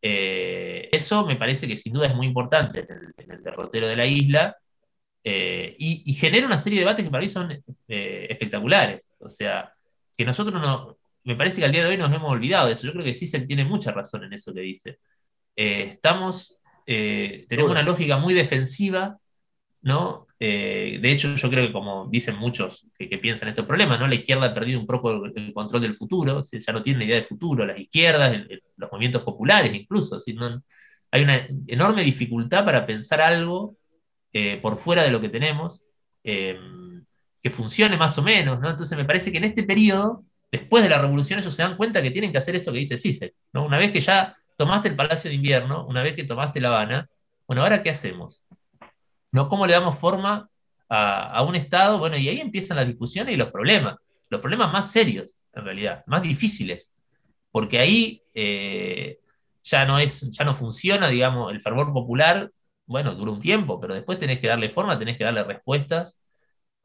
Eh, 0.07 0.90
eso 0.92 1.24
me 1.24 1.37
parece 1.37 1.66
que 1.66 1.77
sin 1.77 1.94
duda 1.94 2.09
es 2.09 2.14
muy 2.14 2.27
importante 2.27 2.81
en 2.81 2.90
el, 2.90 3.14
en 3.16 3.31
el 3.33 3.42
derrotero 3.42 3.88
de 3.88 3.96
la 3.96 4.05
isla 4.05 4.55
eh, 5.24 5.74
y, 5.79 6.03
y, 6.05 6.12
genera 6.14 6.46
una 6.46 6.59
serie 6.59 6.79
de 6.79 6.85
debates 6.85 7.07
que 7.07 7.11
para 7.11 7.22
mí 7.22 7.29
son 7.31 7.50
eh, 7.88 8.27
espectaculares. 8.29 9.00
O 9.18 9.31
sea, 9.31 9.72
que 10.16 10.27
nosotros 10.27 10.61
no, 10.61 10.98
me 11.24 11.37
parece 11.37 11.61
que 11.61 11.64
al 11.64 11.72
día 11.72 11.85
de 11.85 11.88
hoy 11.90 11.96
nos 11.96 12.12
hemos 12.12 12.31
olvidado 12.31 12.66
de 12.66 12.74
eso. 12.74 12.87
Yo 12.87 12.92
creo 12.92 13.05
que 13.05 13.14
se 13.14 13.40
tiene 13.46 13.65
mucha 13.65 13.92
razón 13.92 14.25
en 14.25 14.35
eso 14.35 14.52
que 14.52 14.60
dice. 14.60 14.98
Estamos, 15.56 16.58
tenemos 16.85 17.71
una 17.71 17.83
lógica 17.83 18.19
muy 18.19 18.35
defensiva, 18.35 19.19
¿no? 19.81 20.27
Eh, 20.47 20.99
de 21.01 21.11
hecho, 21.11 21.35
yo 21.37 21.49
creo 21.49 21.67
que 21.67 21.73
como 21.73 22.07
dicen 22.11 22.37
muchos 22.37 22.87
que, 22.99 23.09
que, 23.09 23.17
piensan 23.17 23.49
estos 23.49 23.65
problemas, 23.65 23.99
¿no? 23.99 24.07
La 24.07 24.15
izquierda 24.15 24.49
ha 24.49 24.53
perdido 24.53 24.79
un 24.79 24.87
poco 24.87 25.25
el, 25.25 25.55
control 25.55 25.81
del 25.81 25.97
futuro, 25.97 26.42
ya 26.42 26.73
no 26.75 26.83
tiene 26.83 26.99
la 26.99 27.05
idea 27.07 27.17
de 27.17 27.23
futuro, 27.23 27.65
las 27.65 27.79
izquierdas, 27.79 28.35
el, 28.35 28.63
los 28.77 28.92
movimientos 28.92 29.23
populares 29.23 29.73
incluso, 29.75 30.19
hay 31.11 31.23
una 31.23 31.49
enorme 31.67 32.03
dificultad 32.03 32.63
para 32.63 32.85
pensar 32.85 33.23
algo 33.23 33.79
eh, 34.35 34.59
por 34.61 34.77
fuera 34.77 35.03
de 35.03 35.11
lo 35.11 35.19
que 35.19 35.31
tenemos, 35.31 35.87
eh, 36.23 36.59
que 37.42 37.49
funcione 37.49 37.97
más 37.97 38.19
o 38.19 38.23
menos, 38.23 38.61
¿no? 38.61 38.69
Entonces 38.69 38.99
me 38.99 39.07
parece 39.07 39.33
que 39.33 39.38
en 39.38 39.45
este 39.45 39.63
periodo 39.63 40.25
después 40.53 40.85
de 40.85 40.90
la 40.90 40.99
revolución 40.99 41.38
ellos 41.38 41.55
se 41.55 41.63
dan 41.63 41.79
cuenta 41.79 42.03
que 42.03 42.11
tienen 42.11 42.33
que 42.33 42.38
hacer 42.38 42.55
eso 42.55 42.71
que 42.71 42.81
dice 42.81 42.99
Cícero, 42.99 43.33
¿no? 43.55 43.65
Una 43.65 43.79
vez 43.79 43.92
que 43.92 44.01
ya 44.03 44.37
tomaste 44.59 44.90
el 44.90 44.95
Palacio 44.97 45.31
de 45.31 45.37
Invierno, 45.37 45.87
una 45.87 46.03
vez 46.03 46.15
que 46.15 46.25
tomaste 46.25 46.61
La 46.61 46.69
Habana, 46.69 47.09
bueno, 47.47 47.63
¿ahora 47.63 47.83
qué 47.83 47.88
hacemos? 47.88 48.45
¿No? 49.35 49.48
¿Cómo 49.48 49.66
le 49.66 49.72
damos 49.72 49.98
forma 49.98 50.48
a, 50.88 51.32
a 51.32 51.42
un 51.42 51.56
Estado, 51.56 51.98
bueno, 51.98 52.16
y 52.16 52.28
ahí 52.28 52.38
empiezan 52.38 52.76
las 52.76 52.87
discusiones 52.87 53.35
y 53.35 53.37
los 53.37 53.50
problemas, 53.50 53.96
los 54.28 54.40
problemas 54.40 54.72
más 54.72 54.92
serios, 54.92 55.37
en 55.52 55.64
realidad, 55.64 56.04
más 56.06 56.22
difíciles, 56.22 56.92
porque 57.50 57.80
ahí 57.80 58.22
eh, 58.32 59.18
ya, 59.64 59.87
no 59.87 59.98
es, 59.98 60.20
ya 60.30 60.44
no 60.44 60.54
funciona, 60.54 61.08
digamos, 61.08 61.50
el 61.52 61.60
fervor 61.60 61.92
popular, 61.92 62.48
bueno, 62.87 63.12
dura 63.16 63.32
un 63.32 63.40
tiempo, 63.40 63.80
pero 63.80 63.92
después 63.94 64.20
tenés 64.20 64.38
que 64.38 64.46
darle 64.46 64.70
forma, 64.70 64.96
tenés 65.00 65.18
que 65.18 65.24
darle 65.24 65.42
respuestas 65.42 66.16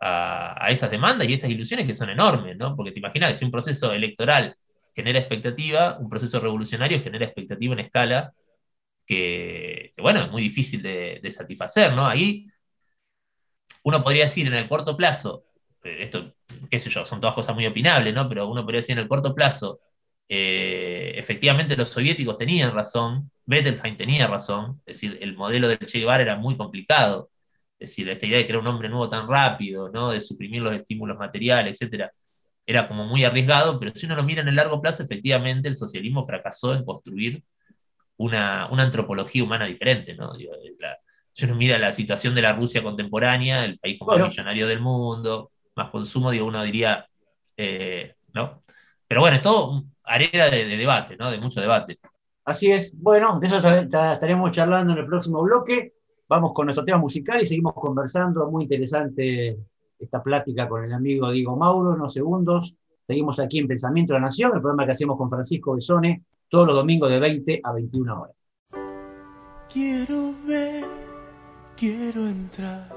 a, 0.02 0.66
a 0.66 0.72
esas 0.72 0.90
demandas 0.90 1.30
y 1.30 1.34
esas 1.34 1.52
ilusiones 1.52 1.86
que 1.86 1.94
son 1.94 2.10
enormes, 2.10 2.58
¿no? 2.58 2.76
Porque 2.76 2.92
te 2.92 2.98
imaginas 2.98 3.34
que 3.34 3.38
si 3.38 3.46
un 3.46 3.52
proceso 3.52 3.94
electoral 3.94 4.56
genera 4.96 5.20
expectativa, 5.20 6.00
un 6.00 6.10
proceso 6.10 6.40
revolucionario 6.40 7.00
genera 7.04 7.26
expectativa 7.26 7.74
en 7.74 7.80
escala 7.82 8.34
que, 9.10 9.94
bueno, 9.98 10.22
es 10.22 10.32
muy 10.32 10.44
difícil 10.44 10.84
de, 10.84 11.20
de, 11.22 11.32
satisfacer, 11.32 11.94
¿no? 11.96 12.06
Ahí 12.08 12.46
uno 13.84 14.04
podría 14.04 14.26
decir 14.26 14.46
en 14.46 14.54
el 14.54 14.70
corto 14.70 14.96
plazo, 14.96 15.46
eh, 15.84 16.04
esto, 16.04 16.36
qué 16.70 16.80
sé 16.80 16.90
yo, 16.92 17.06
son 17.06 17.20
todas 17.20 17.36
cosas 17.36 17.56
muy 17.56 17.66
opinables, 17.66 18.14
¿no? 18.14 18.30
Pero 18.30 18.48
uno 18.48 18.62
podría 18.62 18.80
decir 18.80 18.94
en 18.94 19.04
el 19.04 19.08
corto 19.08 19.34
plazo, 19.34 19.80
eh, 20.28 21.14
efectivamente 21.16 21.76
los 21.76 21.90
soviéticos 21.90 22.38
tenían 22.38 22.74
razón, 22.74 23.32
Bettelheim 23.46 23.98
tenía 23.98 24.28
razón, 24.28 24.82
es 24.86 24.98
decir, 25.02 25.18
el 25.22 25.36
modelo 25.36 25.68
del 25.68 25.80
Che 25.80 26.00
Guevara 26.00 26.22
era 26.22 26.36
muy 26.36 26.56
complicado, 26.56 27.32
es 27.80 27.90
decir, 27.90 28.10
esta 28.10 28.26
idea 28.28 28.38
de 28.38 28.46
crear 28.46 28.60
un 28.62 28.68
hombre 28.68 28.90
nuevo 28.90 29.10
tan 29.10 29.28
rápido, 29.28 29.90
¿no? 29.90 30.12
de 30.12 30.22
suprimir 30.22 30.62
los 30.62 30.76
estímulos 30.76 31.18
materiales, 31.18 31.82
etc., 31.82 32.12
era 32.66 32.88
como 32.88 33.06
muy 33.06 33.24
arriesgado, 33.24 33.80
pero 33.80 33.92
si 33.96 34.06
uno 34.06 34.16
lo 34.16 34.24
mira 34.24 34.44
en 34.44 34.50
el 34.50 34.56
largo 34.56 34.80
plazo, 34.82 35.02
efectivamente 35.04 35.68
el 35.68 35.76
socialismo 35.76 36.24
fracasó 36.24 36.76
en 36.76 36.86
construir 36.86 37.44
una, 38.20 38.68
una 38.72 38.84
antropología 38.84 39.44
humana 39.44 39.66
diferente. 39.66 40.14
¿no? 40.14 40.34
Digo, 40.34 40.54
la, 40.80 40.98
si 41.32 41.46
uno 41.46 41.56
mira 41.56 41.78
la 41.78 41.92
situación 41.92 42.36
de 42.36 42.42
la 42.42 42.54
Rusia 42.54 42.84
contemporánea, 42.84 43.66
el 43.66 43.80
país 43.80 44.00
más 44.02 44.20
millonario 44.20 44.68
del 44.68 44.82
mundo, 44.82 45.52
más 45.76 45.90
consumo, 45.90 46.32
digo, 46.32 46.46
uno 46.46 46.62
diría, 46.64 47.08
eh, 47.56 48.16
¿no? 48.34 48.64
Pero 49.08 49.22
bueno, 49.22 49.38
es 49.38 49.42
todo 49.42 49.84
arena 50.04 50.46
de, 50.46 50.66
de, 50.66 50.78
debate, 50.78 51.16
¿no? 51.18 51.32
De 51.32 51.40
mucho 51.40 51.62
debate. 51.62 52.00
Así 52.44 52.72
es. 52.72 52.94
Bueno, 52.98 53.40
de 53.40 53.48
eso 53.48 53.58
estaremos 53.58 54.52
charlando 54.52 54.94
en 54.94 55.00
el 55.00 55.06
próximo 55.06 55.42
bloque. 55.42 55.94
Vamos 56.28 56.52
con 56.54 56.66
nuestro 56.66 56.84
tema 56.84 56.98
musical 56.98 57.42
y 57.42 57.46
seguimos 57.46 57.74
conversando. 57.74 58.50
Muy 58.52 58.64
interesante 58.64 59.58
esta 59.98 60.22
plática 60.22 60.68
con 60.68 60.84
el 60.84 60.94
amigo 60.94 61.32
Diego 61.32 61.56
Mauro, 61.56 61.92
unos 61.92 62.14
segundos. 62.14 62.76
Seguimos 63.08 63.40
aquí 63.40 63.60
en 63.60 63.68
Pensamiento 63.68 64.14
de 64.14 64.20
la 64.20 64.26
Nación, 64.26 64.52
el 64.54 64.62
programa 64.62 64.86
que 64.86 64.92
hacemos 64.92 65.18
con 65.18 65.30
Francisco 65.30 65.74
Besone 65.74 66.24
todos 66.50 66.68
los 66.68 66.76
domingos 66.76 67.10
de 67.10 67.20
20 67.20 67.62
a 67.64 67.72
21 67.74 68.22
horas. 68.22 68.36
Quiero 69.72 70.34
ver, 70.46 70.86
quiero 71.78 72.28
entrar, 72.28 72.90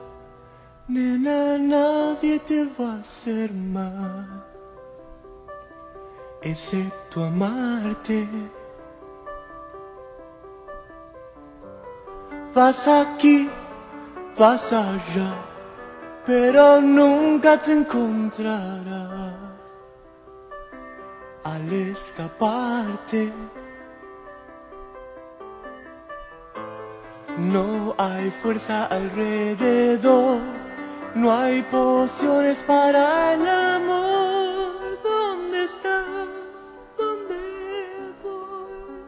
nena, 0.88 1.58
nadie 1.58 2.38
te 2.40 2.64
va 2.64 2.94
a 2.94 2.98
hacer 2.98 3.52
mal, 3.52 4.44
excepto 6.42 7.24
amarte. 7.24 8.26
Vas 12.54 12.88
aquí, 12.88 13.48
vas 14.38 14.72
allá 14.72 15.52
pero 16.26 16.80
nunca 16.80 17.60
te 17.60 17.72
encontrarás 17.72 19.41
al 21.44 21.72
escaparte. 21.72 23.32
No 27.38 27.94
hay 27.98 28.30
fuerza 28.30 28.86
alrededor, 28.86 30.40
no 31.14 31.32
hay 31.32 31.62
pociones 31.62 32.58
para 32.66 33.34
el 33.34 33.48
amor. 33.48 34.98
¿Dónde 35.02 35.64
estás? 35.64 36.06
¿Dónde 36.98 38.14
voy? 38.22 39.02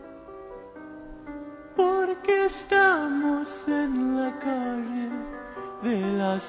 Porque 1.76 2.46
estamos 2.46 3.68
en 3.68 4.20
la 4.20 4.38
calle 4.38 5.10
de 5.82 6.00
la 6.18 6.40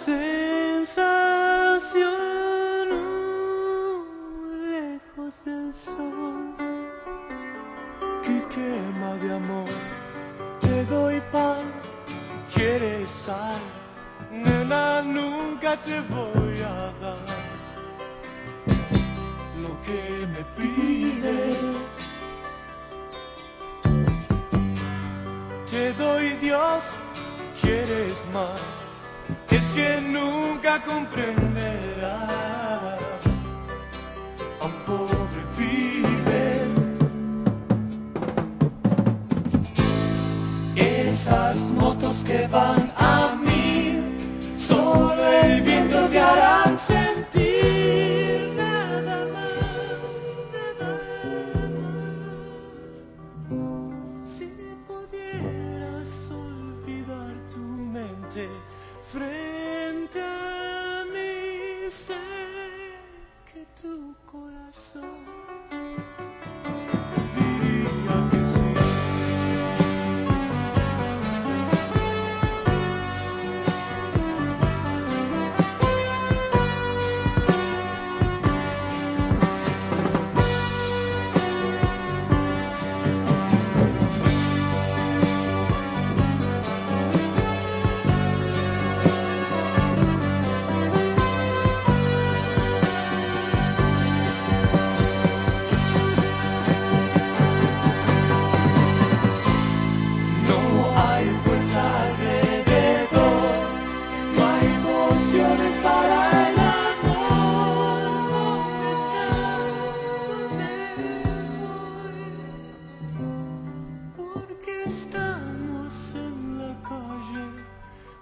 estamos 114.95 115.93
en 116.15 116.57
la 116.59 116.73
calle 116.89 117.47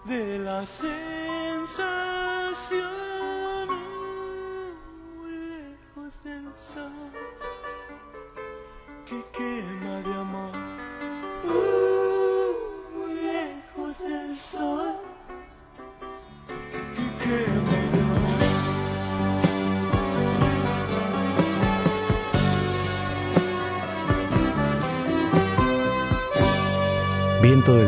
de 0.06 0.40
la 0.40 0.66
sensación, 0.66 0.94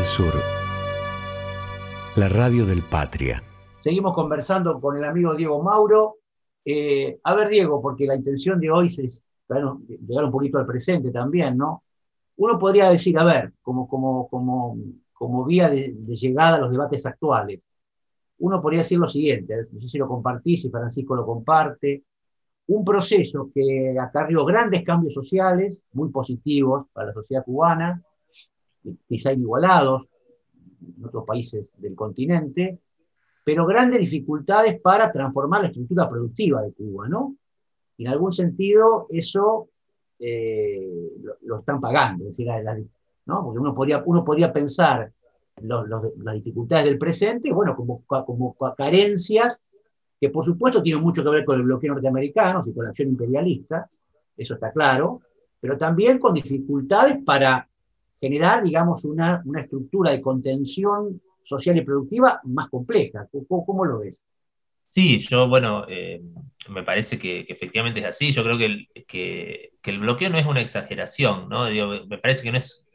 Sur, 0.05 0.33
la 2.15 2.29
radio 2.29 2.63
del 2.65 2.83
Patria. 2.83 3.41
Seguimos 3.79 4.13
conversando 4.13 4.79
con 4.79 4.95
el 4.97 5.03
amigo 5.03 5.33
Diego 5.33 5.61
Mauro. 5.63 6.17
Eh, 6.63 7.19
a 7.23 7.33
ver, 7.33 7.49
Diego, 7.49 7.81
porque 7.81 8.05
la 8.05 8.15
intención 8.15 8.59
de 8.59 8.69
hoy 8.69 8.85
es 8.85 9.23
llegar 10.07 10.25
un 10.25 10.31
poquito 10.31 10.59
al 10.59 10.65
presente 10.67 11.11
también, 11.11 11.57
¿no? 11.57 11.83
Uno 12.37 12.59
podría 12.59 12.89
decir, 12.89 13.17
a 13.17 13.23
ver, 13.23 13.53
como, 13.63 13.87
como, 13.87 14.29
como, 14.29 14.77
como 15.11 15.43
vía 15.43 15.69
de, 15.69 15.95
de 15.97 16.15
llegada 16.15 16.57
a 16.57 16.59
los 16.59 16.71
debates 16.71 17.05
actuales, 17.07 17.59
uno 18.37 18.61
podría 18.61 18.81
decir 18.81 18.99
lo 18.99 19.09
siguiente, 19.09 19.55
no 19.71 19.81
sé 19.81 19.87
si 19.87 19.97
lo 19.97 20.07
compartís, 20.07 20.61
si 20.61 20.69
Francisco 20.69 21.15
lo 21.15 21.25
comparte, 21.25 22.03
un 22.67 22.85
proceso 22.85 23.49
que 23.53 23.95
acarrió 23.99 24.45
grandes 24.45 24.83
cambios 24.83 25.13
sociales, 25.15 25.83
muy 25.93 26.09
positivos 26.09 26.85
para 26.93 27.07
la 27.07 27.13
sociedad 27.13 27.43
cubana, 27.43 28.03
quizá 29.07 29.33
inigualados 29.33 30.03
en 30.97 31.05
otros 31.05 31.25
países 31.25 31.65
del 31.77 31.95
continente, 31.95 32.79
pero 33.43 33.65
grandes 33.65 33.99
dificultades 33.99 34.79
para 34.81 35.11
transformar 35.11 35.61
la 35.61 35.67
estructura 35.67 36.09
productiva 36.09 36.61
de 36.61 36.73
Cuba, 36.73 37.07
¿no? 37.07 37.35
Y 37.97 38.05
en 38.05 38.11
algún 38.11 38.33
sentido 38.33 39.07
eso 39.09 39.69
eh, 40.19 41.11
lo, 41.41 41.59
están 41.59 41.79
pagando, 41.79 42.25
es 42.25 42.37
decir, 42.37 42.47
¿no? 43.25 43.43
porque 43.43 43.59
uno 43.59 43.75
podría, 43.75 44.03
uno 44.05 44.23
podría 44.23 44.51
pensar 44.51 45.11
las 45.61 46.35
dificultades 46.35 46.85
del 46.85 46.97
presente, 46.97 47.51
bueno, 47.51 47.75
como, 47.75 48.03
como 48.05 48.55
carencias 48.75 49.63
que 50.19 50.29
por 50.29 50.43
supuesto 50.43 50.81
tienen 50.81 51.03
mucho 51.03 51.23
que 51.23 51.29
ver 51.29 51.45
con 51.45 51.57
el 51.57 51.63
bloqueo 51.63 51.93
norteamericano 51.93 52.61
y 52.65 52.73
con 52.73 52.83
la 52.83 52.89
acción 52.89 53.09
imperialista, 53.09 53.89
eso 54.35 54.53
está 54.55 54.71
claro, 54.71 55.21
pero 55.59 55.77
también 55.77 56.19
con 56.19 56.33
dificultades 56.33 57.23
para 57.23 57.67
generar, 58.19 58.63
digamos, 58.63 59.05
una, 59.05 59.41
una 59.45 59.61
estructura 59.61 60.11
de 60.11 60.21
contención 60.21 61.21
social 61.43 61.77
y 61.77 61.81
productiva 61.81 62.39
más 62.43 62.69
compleja. 62.69 63.27
¿Cómo, 63.47 63.65
cómo 63.65 63.85
lo 63.85 63.99
ves? 63.99 64.25
Sí, 64.89 65.19
yo, 65.19 65.47
bueno, 65.47 65.85
eh, 65.89 66.21
me 66.69 66.83
parece 66.83 67.19
que, 67.19 67.45
efectivamente 67.47 67.99
es 67.99 68.05
así. 68.05 68.31
Yo 68.31 68.43
creo 68.43 68.57
que 68.57 68.65
el, 68.65 68.87
que, 69.07 69.73
el, 69.83 69.99
bloqueo 69.99 70.29
no 70.29 70.37
es 70.37 70.45
una 70.45 70.61
exageración, 70.61 71.49
¿no? 71.49 71.65
me 72.07 72.17
parece 72.17 72.43
que 72.43 72.51
no 72.51 72.57
es 72.57 72.85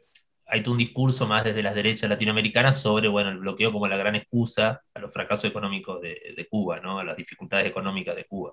hay 0.51 0.63
un 0.67 0.77
discurso 0.77 1.25
más 1.27 1.45
desde 1.45 1.63
las 1.63 1.73
derechas 1.73 2.09
latinoamericanas 2.09 2.81
sobre 2.81 3.07
bueno, 3.07 3.29
el 3.29 3.37
bloqueo 3.37 3.71
como 3.71 3.87
la 3.87 3.95
gran 3.95 4.15
excusa 4.15 4.83
a 4.93 4.99
los 4.99 5.13
fracasos 5.13 5.45
económicos 5.45 6.01
de, 6.01 6.47
Cuba, 6.49 6.81
¿no? 6.81 6.99
a 6.99 7.05
las 7.05 7.15
dificultades 7.15 7.65
económicas 7.65 8.17
de 8.17 8.25
Cuba. 8.25 8.51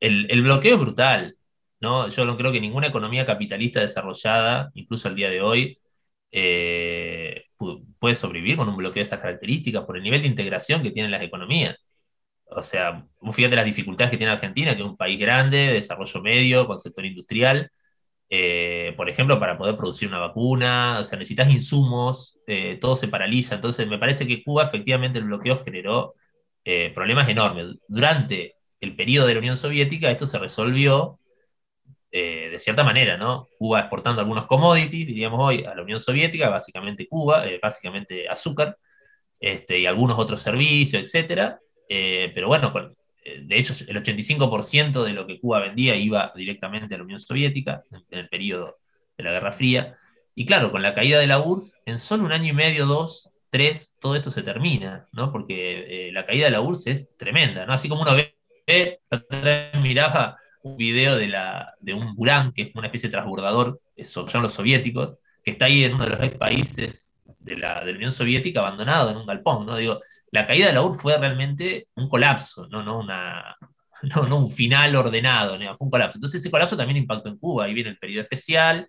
El, 0.00 0.42
bloqueo 0.42 0.74
es 0.74 0.80
brutal. 0.80 1.36
¿No? 1.80 2.08
Yo 2.08 2.24
no 2.24 2.36
creo 2.36 2.52
que 2.52 2.60
ninguna 2.60 2.88
economía 2.88 3.26
capitalista 3.26 3.80
desarrollada, 3.80 4.70
incluso 4.74 5.08
al 5.08 5.14
día 5.16 5.30
de 5.30 5.40
hoy, 5.42 5.78
eh, 6.30 7.44
puede 7.98 8.14
sobrevivir 8.14 8.56
con 8.56 8.68
un 8.68 8.76
bloqueo 8.76 9.02
de 9.02 9.06
esas 9.06 9.20
características 9.20 9.84
por 9.84 9.96
el 9.96 10.02
nivel 10.02 10.22
de 10.22 10.28
integración 10.28 10.82
que 10.82 10.90
tienen 10.90 11.10
las 11.10 11.22
economías. 11.22 11.76
O 12.50 12.62
sea, 12.62 13.06
fíjate 13.32 13.56
las 13.56 13.64
dificultades 13.66 14.10
que 14.10 14.16
tiene 14.16 14.32
Argentina, 14.32 14.74
que 14.74 14.82
es 14.82 14.88
un 14.88 14.96
país 14.96 15.18
grande, 15.18 15.58
de 15.58 15.72
desarrollo 15.74 16.22
medio, 16.22 16.66
con 16.66 16.78
sector 16.78 17.04
industrial, 17.04 17.70
eh, 18.30 18.92
por 18.96 19.08
ejemplo, 19.08 19.40
para 19.40 19.56
poder 19.56 19.76
producir 19.76 20.08
una 20.08 20.18
vacuna, 20.18 20.98
o 21.00 21.04
sea, 21.04 21.18
necesitas 21.18 21.50
insumos, 21.50 22.38
eh, 22.46 22.78
todo 22.80 22.96
se 22.96 23.08
paraliza. 23.08 23.54
Entonces, 23.54 23.86
me 23.88 23.98
parece 23.98 24.26
que 24.26 24.42
Cuba 24.42 24.64
efectivamente 24.64 25.18
el 25.18 25.24
bloqueo 25.24 25.62
generó 25.64 26.14
eh, 26.64 26.92
problemas 26.94 27.28
enormes. 27.28 27.76
Durante 27.88 28.56
el 28.80 28.96
periodo 28.96 29.26
de 29.26 29.34
la 29.34 29.40
Unión 29.40 29.56
Soviética, 29.56 30.10
esto 30.10 30.26
se 30.26 30.38
resolvió 30.38 31.18
de 32.10 32.56
cierta 32.58 32.84
manera, 32.84 33.16
¿no? 33.16 33.48
Cuba 33.58 33.80
exportando 33.80 34.20
algunos 34.20 34.46
commodities, 34.46 35.06
diríamos 35.06 35.40
hoy, 35.40 35.64
a 35.64 35.74
la 35.74 35.82
Unión 35.82 36.00
Soviética, 36.00 36.48
básicamente 36.48 37.06
Cuba, 37.06 37.44
básicamente 37.62 38.28
azúcar, 38.28 38.76
este, 39.38 39.78
y 39.78 39.86
algunos 39.86 40.18
otros 40.18 40.40
servicios, 40.40 41.02
etcétera. 41.02 41.60
pero 41.88 42.48
bueno, 42.48 42.72
con, 42.72 42.96
de 43.36 43.58
hecho, 43.58 43.74
el 43.86 44.02
85% 44.02 45.04
de 45.04 45.12
lo 45.12 45.26
que 45.26 45.40
Cuba 45.40 45.60
vendía 45.60 45.96
iba 45.96 46.32
directamente 46.34 46.94
a 46.94 46.98
la 46.98 47.04
Unión 47.04 47.20
Soviética 47.20 47.82
en 48.10 48.18
el 48.18 48.28
periodo 48.28 48.78
de 49.16 49.24
la 49.24 49.32
Guerra 49.32 49.52
Fría. 49.52 49.96
Y 50.34 50.46
claro, 50.46 50.70
con 50.70 50.82
la 50.82 50.94
caída 50.94 51.18
de 51.18 51.26
la 51.26 51.40
URSS, 51.40 51.74
en 51.86 51.98
solo 51.98 52.24
un 52.24 52.32
año 52.32 52.50
y 52.50 52.54
medio, 52.54 52.86
dos, 52.86 53.30
tres, 53.50 53.96
todo 54.00 54.14
esto 54.14 54.30
se 54.30 54.42
termina, 54.42 55.08
¿no? 55.12 55.32
Porque 55.32 56.08
eh, 56.08 56.12
la 56.12 56.24
caída 56.24 56.46
de 56.46 56.52
la 56.52 56.60
URSS 56.60 56.86
es 56.86 57.16
tremenda, 57.16 57.66
¿no? 57.66 57.72
Así 57.72 57.88
como 57.88 58.02
uno 58.02 58.12
ve, 58.14 59.00
miraba 59.82 60.38
un 60.70 60.76
video 60.76 61.16
de, 61.16 61.28
la, 61.28 61.74
de 61.80 61.94
un 61.94 62.14
Burán, 62.14 62.52
que 62.52 62.62
es 62.62 62.70
una 62.74 62.86
especie 62.86 63.08
de 63.08 63.12
transbordador, 63.12 63.80
son 64.02 64.42
los 64.42 64.52
soviéticos, 64.52 65.18
que 65.44 65.52
está 65.52 65.66
ahí 65.66 65.84
en 65.84 65.94
uno 65.94 66.04
de 66.04 66.10
los 66.10 66.30
países 66.32 67.14
de 67.40 67.56
la, 67.56 67.74
de 67.84 67.92
la 67.92 67.96
Unión 67.96 68.12
Soviética 68.12 68.60
abandonado 68.60 69.10
en 69.10 69.16
un 69.16 69.26
galpón, 69.26 69.66
¿no? 69.66 69.76
Digo, 69.76 69.98
la 70.30 70.46
caída 70.46 70.66
de 70.68 70.72
la 70.74 70.82
URSS 70.82 71.00
fue 71.00 71.18
realmente 71.18 71.88
un 71.94 72.08
colapso, 72.08 72.66
no, 72.68 72.82
no, 72.82 72.98
una, 72.98 73.56
no, 74.02 74.36
un 74.36 74.50
final 74.50 74.94
ordenado, 74.96 75.56
fue 75.56 75.84
un 75.86 75.90
colapso. 75.90 76.18
Entonces 76.18 76.40
ese 76.40 76.50
colapso 76.50 76.76
también 76.76 76.98
impactó 76.98 77.28
en 77.28 77.38
Cuba, 77.38 77.64
ahí 77.64 77.74
viene 77.74 77.90
el 77.90 77.98
periodo 77.98 78.22
especial, 78.22 78.88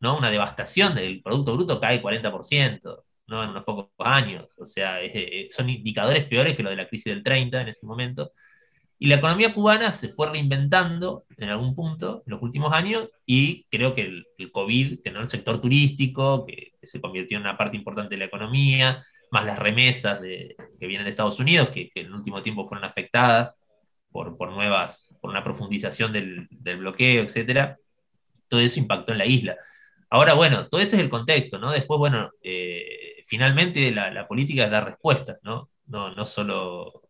¿no? 0.00 0.18
una 0.18 0.30
devastación 0.30 0.94
del 0.94 1.22
Producto 1.22 1.54
Bruto 1.54 1.80
cae 1.80 2.02
40%. 2.02 3.04
¿no? 3.28 3.44
en 3.44 3.50
unos 3.50 3.64
pocos 3.64 3.88
años, 3.98 4.54
o 4.58 4.66
sea, 4.66 4.98
son 5.50 5.70
indicadores 5.70 6.24
peores 6.24 6.56
que 6.56 6.62
lo 6.62 6.70
de 6.70 6.76
la 6.76 6.88
crisis 6.88 7.14
del 7.14 7.22
30 7.22 7.62
en 7.62 7.68
ese 7.68 7.86
momento, 7.86 8.32
y 9.02 9.06
la 9.06 9.16
economía 9.16 9.52
cubana 9.52 9.92
se 9.92 10.10
fue 10.10 10.30
reinventando 10.30 11.24
en 11.36 11.48
algún 11.48 11.74
punto 11.74 12.22
en 12.24 12.30
los 12.30 12.40
últimos 12.40 12.72
años 12.72 13.08
y 13.26 13.64
creo 13.64 13.96
que 13.96 14.02
el, 14.02 14.52
COVID, 14.52 15.02
que 15.02 15.10
no 15.10 15.20
el 15.20 15.28
sector 15.28 15.60
turístico, 15.60 16.46
que, 16.46 16.70
se 16.84 17.00
convirtió 17.00 17.36
en 17.36 17.42
una 17.42 17.58
parte 17.58 17.76
importante 17.76 18.14
de 18.14 18.20
la 18.20 18.26
economía, 18.26 19.02
más 19.32 19.44
las 19.44 19.58
remesas 19.58 20.20
de, 20.20 20.54
que 20.78 20.86
vienen 20.86 21.04
de 21.04 21.10
Estados 21.10 21.40
Unidos, 21.40 21.70
que, 21.70 21.90
en 21.96 22.06
el 22.06 22.14
último 22.14 22.42
tiempo 22.44 22.68
fueron 22.68 22.84
afectadas 22.84 23.56
por, 24.12 24.36
por 24.36 24.52
nuevas, 24.52 25.12
por 25.20 25.30
una 25.30 25.42
profundización 25.42 26.12
del, 26.12 26.46
bloqueo, 26.78 27.24
etcétera, 27.24 27.78
todo 28.46 28.60
eso 28.60 28.78
impactó 28.78 29.10
en 29.10 29.18
la 29.18 29.26
isla. 29.26 29.56
Ahora, 30.10 30.34
bueno, 30.34 30.68
todo 30.68 30.80
esto 30.80 30.94
es 30.94 31.02
el 31.02 31.10
contexto, 31.10 31.58
¿no? 31.58 31.72
Después, 31.72 31.98
bueno, 31.98 32.30
eh, 32.40 33.20
finalmente 33.24 33.90
la, 33.90 34.28
política 34.28 34.66
es 34.66 34.70
dar 34.70 34.84
respuestas, 34.84 35.38
¿no? 35.42 35.70
No, 35.86 36.14
no 36.14 36.24
solo 36.24 37.01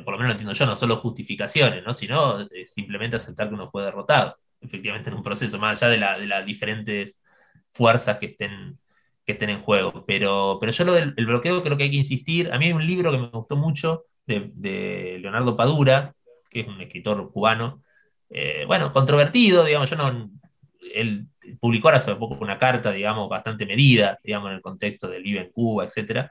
por 0.00 0.14
lo 0.14 0.18
menos 0.18 0.28
lo 0.28 0.32
entiendo 0.32 0.54
yo, 0.54 0.66
no 0.66 0.76
solo 0.76 0.96
justificaciones, 0.96 1.84
¿no? 1.84 1.92
sino 1.92 2.40
eh, 2.40 2.66
simplemente 2.66 3.16
aceptar 3.16 3.48
que 3.48 3.54
uno 3.54 3.68
fue 3.68 3.84
derrotado, 3.84 4.36
efectivamente 4.60 5.10
en 5.10 5.16
un 5.16 5.22
proceso, 5.22 5.58
más 5.58 5.82
allá 5.82 6.16
de, 6.18 6.26
las 6.26 6.46
diferentes 6.46 7.22
fuerzas 7.70 8.16
que 8.18 8.26
estén, 8.26 8.78
que 9.26 9.32
estén 9.32 9.50
en 9.50 9.60
juego. 9.60 10.04
Pero, 10.06 10.56
pero 10.60 10.72
yo 10.72 10.84
lo 10.84 10.94
del 10.94 11.12
bloqueo 11.12 11.62
creo 11.62 11.76
que 11.76 11.84
hay 11.84 11.90
que 11.90 11.96
insistir. 11.96 12.52
A 12.52 12.58
mí 12.58 12.66
hay 12.66 12.72
un 12.72 12.86
libro 12.86 13.10
que 13.10 13.18
me 13.18 13.28
gustó 13.28 13.56
mucho 13.56 14.04
de, 14.26 15.18
Leonardo 15.20 15.56
Padura, 15.56 16.14
que 16.50 16.60
es 16.60 16.68
un 16.68 16.80
escritor 16.80 17.30
cubano, 17.30 17.82
eh, 18.30 18.64
bueno, 18.66 18.92
controvertido, 18.92 19.64
digamos, 19.64 19.90
yo 19.90 19.96
no... 19.96 20.30
Él 20.94 21.26
publicó 21.58 21.88
ahora 21.88 21.98
hace 21.98 22.14
poco 22.14 22.36
una 22.40 22.58
carta, 22.58 22.92
digamos, 22.92 23.28
bastante 23.28 23.66
medida, 23.66 24.18
digamos, 24.22 24.50
en 24.50 24.56
el 24.56 24.62
contexto 24.62 25.08
del 25.08 25.22
Vive 25.22 25.40
en 25.40 25.50
Cuba, 25.50 25.84
etcétera 25.84 26.30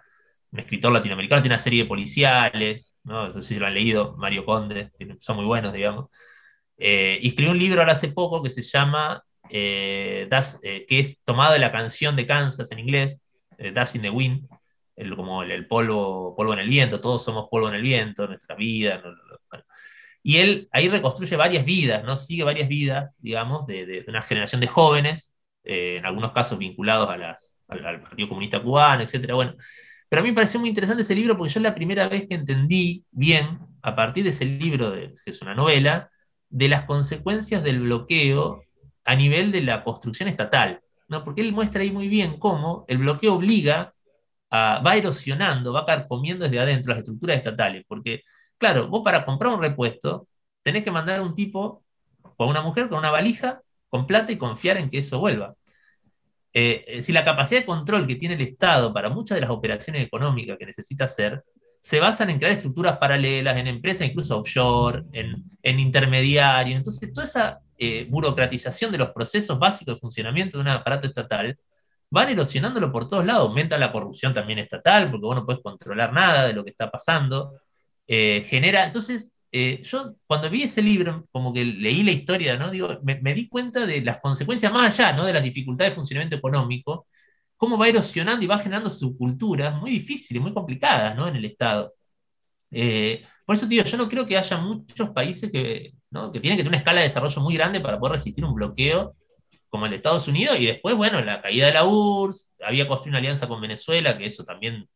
un 0.52 0.60
escritor 0.60 0.92
latinoamericano, 0.92 1.42
tiene 1.42 1.56
una 1.56 1.64
serie 1.64 1.84
de 1.84 1.90
policiales, 1.90 2.98
¿no? 3.04 3.34
sé 3.34 3.42
si 3.42 3.60
lo 3.60 3.68
han 3.68 3.74
leído, 3.74 4.16
Mario 4.18 4.46
Conde, 4.46 4.92
son 5.20 5.38
muy 5.38 5.46
buenos, 5.46 5.74
digamos. 5.74 6.10
Eh, 6.78 7.20
y 7.22 7.30
escribió 7.30 7.52
un 7.52 7.60
libro 7.60 7.80
ahora 7.80 7.94
hace 7.94 8.10
poco 8.10 8.44
que 8.44 8.50
se 8.50 8.62
llama, 8.62 9.24
eh, 9.50 10.28
eh, 10.64 10.86
que 10.88 11.00
es 11.00 11.22
tomado 11.24 11.54
de 11.54 11.60
la 11.60 11.72
canción 11.72 12.16
de 12.16 12.28
Kansas 12.28 12.72
en 12.72 12.80
inglés, 12.80 13.22
Das 13.74 13.94
in 13.96 14.02
the 14.02 14.10
Wind, 14.10 14.48
el, 14.96 15.16
como 15.16 15.44
el, 15.44 15.68
polvo, 15.68 16.36
polvo 16.36 16.54
en 16.54 16.60
el 16.60 16.70
viento, 16.70 17.00
todos 17.00 17.24
somos 17.24 17.48
polvo 17.50 17.70
en 17.70 17.76
el 17.76 17.84
viento, 17.84 18.28
nuestra 18.28 18.56
vida. 18.56 19.04
Y 20.24 20.38
él 20.38 20.68
ahí 20.72 20.90
reconstruye 20.90 21.36
varias 21.36 21.64
vidas, 21.64 22.04
¿no? 22.04 22.18
Sigue 22.18 22.44
varias 22.44 22.68
vidas, 22.68 23.16
digamos, 23.20 23.68
de, 23.68 24.04
una 24.08 24.24
generación 24.24 24.62
de 24.62 24.68
jóvenes, 24.68 25.36
en 25.64 26.04
algunos 26.08 26.32
casos 26.32 26.58
vinculados 26.58 27.08
a 27.12 27.18
las, 27.18 27.56
al, 27.68 27.86
al 27.86 28.02
Partido 28.02 28.30
Comunista 28.30 28.60
Cubano, 28.60 29.04
etc. 29.04 29.32
Bueno, 29.34 29.54
pero 30.12 30.20
a 30.20 30.24
mí 30.24 30.32
me 30.32 30.36
pareció 30.36 30.60
muy 30.60 30.68
interesante 30.68 31.04
ese 31.04 31.16
libro 31.16 31.38
porque 31.38 31.54
yo 31.54 31.62
la 31.62 31.74
primera 31.74 32.10
vez 32.10 32.28
que 32.28 32.36
entendí 32.36 33.06
bien, 33.12 33.60
a 33.82 33.96
partir 33.96 34.26
de 34.26 34.32
ese 34.32 34.44
libro, 34.44 34.92
de, 34.92 35.16
que 35.24 35.32
es 35.32 35.42
una 35.42 35.56
novela, 35.56 36.12
de 36.50 36.68
las 36.68 36.84
consecuencias 36.84 37.64
del 37.64 37.80
bloqueo 37.80 38.62
a 39.06 39.16
nivel 39.16 39.54
de 39.54 39.62
la 39.62 39.86
construcción 39.86 40.28
estatal. 40.28 40.82
¿no? 41.08 41.24
Porque 41.24 41.40
él 41.40 41.54
muestra 41.54 41.82
ahí 41.84 41.92
muy 41.92 42.10
bien 42.10 42.40
cómo 42.40 42.84
el 42.90 42.98
bloqueo 42.98 43.36
obliga 43.36 43.94
a, 44.50 44.82
va 44.86 44.98
erosionando, 44.98 45.72
va 45.72 45.86
comiendo 46.10 46.44
desde 46.44 46.60
adentro 46.60 46.90
las 46.90 47.00
estructuras 47.00 47.38
estatales. 47.38 47.86
Porque, 47.88 48.24
claro, 48.58 48.90
vos 48.90 49.04
para 49.06 49.24
comprar 49.24 49.54
un 49.54 49.62
repuesto 49.62 50.28
tenés 50.62 50.84
que 50.84 50.92
mandar 50.92 51.20
a 51.20 51.24
un 51.24 51.36
tipo 51.36 51.86
con 52.36 52.50
una 52.50 52.62
mujer 52.62 52.90
con 52.90 52.98
una 53.00 53.12
valija 53.12 53.62
con 53.88 54.06
plata 54.08 54.34
y 54.34 54.38
confiar 54.38 54.76
en 54.76 54.90
que 54.90 54.98
eso 54.98 55.20
vuelva. 55.20 55.56
Eh, 56.54 56.84
eh, 56.88 57.02
si 57.02 57.14
la 57.14 57.24
capacidad 57.24 57.62
de 57.62 57.66
control 57.66 58.06
que 58.06 58.16
tiene 58.16 58.36
el 58.36 58.42
Estado 58.42 58.94
para 58.94 59.10
muchas 59.10 59.36
de 59.36 59.42
las 59.42 59.50
operaciones 59.50 60.04
económicas 60.04 60.58
que 60.58 60.66
necesita 60.66 61.06
hacer, 61.06 61.44
se 61.80 62.00
basan 62.00 62.30
en 62.30 62.38
crear 62.38 62.54
estructuras 62.54 62.98
paralelas, 62.98 63.58
en 63.58 63.68
empresas 63.68 64.08
incluso 64.08 64.38
offshore, 64.38 65.04
en, 65.14 65.80
intermediarios. 65.80 66.78
Entonces, 66.78 67.12
toda 67.12 67.26
esa 67.26 67.60
eh, 67.78 68.06
burocratización 68.10 68.92
de 68.92 69.00
los 69.00 69.10
procesos 69.12 69.58
básicos 69.58 69.96
de 69.96 70.00
funcionamiento 70.00 70.58
de 70.58 70.62
un 70.62 70.68
aparato 70.68 71.08
estatal 71.08 71.58
van 72.10 72.30
erosionándolo 72.30 72.92
por 72.92 73.10
todos 73.10 73.26
lados. 73.26 73.48
Aumenta 73.48 73.78
la 73.80 73.92
corrupción 73.92 74.34
también 74.34 74.60
estatal, 74.60 75.10
porque 75.10 75.26
vos 75.26 75.36
no 75.36 75.46
puedes 75.46 75.62
controlar 75.64 76.14
nada 76.14 76.46
de 76.48 76.54
lo 76.54 76.64
que 76.64 76.72
está 76.72 76.92
pasando. 76.92 77.54
genera, 78.08 78.86
entonces, 78.86 79.32
eh, 79.52 79.82
yo 79.84 80.16
cuando 80.28 80.50
vi 80.50 80.64
ese 80.64 80.82
libro, 80.82 81.28
como 81.32 81.54
que 81.54 81.66
leí 81.66 82.04
la 82.04 82.12
historia, 82.12 82.58
¿no? 82.58 82.72
Digo, 82.72 83.00
me, 83.04 83.34
di 83.34 83.50
cuenta 83.50 83.86
de 83.86 84.02
las 84.02 84.20
consecuencias 84.20 84.72
más 84.72 85.00
allá, 85.00 85.14
¿no? 85.14 85.26
De 85.26 85.34
las 85.34 85.44
dificultades 85.44 85.92
de 85.92 85.96
funcionamiento 85.96 86.36
económico, 86.38 87.08
cómo 87.58 87.78
va 87.78 87.88
erosionando 87.90 88.44
y 88.44 88.48
va 88.48 88.60
generando 88.60 88.90
subculturas 88.90 89.76
muy 89.80 89.92
difíciles, 89.92 90.42
muy 90.42 90.54
complicadas, 90.54 91.16
¿no? 91.16 91.28
En 91.28 91.36
el 91.36 91.46
Estado. 91.46 91.94
Eh, 92.72 93.24
por 93.46 93.56
eso, 93.56 93.68
tío, 93.68 93.84
yo 93.84 93.98
no 93.98 94.10
creo 94.10 94.26
que 94.26 94.38
haya 94.38 94.58
muchos 94.58 95.10
países 95.12 95.52
que, 95.52 95.94
¿no? 96.10 96.32
que 96.32 96.40
tienen 96.40 96.58
que 96.58 96.64
tener 96.64 96.70
una 96.70 96.78
escala 96.78 97.02
de 97.02 97.08
desarrollo 97.08 97.42
muy 97.42 97.56
grande 97.56 97.82
para 97.82 98.00
poder 98.00 98.14
resistir 98.14 98.46
un 98.46 98.54
bloqueo 98.56 99.16
como 99.72 99.86
el 99.86 99.92
de 99.92 99.98
Estados 99.98 100.28
Unidos, 100.28 100.60
y 100.60 100.66
después, 100.66 100.96
bueno, 100.98 101.22
la 101.22 101.42
caída 101.42 101.68
de 101.68 101.74
la 101.74 101.86
URSS, 101.86 102.52
había 102.62 102.88
construido 102.90 103.14
una 103.14 103.20
alianza 103.20 103.48
con 103.48 103.62
Venezuela, 103.62 104.18
que 104.18 104.26
eso 104.26 104.44
también 104.44 104.88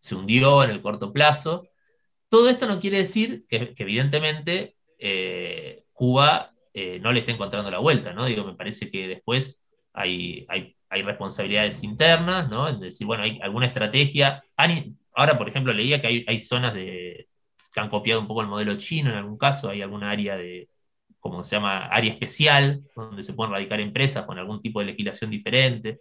se 0.00 0.16
hundió 0.16 0.64
en 0.64 0.70
el 0.70 0.82
corto 0.82 1.12
plazo. 1.12 1.68
Todo 2.34 2.48
esto 2.48 2.66
no 2.66 2.80
quiere 2.80 2.98
decir 2.98 3.44
que, 3.48 3.74
evidentemente 3.78 4.74
eh, 4.98 5.84
Cuba 5.92 6.50
eh, 6.72 6.98
no 6.98 7.12
le 7.12 7.20
esté 7.20 7.30
encontrando 7.30 7.70
la 7.70 7.78
vuelta, 7.78 8.12
¿no? 8.12 8.24
Digo, 8.24 8.42
me 8.42 8.56
parece 8.56 8.90
que 8.90 9.06
después 9.06 9.62
hay, 9.92 10.44
hay, 10.48 10.76
hay 10.88 11.02
responsabilidades 11.02 11.84
internas, 11.84 12.50
¿no? 12.50 12.66
Es 12.68 12.80
decir, 12.80 13.06
bueno, 13.06 13.22
hay 13.22 13.38
alguna 13.40 13.66
estrategia. 13.66 14.42
Ahora, 15.14 15.38
por 15.38 15.48
ejemplo, 15.48 15.72
leía 15.72 16.00
que 16.00 16.08
hay, 16.08 16.24
hay 16.26 16.40
zonas 16.40 16.74
de, 16.74 17.28
que 17.72 17.78
han 17.78 17.88
copiado 17.88 18.20
un 18.20 18.26
poco 18.26 18.40
el 18.40 18.48
modelo 18.48 18.76
chino 18.78 19.10
en 19.10 19.16
algún 19.16 19.38
caso, 19.38 19.70
hay 19.70 19.82
alguna 19.82 20.10
área 20.10 20.36
de, 20.36 20.68
como 21.20 21.44
se 21.44 21.54
llama, 21.54 21.86
área 21.86 22.12
especial, 22.12 22.82
donde 22.96 23.22
se 23.22 23.34
pueden 23.34 23.52
radicar 23.52 23.78
empresas 23.78 24.26
con 24.26 24.40
algún 24.40 24.60
tipo 24.60 24.80
de 24.80 24.86
legislación 24.86 25.30
diferente. 25.30 26.00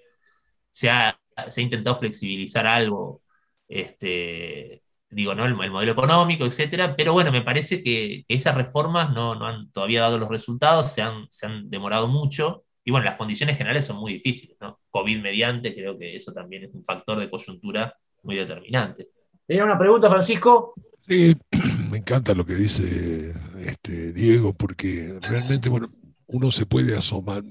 Se 0.71 0.89
ha, 0.89 1.15
se 1.47 1.61
intentado 1.61 1.95
flexibilizar 1.95 2.65
algo, 2.65 3.21
este, 3.67 4.81
digo, 5.13 5.35
¿no? 5.35 5.45
El, 5.45 5.59
el, 5.61 5.71
modelo 5.71 5.91
económico, 5.91 6.45
etcétera, 6.45 6.95
pero 6.95 7.13
bueno, 7.13 7.31
me 7.31 7.41
parece 7.41 7.83
que, 7.83 8.23
que 8.27 8.35
esas 8.35 8.55
reformas 8.55 9.13
no, 9.13 9.35
no, 9.35 9.45
han 9.45 9.71
todavía 9.71 10.01
dado 10.01 10.17
los 10.17 10.29
resultados, 10.29 10.91
se 10.91 11.01
han, 11.01 11.27
se 11.29 11.45
han 11.45 11.69
demorado 11.69 12.07
mucho, 12.07 12.65
y 12.83 12.91
bueno, 12.91 13.05
las 13.05 13.15
condiciones 13.15 13.57
generales 13.57 13.85
son 13.85 13.97
muy 13.97 14.13
difíciles, 14.13 14.57
¿no? 14.59 14.79
COVID 14.89 15.21
mediante, 15.21 15.73
creo 15.73 15.97
que 15.97 16.15
eso 16.15 16.33
también 16.33 16.65
es 16.65 16.73
un 16.73 16.83
factor 16.83 17.19
de 17.19 17.29
coyuntura 17.29 17.95
muy 18.23 18.35
determinante. 18.35 19.07
¿Tenía 19.45 19.63
una 19.63 19.77
pregunta, 19.77 20.09
Francisco? 20.09 20.73
Sí, 21.01 21.35
me 21.91 21.99
encanta 21.99 22.33
lo 22.33 22.45
que 22.45 22.55
dice 22.55 23.33
este, 23.59 24.13
Diego, 24.13 24.53
porque 24.53 25.17
realmente, 25.29 25.69
bueno, 25.69 25.89
uno 26.33 26.51
se 26.51 26.65
puede 26.65 26.97
asomar, 26.97 27.43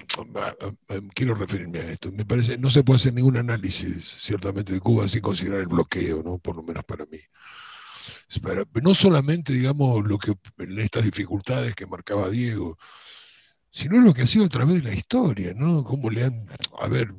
quiero 1.15 1.37
referirme 1.37 1.79
a 1.79 1.91
esto, 1.91 2.11
me 2.11 2.25
parece, 2.25 2.59
no 2.59 2.69
se 2.69 2.83
puede 2.83 2.97
hacer 2.97 3.15
ningún 3.15 3.37
análisis, 3.37 4.05
ciertamente, 4.05 4.73
de 4.73 4.81
Cuba 4.81 5.07
sin 5.07 5.21
considerar 5.21 5.61
el 5.61 5.69
bloqueo, 5.69 6.21
¿no? 6.25 6.39
Por 6.39 6.57
lo 6.57 6.65
menos 6.65 6.83
para 6.83 7.07
mí. 7.07 7.19
Para, 8.43 8.65
no 8.83 8.93
solamente, 8.93 9.53
digamos, 9.53 10.05
lo 10.05 10.19
que, 10.19 10.35
estas 10.79 11.05
dificultades 11.05 11.77
que 11.77 11.87
marcaba 11.87 12.29
Diego, 12.29 12.77
sino 13.71 14.01
lo 14.01 14.13
que 14.13 14.23
ha 14.23 14.27
sido 14.27 14.47
a 14.47 14.49
través 14.49 14.83
de 14.83 14.91
la 14.91 14.95
historia, 14.95 15.55
¿no? 15.55 15.85
Cómo 15.85 16.11
le 16.11 16.25
han, 16.25 16.49
a 16.81 16.89
ver, 16.89 17.15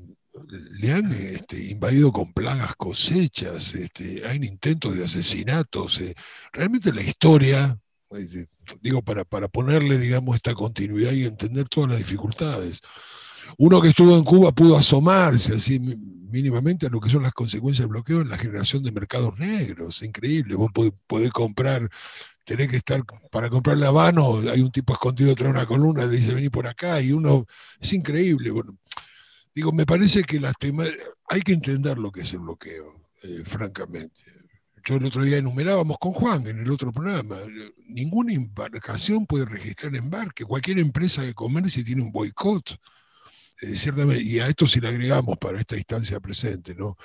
le 0.81 0.91
han 0.91 1.13
este, 1.13 1.63
invadido 1.71 2.11
con 2.11 2.33
plagas 2.33 2.75
cosechas, 2.75 3.73
este, 3.75 4.27
hay 4.27 4.35
intentos 4.37 4.97
de 4.97 5.05
asesinatos. 5.05 6.01
Eh, 6.01 6.13
realmente 6.51 6.91
la 6.91 7.03
historia, 7.03 7.79
eh, 7.79 7.82
digo, 8.81 9.01
para, 9.01 9.25
para 9.25 9.47
ponerle, 9.47 9.97
digamos, 9.97 10.35
esta 10.35 10.53
continuidad 10.53 11.11
y 11.11 11.25
entender 11.25 11.67
todas 11.69 11.91
las 11.91 11.99
dificultades. 11.99 12.81
Uno 13.57 13.81
que 13.81 13.89
estuvo 13.89 14.15
en 14.15 14.23
Cuba 14.23 14.51
pudo 14.51 14.77
asomarse 14.77 15.55
así 15.55 15.79
mínimamente 15.79 16.87
a 16.87 16.89
lo 16.89 16.99
que 16.99 17.09
son 17.09 17.23
las 17.23 17.33
consecuencias 17.33 17.83
del 17.83 17.91
bloqueo 17.91 18.21
en 18.21 18.29
la 18.29 18.37
generación 18.37 18.83
de 18.83 18.91
mercados 18.91 19.37
negros. 19.37 20.01
Increíble, 20.01 20.55
vos 20.55 20.71
podés, 21.07 21.31
comprar, 21.31 21.87
tenés 22.45 22.69
que 22.69 22.77
estar, 22.77 23.03
para 23.31 23.49
comprar 23.49 23.77
la 23.77 23.89
habano, 23.89 24.39
hay 24.51 24.61
un 24.61 24.71
tipo 24.71 24.93
escondido 24.93 25.35
de 25.35 25.47
una 25.47 25.65
columna, 25.65 26.07
dice 26.07 26.33
vení 26.33 26.49
por 26.49 26.67
acá, 26.67 26.99
y 27.01 27.11
uno, 27.11 27.45
es 27.79 27.93
increíble. 27.93 28.49
Bueno, 28.49 28.77
Digo, 29.55 29.71
me 29.71 29.85
parece 29.85 30.23
que 30.23 30.39
las 30.39 30.55
temas, 30.57 30.89
hay 31.29 31.41
que 31.41 31.53
entender 31.53 31.97
lo 31.97 32.11
que 32.11 32.21
es 32.21 32.33
el 32.33 32.39
bloqueo, 32.39 33.01
eh, 33.23 33.43
francamente. 33.45 34.23
Yo 34.85 34.95
el 34.95 35.05
otro 35.05 35.23
día 35.23 35.37
enumerábamos 35.37 35.97
con 35.97 36.13
Juan 36.13 36.45
en 36.47 36.59
el 36.59 36.69
otro 36.69 36.91
programa, 36.91 37.37
ninguna 37.87 38.33
embarcación 38.33 39.25
puede 39.25 39.45
registrar 39.45 39.95
embarque, 39.95 40.43
cualquier 40.43 40.79
empresa 40.79 41.21
de 41.21 41.33
comercio 41.33 41.83
tiene 41.83 42.01
un 42.01 42.11
boicot. 42.11 42.77
Eh, 43.61 44.21
y 44.23 44.39
a 44.39 44.47
esto 44.47 44.67
si 44.67 44.79
le 44.79 44.89
agregamos 44.89 45.37
para 45.37 45.59
esta 45.59 45.77
instancia 45.77 46.19
presente, 46.19 46.75
¿no? 46.75 46.97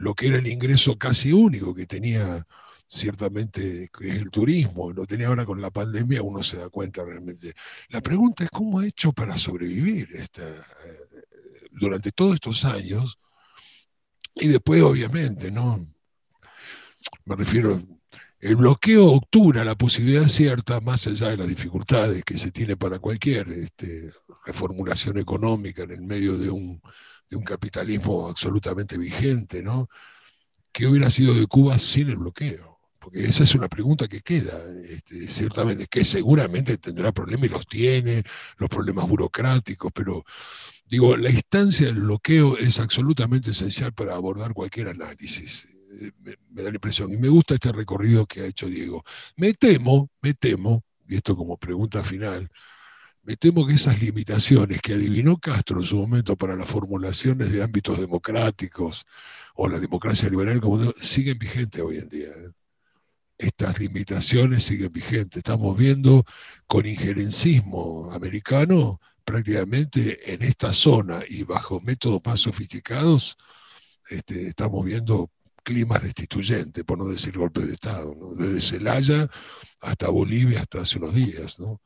lo 0.00 0.14
que 0.14 0.28
era 0.28 0.38
el 0.38 0.46
ingreso 0.46 0.96
casi 0.98 1.32
único 1.32 1.74
que 1.74 1.86
tenía 1.86 2.46
ciertamente 2.88 3.90
que 3.96 4.08
es 4.08 4.16
el 4.16 4.30
turismo, 4.30 4.92
lo 4.92 5.06
tenía 5.06 5.28
ahora 5.28 5.44
con 5.44 5.60
la 5.60 5.70
pandemia, 5.70 6.22
uno 6.22 6.42
se 6.42 6.56
da 6.56 6.70
cuenta 6.70 7.04
realmente. 7.04 7.52
La 7.90 8.00
pregunta 8.00 8.44
es 8.44 8.50
cómo 8.50 8.80
ha 8.80 8.86
hecho 8.86 9.12
para 9.12 9.36
sobrevivir 9.36 10.08
esta, 10.12 10.42
eh, 10.42 11.26
durante 11.70 12.12
todos 12.12 12.34
estos 12.34 12.64
años, 12.64 13.18
y 14.34 14.48
después 14.48 14.82
obviamente, 14.82 15.50
¿no? 15.50 15.86
Me 17.24 17.36
refiero, 17.36 17.82
el 18.40 18.56
bloqueo 18.56 19.06
obtura 19.06 19.64
la 19.64 19.74
posibilidad 19.74 20.26
cierta, 20.28 20.80
más 20.80 21.06
allá 21.06 21.28
de 21.28 21.36
las 21.36 21.48
dificultades 21.48 22.24
que 22.24 22.38
se 22.38 22.50
tiene 22.50 22.76
para 22.76 22.98
cualquier 22.98 23.48
este, 23.48 24.10
reformulación 24.46 25.18
económica 25.18 25.82
en 25.82 25.92
el 25.92 26.02
medio 26.02 26.36
de 26.38 26.50
un, 26.50 26.80
de 27.28 27.36
un 27.36 27.44
capitalismo 27.44 28.28
absolutamente 28.28 28.96
vigente, 28.98 29.62
¿no? 29.62 29.88
¿Qué 30.72 30.86
hubiera 30.86 31.10
sido 31.10 31.34
de 31.34 31.46
Cuba 31.46 31.78
sin 31.78 32.10
el 32.10 32.18
bloqueo? 32.18 32.78
Porque 32.98 33.24
esa 33.24 33.44
es 33.44 33.54
una 33.54 33.68
pregunta 33.68 34.08
que 34.08 34.20
queda, 34.20 34.58
este, 34.84 35.26
ciertamente, 35.26 35.86
que 35.86 36.04
seguramente 36.04 36.76
tendrá 36.78 37.12
problemas 37.12 37.46
y 37.46 37.52
los 37.52 37.66
tiene, 37.66 38.22
los 38.58 38.68
problemas 38.68 39.08
burocráticos, 39.08 39.90
pero 39.92 40.24
Digo, 40.90 41.16
la 41.16 41.30
instancia 41.30 41.86
del 41.86 42.00
bloqueo 42.00 42.58
es 42.58 42.80
absolutamente 42.80 43.52
esencial 43.52 43.92
para 43.92 44.16
abordar 44.16 44.52
cualquier 44.52 44.88
análisis. 44.88 45.68
Me, 46.18 46.62
da 46.62 46.70
la 46.70 46.76
impresión. 46.76 47.12
Y 47.12 47.16
me 47.16 47.28
gusta 47.28 47.54
este 47.54 47.72
recorrido 47.72 48.26
que 48.26 48.42
ha 48.42 48.46
hecho 48.46 48.66
Diego. 48.66 49.04
Me 49.36 49.52
temo, 49.54 50.10
me 50.22 50.34
temo, 50.34 50.84
y 51.08 51.16
esto 51.16 51.36
como 51.36 51.56
pregunta 51.56 52.02
final, 52.02 52.50
me 53.22 53.36
temo 53.36 53.66
que 53.66 53.74
esas 53.74 54.00
limitaciones 54.00 54.80
que 54.80 54.94
adivinó 54.94 55.38
Castro 55.38 55.80
en 55.80 55.86
su 55.86 55.96
momento 55.96 56.36
para 56.36 56.56
las 56.56 56.66
formulaciones 56.66 57.52
de 57.52 57.62
ámbitos 57.62 58.00
democráticos 58.00 59.04
o 59.54 59.68
la 59.68 59.78
democracia 59.78 60.28
liberal 60.30 60.60
como 60.60 60.92
siguen 61.00 61.38
vigentes 61.38 61.82
hoy 61.82 61.98
en 61.98 62.08
día. 62.08 62.28
¿eh? 62.28 62.50
Estas 63.36 63.78
limitaciones 63.78 64.64
siguen 64.64 64.92
vigentes. 64.92 65.38
Estamos 65.38 65.76
viendo 65.76 66.24
con 66.66 66.86
injerencismo 66.86 68.10
americano 68.12 69.00
prácticamente 69.30 70.34
en 70.34 70.42
esta 70.42 70.72
zona 70.72 71.20
y 71.28 71.44
bajo 71.44 71.80
métodos 71.80 72.20
más 72.24 72.40
sofisticados, 72.40 73.36
este, 74.08 74.48
estamos 74.48 74.84
viendo 74.84 75.30
climas 75.62 76.02
destituyentes, 76.02 76.84
por 76.84 76.98
no 76.98 77.06
decir 77.06 77.36
golpe 77.36 77.60
de 77.62 77.74
Estado, 77.74 78.14
desde 78.36 78.60
Celaya 78.60 79.28
hasta 79.80 80.08
Bolivia 80.08 80.60
hasta 80.60 80.80
hace 80.80 80.98
unos 80.98 81.14
días. 81.14 81.58
¿no? 81.58 81.80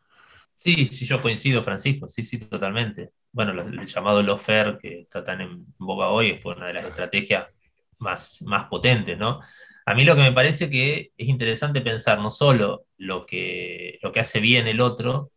Sí, 0.57 0.87
sí, 0.87 1.05
yo 1.05 1.21
coincido, 1.21 1.63
Francisco, 1.63 2.09
sí, 2.09 2.25
sí, 2.25 2.39
totalmente. 2.39 3.11
Bueno, 3.33 3.53
el 3.53 3.87
llamado 3.87 4.23
Lofer, 4.23 4.79
que 4.81 5.01
está 5.03 5.23
tan 5.23 5.41
en 5.41 5.67
boga 5.79 6.09
hoy, 6.09 6.39
fue 6.39 6.55
una 6.55 6.69
de 6.69 6.75
las 6.75 6.87
estrategias 6.87 7.47
más, 7.99 8.43
más 8.43 8.65
potentes, 8.69 9.19
¿no? 9.19 9.41
A 9.87 9.95
mí 9.95 10.05
lo 10.05 10.15
que 10.15 10.23
me 10.23 10.33
parece 10.33 10.71
que 10.71 11.13
es 11.17 11.29
interesante 11.29 11.83
pensar 11.83 12.19
no 12.19 12.31
solo 12.31 12.87
lo 12.97 13.27
que, 13.27 13.99
lo 14.03 14.13
que 14.13 14.21
hace 14.21 14.41
bien 14.41 14.67
el 14.67 14.81
otro, 14.81 15.33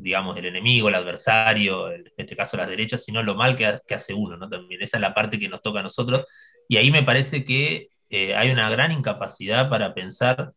digamos, 0.00 0.36
el 0.38 0.46
enemigo, 0.46 0.88
el 0.88 0.94
adversario, 0.94 1.92
en 1.92 2.10
este 2.16 2.34
caso 2.34 2.56
las 2.56 2.68
derechas, 2.68 3.04
sino 3.04 3.22
lo 3.22 3.34
mal 3.34 3.54
que, 3.54 3.66
hace 3.94 4.14
uno, 4.14 4.38
¿no? 4.38 4.48
También 4.48 4.80
esa 4.80 4.96
es 4.96 5.00
la 5.02 5.12
parte 5.12 5.38
que 5.38 5.48
nos 5.48 5.60
toca 5.60 5.80
a 5.80 5.82
nosotros. 5.82 6.24
Y 6.68 6.76
ahí 6.76 6.90
me 6.90 7.02
parece 7.02 7.44
que 7.44 7.88
eh, 8.10 8.34
hay 8.34 8.50
una 8.50 8.70
gran 8.70 8.92
incapacidad 8.92 9.68
para 9.68 9.94
pensar 9.94 10.52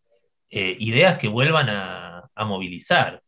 eh, 0.49 0.77
ideas 0.79 1.17
que 1.17 1.27
vuelvan 1.27 1.69
a, 1.69 2.29
a, 2.35 2.45
movilizar, 2.45 3.21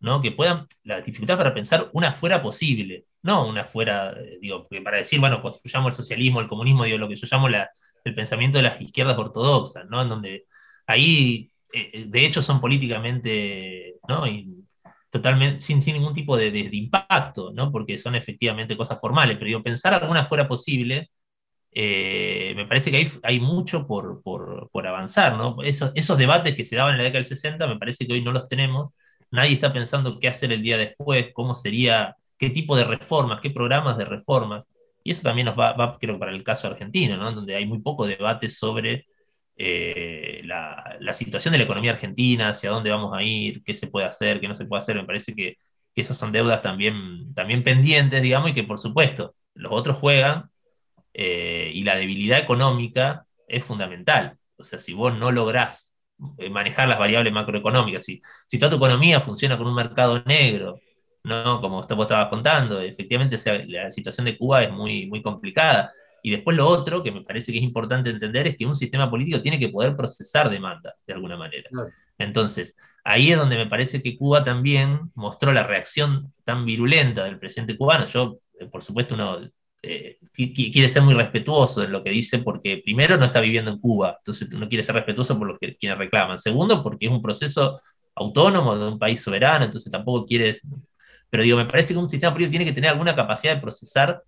¿no? 0.00 0.20
Que 0.20 0.32
puedan, 0.32 0.66
la 0.84 1.00
dificultad 1.00 1.38
para 1.38 1.54
pensar 1.54 1.90
una 1.92 2.12
fuera 2.12 2.42
posible, 2.42 3.06
no 3.22 3.46
una 3.46 3.64
fuera, 3.64 4.12
eh, 4.20 4.38
digo, 4.40 4.68
para 4.84 4.98
decir, 4.98 5.20
bueno, 5.20 5.40
construyamos 5.40 5.92
el 5.92 5.96
socialismo, 5.96 6.40
el 6.40 6.48
comunismo, 6.48 6.84
digo, 6.84 6.98
lo 6.98 7.08
que 7.08 7.16
yo 7.16 7.26
llamo 7.30 7.48
la, 7.48 7.70
el 8.04 8.14
pensamiento 8.14 8.58
de 8.58 8.64
las 8.64 8.80
izquierdas 8.80 9.18
ortodoxas, 9.18 9.86
¿no? 9.88 10.02
En 10.02 10.08
donde 10.08 10.46
ahí, 10.86 11.50
eh, 11.72 12.04
de 12.06 12.26
hecho, 12.26 12.42
son 12.42 12.60
políticamente, 12.60 13.96
¿no? 14.08 14.26
Y 14.26 14.64
totalmente, 15.10 15.60
sin, 15.60 15.82
sin, 15.82 15.94
ningún 15.94 16.14
tipo 16.14 16.36
de, 16.36 16.50
de, 16.50 16.68
impacto, 16.72 17.52
¿no? 17.52 17.70
Porque 17.70 17.98
son 17.98 18.14
efectivamente 18.14 18.76
cosas 18.76 19.00
formales, 19.00 19.36
pero 19.36 19.46
digo, 19.46 19.62
pensar 19.62 19.94
alguna 19.94 20.24
fuera 20.24 20.48
posible, 20.48 21.10
eh, 21.74 22.52
me 22.54 22.66
parece 22.66 22.90
que 22.90 22.98
hay, 22.98 23.08
hay 23.22 23.40
mucho 23.40 23.86
por, 23.86 24.22
por, 24.22 24.68
por 24.70 24.86
avanzar. 24.86 25.38
Esos, 25.64 25.92
esos 25.94 26.18
debates 26.18 26.54
que 26.54 26.64
se 26.64 26.76
daban 26.76 26.92
en 26.92 26.98
la 26.98 27.04
década 27.04 27.20
del 27.20 27.26
60, 27.26 27.66
me 27.66 27.78
parece 27.78 28.06
que 28.06 28.12
hoy 28.12 28.22
no 28.22 28.32
los 28.32 28.46
tenemos, 28.46 28.90
nadie 29.30 29.54
está 29.54 29.72
pensando 29.72 30.18
qué 30.20 30.28
hacer 30.28 30.52
el 30.52 30.62
día 30.62 30.76
después, 30.76 31.28
cómo 31.32 31.54
sería, 31.54 32.16
qué 32.38 32.50
tipo 32.50 32.76
de 32.76 32.84
reformas, 32.84 33.40
qué 33.40 33.50
programas 33.50 33.96
de 33.96 34.04
reformas. 34.04 34.64
Y 35.04 35.12
eso 35.12 35.22
también 35.22 35.46
nos 35.46 35.58
va, 35.58 35.98
creo, 35.98 36.18
para 36.18 36.32
el 36.32 36.44
caso 36.44 36.68
argentino, 36.68 37.16
¿no? 37.16 37.32
donde 37.32 37.56
hay 37.56 37.66
muy 37.66 37.80
poco 37.80 38.06
debate 38.06 38.48
sobre 38.48 39.06
eh, 39.56 40.42
la, 40.44 40.96
la, 41.00 41.12
situación 41.12 41.52
de 41.52 41.58
la 41.58 41.64
economía 41.64 41.92
argentina, 41.92 42.50
hacia 42.50 42.70
dónde 42.70 42.90
vamos 42.90 43.12
a 43.14 43.22
ir, 43.22 43.62
qué 43.64 43.74
se 43.74 43.86
puede 43.88 44.06
hacer, 44.06 44.40
qué 44.40 44.48
no 44.48 44.54
se 44.54 44.66
puede 44.66 44.80
hacer. 44.80 44.96
Me 44.96 45.04
parece 45.04 45.34
que, 45.34 45.56
que 45.94 46.00
esas 46.00 46.16
son 46.18 46.32
deudas 46.32 46.62
también, 46.62 47.34
también 47.34 47.64
pendientes, 47.64 48.22
digamos, 48.22 48.50
y 48.50 48.54
que 48.54 48.64
por 48.64 48.78
supuesto 48.78 49.34
los 49.54 49.72
otros 49.72 49.96
juegan 49.96 50.51
eh, 51.14 51.70
y 51.74 51.84
la 51.84 51.96
debilidad 51.96 52.38
económica 52.38 53.26
es 53.46 53.64
fundamental. 53.64 54.38
O 54.56 54.64
sea, 54.64 54.78
si 54.78 54.92
vos 54.92 55.16
no 55.16 55.32
lográs 55.32 55.92
eh, 56.38 56.50
manejar 56.50 56.88
las 56.88 56.98
variables 56.98 57.32
macroeconómicas. 57.32 58.04
Si, 58.04 58.22
si 58.46 58.58
toda 58.58 58.70
tu 58.70 58.76
economía 58.76 59.20
funciona 59.20 59.58
con 59.58 59.66
un 59.66 59.74
mercado 59.74 60.22
negro, 60.24 60.78
¿no? 61.24 61.60
como 61.60 61.76
vos 61.76 62.04
estabas 62.04 62.28
contando, 62.28 62.80
efectivamente 62.80 63.36
la 63.68 63.90
situación 63.90 64.26
de 64.26 64.38
Cuba 64.38 64.62
es 64.62 64.70
muy, 64.70 65.06
muy 65.06 65.22
complicada. 65.22 65.90
Y 66.22 66.30
después 66.30 66.56
lo 66.56 66.68
otro 66.68 67.02
que 67.02 67.10
me 67.10 67.22
parece 67.22 67.50
que 67.50 67.58
es 67.58 67.64
importante 67.64 68.10
entender 68.10 68.46
es 68.46 68.56
que 68.56 68.64
un 68.64 68.76
sistema 68.76 69.10
político 69.10 69.42
tiene 69.42 69.58
que 69.58 69.68
poder 69.68 69.96
procesar 69.96 70.48
demandas 70.48 71.02
de 71.04 71.14
alguna 71.14 71.36
manera. 71.36 71.68
Entonces, 72.16 72.76
ahí 73.02 73.32
es 73.32 73.38
donde 73.38 73.56
me 73.56 73.66
parece 73.66 74.00
que 74.00 74.16
Cuba 74.16 74.44
también 74.44 75.10
mostró 75.14 75.52
la 75.52 75.64
reacción 75.64 76.32
tan 76.44 76.64
virulenta 76.64 77.24
del 77.24 77.40
presidente 77.40 77.76
cubano. 77.76 78.06
Yo, 78.06 78.38
eh, 78.60 78.66
por 78.66 78.84
supuesto, 78.84 79.16
uno 79.16 79.40
eh, 79.82 80.18
quiere 80.32 80.88
ser 80.88 81.02
muy 81.02 81.14
respetuoso 81.14 81.80
de 81.80 81.88
lo 81.88 82.04
que 82.04 82.10
dice 82.10 82.38
porque 82.38 82.80
primero 82.84 83.16
no 83.16 83.24
está 83.24 83.40
viviendo 83.40 83.70
en 83.70 83.78
Cuba, 83.78 84.16
entonces 84.18 84.48
no 84.50 84.68
quiere 84.68 84.84
ser 84.84 84.94
respetuoso 84.94 85.36
por 85.38 85.48
los 85.48 85.58
que 85.58 85.76
quienes 85.76 85.98
reclaman. 85.98 86.38
Segundo, 86.38 86.82
porque 86.82 87.06
es 87.06 87.12
un 87.12 87.20
proceso 87.20 87.80
autónomo 88.14 88.76
de 88.78 88.88
un 88.88 88.98
país 88.98 89.20
soberano, 89.20 89.64
entonces 89.64 89.90
tampoco 89.90 90.26
quiere... 90.26 90.56
Pero 91.30 91.42
digo, 91.42 91.56
me 91.56 91.66
parece 91.66 91.94
que 91.94 91.98
un 91.98 92.08
sistema 92.10 92.32
político 92.32 92.50
tiene 92.50 92.64
que 92.66 92.72
tener 92.72 92.90
alguna 92.90 93.16
capacidad 93.16 93.54
de 93.54 93.60
procesar 93.60 94.22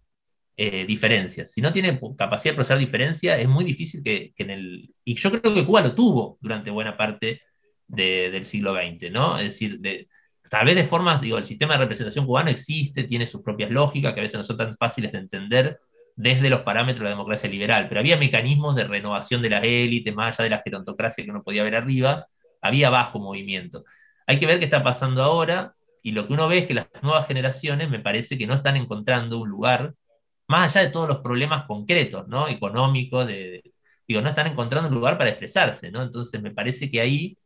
eh, 0.56 0.86
diferencias. 0.86 1.52
Si 1.52 1.60
no 1.60 1.72
tiene 1.72 2.00
capacidad 2.16 2.52
de 2.52 2.56
procesar 2.56 2.78
diferencias, 2.78 3.38
es 3.38 3.48
muy 3.48 3.64
difícil 3.64 4.02
que, 4.02 4.32
en 4.36 4.50
el... 4.50 4.94
Y 5.04 5.14
yo 5.14 5.30
creo 5.30 5.54
que 5.54 5.64
Cuba 5.64 5.82
lo 5.82 5.94
tuvo 5.94 6.38
durante 6.40 6.70
buena 6.70 6.96
parte 6.96 7.42
del 7.86 8.44
siglo 8.44 8.74
XX, 8.74 9.10
¿no? 9.12 9.38
Es 9.38 9.44
decir, 9.44 9.78
de, 9.80 10.08
tal 10.48 10.66
vez 10.66 10.76
de 10.76 10.84
formas, 10.84 11.20
digo, 11.20 11.38
el 11.38 11.44
sistema 11.44 11.74
de 11.74 11.80
representación 11.80 12.26
cubano 12.26 12.50
existe, 12.50 13.04
tiene 13.04 13.26
sus 13.26 13.42
propias 13.42 13.70
lógicas, 13.70 14.14
que 14.14 14.20
a 14.20 14.22
veces 14.22 14.38
no 14.38 14.44
son 14.44 14.56
tan 14.56 14.76
fáciles 14.76 15.12
de 15.12 15.18
entender 15.18 15.80
desde 16.16 16.48
los 16.48 16.60
parámetros 16.60 17.00
de 17.00 17.04
la 17.04 17.10
democracia 17.10 17.48
liberal, 17.50 17.86
pero 17.88 18.00
había 18.00 18.16
mecanismos 18.16 18.76
de 18.76 18.84
renovación 18.84 19.42
de 19.42 19.50
las 19.50 19.64
élites, 19.64 20.14
más 20.14 20.38
allá 20.38 20.44
de 20.44 20.50
la 20.50 20.62
gerontocracia 20.62 21.24
que 21.24 21.30
uno 21.30 21.42
podía 21.42 21.64
ver 21.64 21.74
arriba, 21.74 22.26
había 22.62 22.90
bajo 22.90 23.18
movimiento. 23.18 23.84
Hay 24.26 24.38
que 24.38 24.46
ver 24.46 24.58
qué 24.58 24.64
está 24.64 24.82
pasando 24.82 25.22
ahora, 25.22 25.74
y 26.02 26.12
lo 26.12 26.26
que 26.26 26.34
uno 26.34 26.46
ve 26.48 26.58
es 26.58 26.66
que 26.66 26.74
las 26.74 26.86
nuevas 27.02 27.26
generaciones 27.26 27.90
me 27.90 27.98
parece 27.98 28.38
que 28.38 28.46
no 28.46 28.54
están 28.54 28.76
encontrando 28.76 29.40
un 29.40 29.48
lugar 29.48 29.94
más 30.46 30.76
allá 30.76 30.86
de 30.86 30.92
todos 30.92 31.08
los 31.08 31.18
problemas 31.18 31.64
concretos, 31.64 32.28
¿no? 32.28 32.48
Económicos, 32.48 33.26
de, 33.26 33.62
digo, 34.06 34.20
no 34.20 34.28
están 34.28 34.46
encontrando 34.46 34.88
un 34.88 34.94
lugar 34.94 35.16
para 35.18 35.30
expresarse, 35.30 35.90
¿no? 35.90 36.02
Entonces 36.02 36.40
me 36.42 36.50
parece 36.50 36.90
que 36.90 37.00
ahí, 37.00 37.38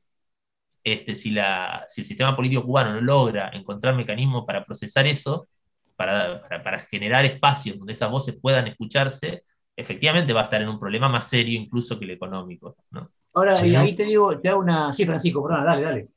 este, 0.82 1.14
si, 1.14 1.30
la, 1.30 1.84
si 1.88 2.02
el 2.02 2.06
sistema 2.06 2.34
político 2.34 2.64
cubano 2.64 2.92
no 2.92 3.00
logra 3.00 3.50
encontrar 3.52 3.94
mecanismos 3.94 4.44
para 4.46 4.64
procesar 4.64 5.06
eso, 5.06 5.48
para, 5.96 6.42
para, 6.48 6.78
generar 6.80 7.24
espacios 7.24 7.76
donde 7.76 7.92
esas 7.92 8.10
voces 8.10 8.36
puedan 8.40 8.66
escucharse, 8.68 9.42
efectivamente 9.76 10.32
va 10.32 10.42
a 10.42 10.44
estar 10.44 10.62
en 10.62 10.68
un 10.68 10.78
problema 10.78 11.08
más 11.08 11.28
serio 11.28 11.60
incluso 11.60 11.98
que 11.98 12.04
el 12.04 12.12
económico, 12.12 12.76
¿no? 12.90 13.10
Ahora, 13.34 13.64
y 13.66 13.74
ahí 13.74 13.94
te 13.94 14.04
digo, 14.04 14.38
te 14.40 14.48
hago 14.48 14.60
una... 14.60 14.92
Sí, 14.92 15.04
Francisco, 15.04 15.46
perdón, 15.46 15.64
dale, 15.64 15.82
dale. 15.82 16.08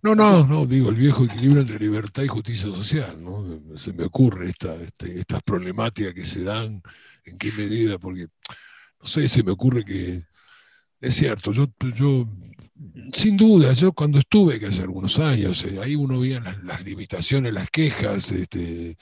No, 0.00 0.14
no, 0.14 0.46
no, 0.46 0.64
digo, 0.64 0.90
el 0.90 0.94
viejo 0.94 1.24
equilibrio 1.24 1.60
entre 1.60 1.78
libertad 1.78 2.22
y 2.22 2.28
justicia 2.28 2.66
social, 2.66 3.22
¿no? 3.22 3.76
Se 3.76 3.92
me 3.92 4.04
ocurre 4.04 4.46
esta, 4.46 4.74
este, 4.76 5.18
estas 5.18 5.42
problemáticas 5.42 6.14
que 6.14 6.24
se 6.24 6.44
dan, 6.44 6.80
en 7.24 7.36
qué 7.38 7.50
medida, 7.52 7.98
porque, 7.98 8.28
no 9.00 9.06
sé, 9.06 9.28
se 9.28 9.42
me 9.42 9.50
ocurre 9.50 9.84
que, 9.84 10.22
es 11.00 11.14
cierto, 11.14 11.52
yo, 11.52 11.66
yo 11.94 12.26
sin 13.12 13.36
duda, 13.36 13.72
yo 13.72 13.92
cuando 13.92 14.18
estuve, 14.18 14.58
que 14.58 14.66
hace 14.66 14.82
algunos 14.82 15.18
años, 15.18 15.64
eh, 15.64 15.80
ahí 15.82 15.94
uno 15.94 16.20
veía 16.20 16.40
las, 16.40 16.84
limitaciones, 16.84 17.52
las 17.52 17.70
quejas, 17.70 18.30
este, 18.30 18.96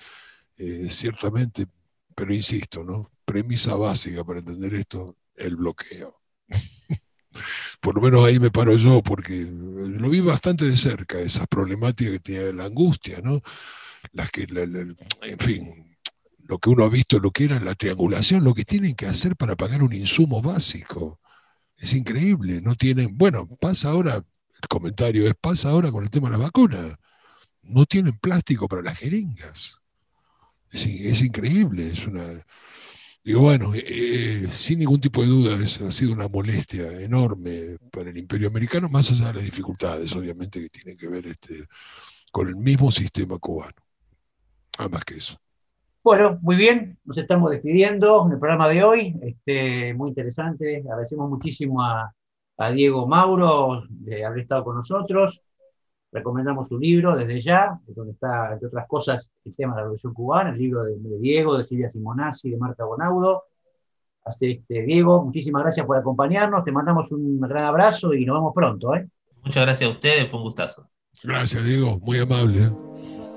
eh, 0.57 0.89
ciertamente, 0.91 1.67
pero 2.15 2.33
insisto, 2.33 2.85
¿no? 2.85 3.11
Premisa 3.25 3.77
básica 3.77 4.25
para 4.25 4.39
entender 4.41 4.75
esto, 4.75 5.17
el 5.37 5.57
bloqueo 5.57 6.21
por 7.81 7.95
lo 7.95 8.01
menos 8.01 8.25
ahí 8.25 8.39
me 8.39 8.51
paro 8.51 8.77
yo, 8.77 9.03
porque 9.03 9.47
lo 9.49 10.09
vi 10.11 10.21
bastante 10.21 10.65
de 10.65 10.77
cerca, 10.77 11.19
esas 11.19 11.47
problemáticas 11.47 12.15
que 12.15 12.21
tiene 12.21 12.53
la 12.53 12.65
angustia, 12.65 13.21
¿no? 13.23 13.43
Las 14.13 14.31
que, 14.31 14.43
en 14.43 15.39
fin, 15.39 15.97
lo 16.45 16.59
que 16.59 16.71
uno 16.71 16.85
ha 16.85 16.89
visto, 16.89 17.19
lo 17.19 17.31
que 17.31 17.45
era 17.45 17.61
la 17.61 17.75
triangulación, 17.75 18.45
lo 18.45 18.55
que 18.55 18.65
tienen 18.65 18.95
que 18.95 19.07
hacer 19.07 19.37
para 19.37 19.57
pagar 19.57 19.83
un 19.83 19.93
insumo 19.93 20.41
básico. 20.41 21.21
Es 21.77 21.95
increíble, 21.95 22.61
no 22.63 22.75
tienen, 22.75 23.17
bueno, 23.17 23.47
pasa 23.61 23.91
ahora, 23.91 24.17
el 24.17 24.69
comentario 24.69 25.27
es, 25.27 25.35
pasa 25.41 25.71
ahora 25.71 25.91
con 25.91 26.05
el 26.05 26.11
tema 26.11 26.31
de 26.31 26.39
la 26.39 26.45
vacuna, 26.45 26.99
no 27.63 27.85
tienen 27.87 28.19
plástico 28.19 28.69
para 28.69 28.83
las 28.83 28.99
jeringas. 28.99 29.81
es 30.73 31.23
increíble, 31.23 31.91
es 31.91 32.07
una 32.07 32.23
Digo, 33.27 33.41
bueno, 33.41 33.75
eh, 33.75 33.83
eh, 33.85 34.49
sin 34.53 34.79
ningún 34.79 35.01
tipo 35.01 35.21
de 35.21 35.27
duda 35.27 35.57
ha 35.57 35.91
sido 35.91 36.13
una 36.13 36.29
molestia 36.29 36.93
enorme 37.01 37.77
para 37.91 38.11
el 38.11 38.17
imperio 38.19 38.47
americano, 38.47 38.89
más 38.89 39.11
allá 39.11 39.27
de 39.27 39.35
las 39.35 39.45
dificultades, 39.45 40.15
obviamente, 40.15 40.61
que 40.61 40.69
tienen 40.69 40.97
que 40.97 41.09
ver 41.09 41.27
este, 41.27 41.65
con 42.31 42.47
el 42.47 42.55
mismo 42.55 42.93
sistema 42.93 43.37
cubano. 43.39 43.75
Nada 44.79 44.91
más 44.91 45.05
que 45.05 45.15
eso. 45.15 45.37
Bueno, 46.07 46.39
muy 46.41 46.55
bien, 46.55 46.97
nos 47.05 47.19
estamos 47.19 47.51
despidiendo 47.51 48.25
en 48.27 48.35
el 48.35 48.39
programa 48.39 48.69
de 48.69 48.85
hoy, 48.85 49.17
este, 49.23 49.93
muy 49.93 50.11
interesante, 50.11 50.77
agradecemos 50.77 51.29
muchísimo 51.29 51.83
a, 51.83 52.15
a 52.59 52.71
Diego 52.71 53.09
Mauro 53.09 53.83
de 53.89 54.25
haber 54.25 54.43
estado 54.43 54.63
con 54.63 54.77
nosotros, 54.77 55.43
recomendamos 56.13 56.69
su 56.69 56.79
libro 56.79 57.17
desde 57.17 57.41
ya, 57.41 57.81
donde 57.89 58.13
está, 58.13 58.53
entre 58.53 58.69
otras 58.69 58.87
cosas, 58.87 59.33
el 59.45 59.57
tema 59.57 59.73
de 59.73 59.79
la 59.79 59.83
Revolución 59.83 60.15
Cubana, 60.15 60.51
el 60.51 60.59
libro 60.59 60.85
de, 60.85 60.95
Diego, 61.19 61.59
de 61.59 61.65
Silvia 61.65 61.89
Simonazzi, 61.89 62.51
de 62.51 62.57
Marta 62.57 62.85
Bonaudo. 62.85 63.43
Así, 64.25 64.63
este, 64.65 64.83
Diego, 64.83 65.25
muchísimas 65.25 65.63
gracias 65.63 65.85
por 65.87 65.97
acompañarnos, 65.97 66.63
te 66.63 66.71
mandamos 66.71 67.11
un 67.11 67.41
gran 67.41 67.65
abrazo 67.65 68.15
y 68.15 68.25
nos 68.25 68.37
vemos 68.37 68.55
pronto. 68.55 68.95
¿eh? 68.95 69.09
Muchas 69.43 69.65
gracias 69.65 69.91
a 69.91 69.93
ustedes, 69.93 70.31
fue 70.31 70.39
un 70.39 70.45
gustazo. 70.45 70.89
Gracias, 71.25 71.65
Diego, 71.65 71.99
muy 71.99 72.21
amable. 72.21 72.67
¿eh? 72.67 73.36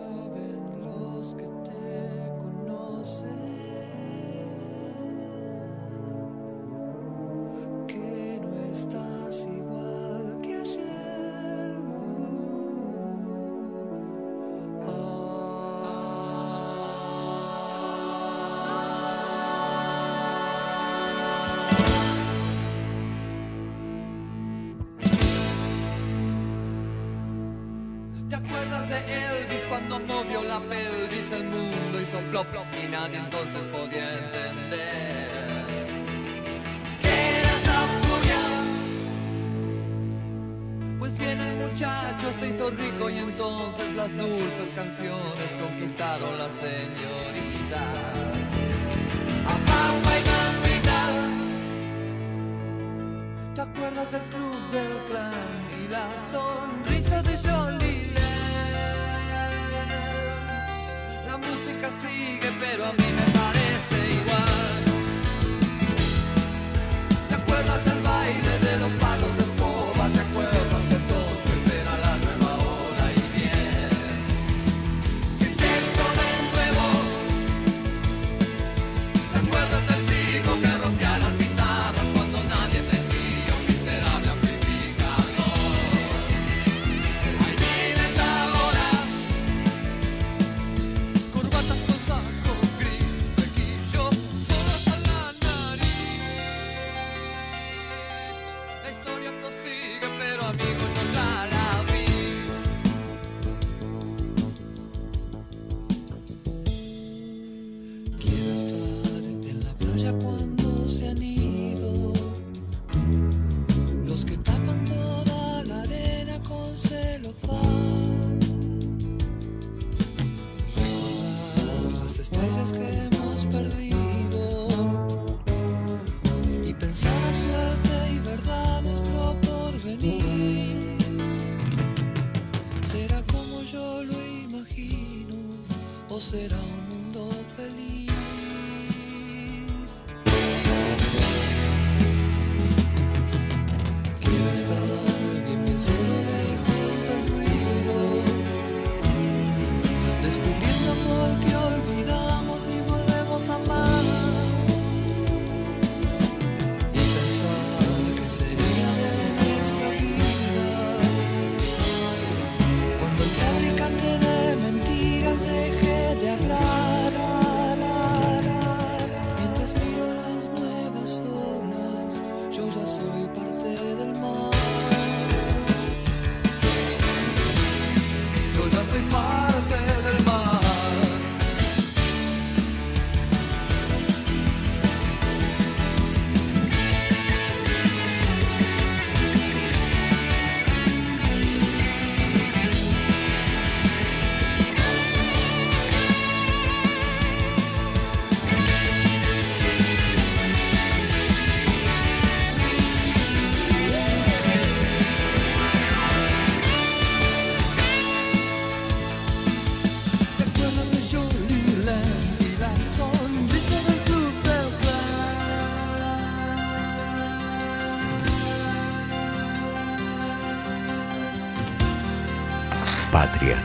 Patria. 223.11 223.57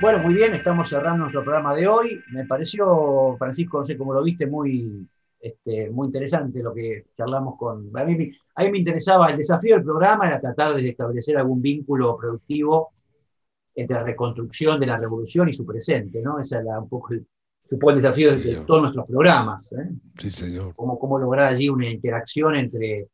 Bueno, 0.00 0.18
muy 0.18 0.34
bien, 0.34 0.54
estamos 0.54 0.88
cerrando 0.88 1.22
nuestro 1.22 1.42
programa 1.42 1.74
de 1.74 1.88
hoy. 1.88 2.20
Me 2.30 2.44
pareció, 2.44 3.36
Francisco, 3.38 3.78
no 3.78 3.84
sé 3.84 3.96
cómo 3.96 4.12
lo 4.12 4.22
viste, 4.22 4.46
muy, 4.46 5.08
este, 5.40 5.88
muy 5.90 6.06
interesante 6.06 6.62
lo 6.62 6.74
que 6.74 7.06
charlamos 7.16 7.56
con... 7.56 7.90
A 7.96 8.04
mí, 8.04 8.14
me- 8.16 8.32
a 8.54 8.62
mí 8.64 8.70
me 8.70 8.78
interesaba, 8.78 9.30
el 9.30 9.38
desafío 9.38 9.76
del 9.76 9.84
programa 9.84 10.26
era 10.28 10.40
tratar 10.40 10.74
de 10.74 10.88
establecer 10.88 11.36
algún 11.38 11.62
vínculo 11.62 12.16
productivo 12.16 12.92
entre 13.74 13.96
la 13.96 14.02
reconstrucción 14.02 14.78
de 14.78 14.86
la 14.86 14.98
revolución 14.98 15.48
y 15.48 15.52
su 15.52 15.64
presente, 15.64 16.20
¿no? 16.22 16.38
Ese 16.38 16.58
era 16.58 16.78
un 16.78 16.88
poco 16.88 17.14
el, 17.14 17.26
supongo 17.68 17.90
el 17.90 17.96
desafío 17.96 18.30
de, 18.30 18.56
todos 18.66 18.82
nuestros 18.82 19.06
programas. 19.06 19.72
¿eh? 19.72 19.90
Sí, 20.18 20.30
señor. 20.30 20.74
cómo, 20.76 20.98
cómo 20.98 21.18
lograr 21.18 21.52
allí 21.52 21.68
una 21.68 21.88
interacción 21.88 22.54
entre 22.56 23.08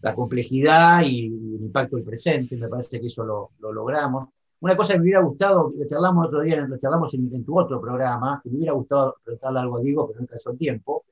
la 0.00 0.14
complejidad 0.14 1.02
y 1.04 1.26
el 1.26 1.62
impacto 1.62 1.96
del 1.96 2.04
presente. 2.04 2.56
Me 2.56 2.68
parece 2.68 3.00
que 3.00 3.06
eso 3.06 3.24
lo, 3.24 3.50
lo 3.58 3.72
logramos. 3.72 4.28
Una 4.60 4.76
cosa 4.76 4.94
que 4.94 5.00
me 5.00 5.04
hubiera 5.04 5.20
gustado, 5.20 5.72
lo 5.76 5.86
charlamos 5.86 6.26
otro 6.26 6.40
día, 6.40 6.56
lo 6.56 6.78
charlamos 6.78 7.12
en, 7.14 7.44
tu 7.44 7.58
otro 7.58 7.80
programa, 7.80 8.40
que 8.42 8.50
me 8.50 8.56
hubiera 8.56 8.72
gustado 8.72 9.16
preguntarle 9.22 9.60
algo 9.60 9.76
a 9.76 9.80
Diego, 9.80 10.06
pero 10.06 10.20
no 10.20 10.22
alcanzó 10.22 10.50
el 10.52 10.58
tiempo, 10.58 11.04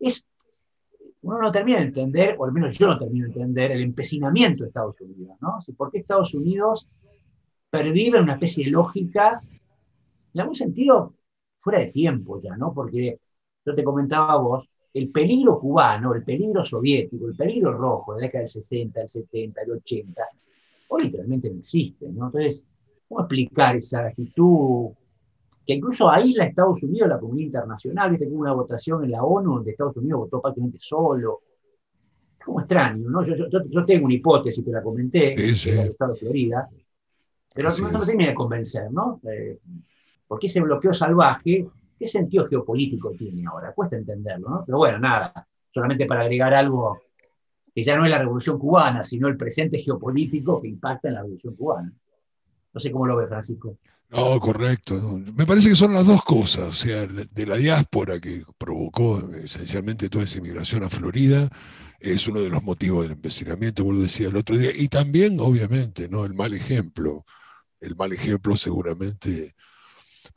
es, 0.00 0.26
uno 1.22 1.38
no 1.38 1.50
termina 1.50 1.78
de 1.78 1.84
entender, 1.84 2.36
o 2.38 2.46
al 2.46 2.52
menos 2.52 2.78
yo 2.78 2.86
no 2.86 2.98
termino 2.98 3.26
de 3.26 3.32
entender, 3.32 3.72
el 3.72 3.82
empecinamiento 3.82 4.62
de 4.62 4.68
Estados 4.68 4.98
Unidos, 5.00 5.36
¿no? 5.40 5.58
O 5.58 5.72
¿Por 5.76 5.90
qué 5.90 5.98
Estados 5.98 6.32
Unidos 6.32 6.88
pervive 7.68 8.20
una 8.20 8.34
especie 8.34 8.64
de 8.64 8.70
lógica, 8.70 9.42
en 10.32 10.40
algún 10.40 10.54
sentido, 10.54 11.14
fuera 11.58 11.80
de 11.80 11.88
tiempo 11.88 12.40
ya, 12.40 12.56
¿no? 12.56 12.72
Porque 12.72 13.20
yo 13.66 13.74
te 13.74 13.84
comentaba 13.84 14.32
a 14.32 14.36
vos, 14.36 14.70
el 14.98 15.10
peligro 15.10 15.58
cubano, 15.58 16.14
el 16.14 16.24
peligro 16.24 16.64
soviético, 16.64 17.28
el 17.28 17.36
peligro 17.36 17.72
rojo 17.72 18.14
de 18.14 18.20
la 18.20 18.26
década 18.26 18.40
del 18.42 18.48
60, 18.48 19.00
del 19.00 19.08
70, 19.08 19.60
del 19.62 19.70
80, 19.72 20.22
hoy 20.88 21.04
literalmente 21.04 21.50
no 21.50 21.58
existe, 21.58 22.08
¿no? 22.10 22.26
Entonces, 22.26 22.66
¿cómo 23.08 23.20
explicar 23.20 23.76
esa 23.76 24.06
actitud 24.06 24.88
que 25.66 25.74
incluso 25.74 26.08
aísla 26.10 26.44
a 26.44 26.46
Estados 26.48 26.82
Unidos 26.82 27.08
la 27.08 27.18
comunidad 27.18 27.46
internacional? 27.46 28.10
Viste 28.10 28.26
que 28.26 28.32
hubo 28.32 28.40
una 28.40 28.52
votación 28.52 29.04
en 29.04 29.10
la 29.12 29.22
ONU 29.22 29.54
donde 29.56 29.70
Estados 29.72 29.96
Unidos 29.96 30.20
votó 30.20 30.40
prácticamente 30.40 30.78
solo. 30.80 31.40
Es 32.38 32.44
como 32.44 32.60
extraño, 32.60 33.08
¿no? 33.10 33.22
Yo, 33.22 33.36
yo- 33.36 33.48
yo- 33.50 33.64
yo 33.68 33.84
tengo 33.84 34.06
una 34.06 34.14
hipótesis, 34.14 34.64
te 34.64 34.70
la 34.70 34.82
comenté, 34.82 35.36
Sí, 35.36 35.56
sí. 35.56 35.64
que 35.64 35.72
era 35.74 35.82
del 35.82 35.90
estado 35.92 36.12
de 36.14 36.18
Florida, 36.20 36.68
pero 37.54 37.68
Así 37.68 37.82
no, 37.82 37.90
no 37.92 37.98
me 37.98 38.06
termina 38.06 38.28
de 38.30 38.34
convencer, 38.34 38.90
¿no? 38.92 39.20
Eh, 39.30 39.58
porque 40.26 40.46
ese 40.46 40.60
bloqueo 40.60 40.92
salvaje, 40.92 41.66
¿qué 41.98 42.06
sentido 42.06 42.46
geopolítico 42.46 43.10
tiene 43.12 43.44
ahora? 43.46 43.72
Cuesta 43.72 43.96
entenderlo, 43.96 44.48
¿no? 44.48 44.64
Pero 44.64 44.78
bueno, 44.78 44.98
nada, 44.98 45.46
solamente 45.72 46.06
para 46.06 46.22
agregar 46.22 46.54
algo 46.54 47.00
que 47.74 47.82
ya 47.82 47.96
no 47.96 48.04
es 48.04 48.10
la 48.10 48.18
revolución 48.18 48.58
cubana, 48.58 49.04
sino 49.04 49.28
el 49.28 49.36
presente 49.36 49.78
geopolítico 49.78 50.60
que 50.60 50.68
impacta 50.68 51.08
en 51.08 51.14
la 51.14 51.22
revolución 51.22 51.54
cubana. 51.56 51.92
No 52.72 52.80
sé 52.80 52.90
cómo 52.90 53.06
lo 53.06 53.16
ve 53.16 53.26
Francisco. 53.26 53.76
No, 54.10 54.40
correcto. 54.40 55.20
Me 55.34 55.44
parece 55.44 55.68
que 55.68 55.76
son 55.76 55.92
las 55.92 56.06
dos 56.06 56.24
cosas, 56.24 56.68
o 56.68 56.72
sea, 56.72 57.06
de 57.06 57.46
la 57.46 57.56
diáspora 57.56 58.18
que 58.18 58.42
provocó 58.56 59.18
esencialmente 59.32 60.08
toda 60.08 60.24
esa 60.24 60.38
inmigración 60.38 60.82
a 60.82 60.88
Florida, 60.88 61.50
es 62.00 62.26
uno 62.26 62.40
de 62.40 62.48
los 62.48 62.62
motivos 62.62 63.02
del 63.02 63.12
empecinamiento, 63.12 63.82
como 63.82 63.96
lo 63.96 64.02
decía 64.02 64.28
el 64.28 64.36
otro 64.36 64.56
día, 64.56 64.70
y 64.74 64.88
también, 64.88 65.38
obviamente, 65.40 66.08
¿no? 66.08 66.24
el 66.24 66.32
mal 66.32 66.54
ejemplo, 66.54 67.24
el 67.80 67.96
mal 67.96 68.12
ejemplo 68.12 68.56
seguramente 68.56 69.54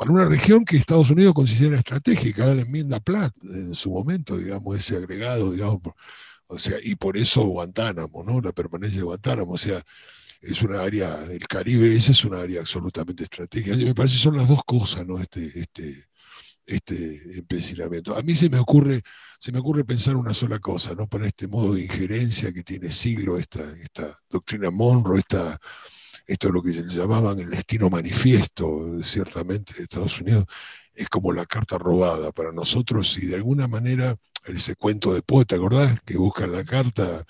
para 0.02 0.14
una 0.14 0.26
región 0.26 0.66
que 0.66 0.78
Estados 0.78 1.12
Unidos 1.12 1.36
considera 1.36 1.78
estratégica, 1.78 2.56
la 2.56 2.64
enmienda 2.64 3.00
Platt 3.00 3.36
en 3.44 3.76
su 3.76 3.92
momento, 3.92 4.36
digamos, 4.36 4.76
ese 4.76 4.98
agregado, 4.98 5.52
digamos, 5.52 5.80
o 6.48 6.58
sea, 6.58 6.76
y 6.82 6.96
por 6.96 7.18
eso 7.18 7.44
Guantánamo, 7.44 8.24
¿no? 8.24 8.42
La 8.42 8.52
permanencia 8.52 8.98
de 8.98 9.04
Guantánamo, 9.04 9.52
o 9.52 9.58
sea, 9.60 9.80
es 10.42 10.60
una 10.64 10.82
área, 10.82 11.24
el 11.32 11.48
Caribe 11.48 11.96
ese 11.96 12.14
es 12.14 12.26
una 12.26 12.42
área 12.42 12.62
absolutamente 12.62 13.26
estratégica. 13.26 13.76
Y 13.76 13.86
me 13.86 13.94
parece 13.94 14.16
que 14.16 14.24
son 14.24 14.38
las 14.38 14.48
dos 14.48 14.62
cosas, 14.66 15.06
¿no? 15.06 15.20
Este, 15.20 15.46
este, 15.60 16.06
este 16.66 17.38
empecinamiento. 17.38 18.18
A 18.18 18.24
mí 18.24 18.34
se 18.34 18.50
me 18.50 18.58
ocurre, 18.58 19.04
se 19.40 19.52
me 19.52 19.60
ocurre 19.60 19.86
pensar 19.86 20.16
una 20.16 20.34
sola 20.34 20.58
cosa, 20.58 20.96
¿no? 20.96 21.06
Para 21.06 21.28
este 21.28 21.48
modo 21.48 21.76
de 21.76 21.84
injerencia 21.84 22.52
que 22.52 22.64
tiene 22.64 22.90
siglo 22.90 23.38
esta, 23.38 23.62
esta 23.78 24.18
doctrina 24.32 24.72
Monroe, 24.72 25.20
esta, 25.20 25.60
esto 26.32 26.48
es 26.48 26.54
lo 26.54 26.64
que 26.64 26.72
llamaban 26.72 27.40
el 27.40 27.50
destino 27.50 27.90
manifiesto, 27.90 29.02
ciertamente, 29.04 29.74
de 29.74 29.84
Estados 29.84 30.22
Unidos, 30.22 30.46
es 30.94 31.10
como 31.10 31.34
la 31.34 31.46
carta 31.46 31.78
robada 31.78 32.32
para 32.32 32.54
nosotros 32.54 33.18
y 33.22 33.28
de 33.28 33.36
alguna 33.36 33.68
manera 33.68 34.16
ese 34.46 34.76
cuento 34.76 35.14
de 35.14 35.22
poeta, 35.22 35.56
¿acordás? 35.56 36.02
Que 36.04 36.18
buscan 36.18 36.52
la 36.52 36.64
carta, 36.64 37.24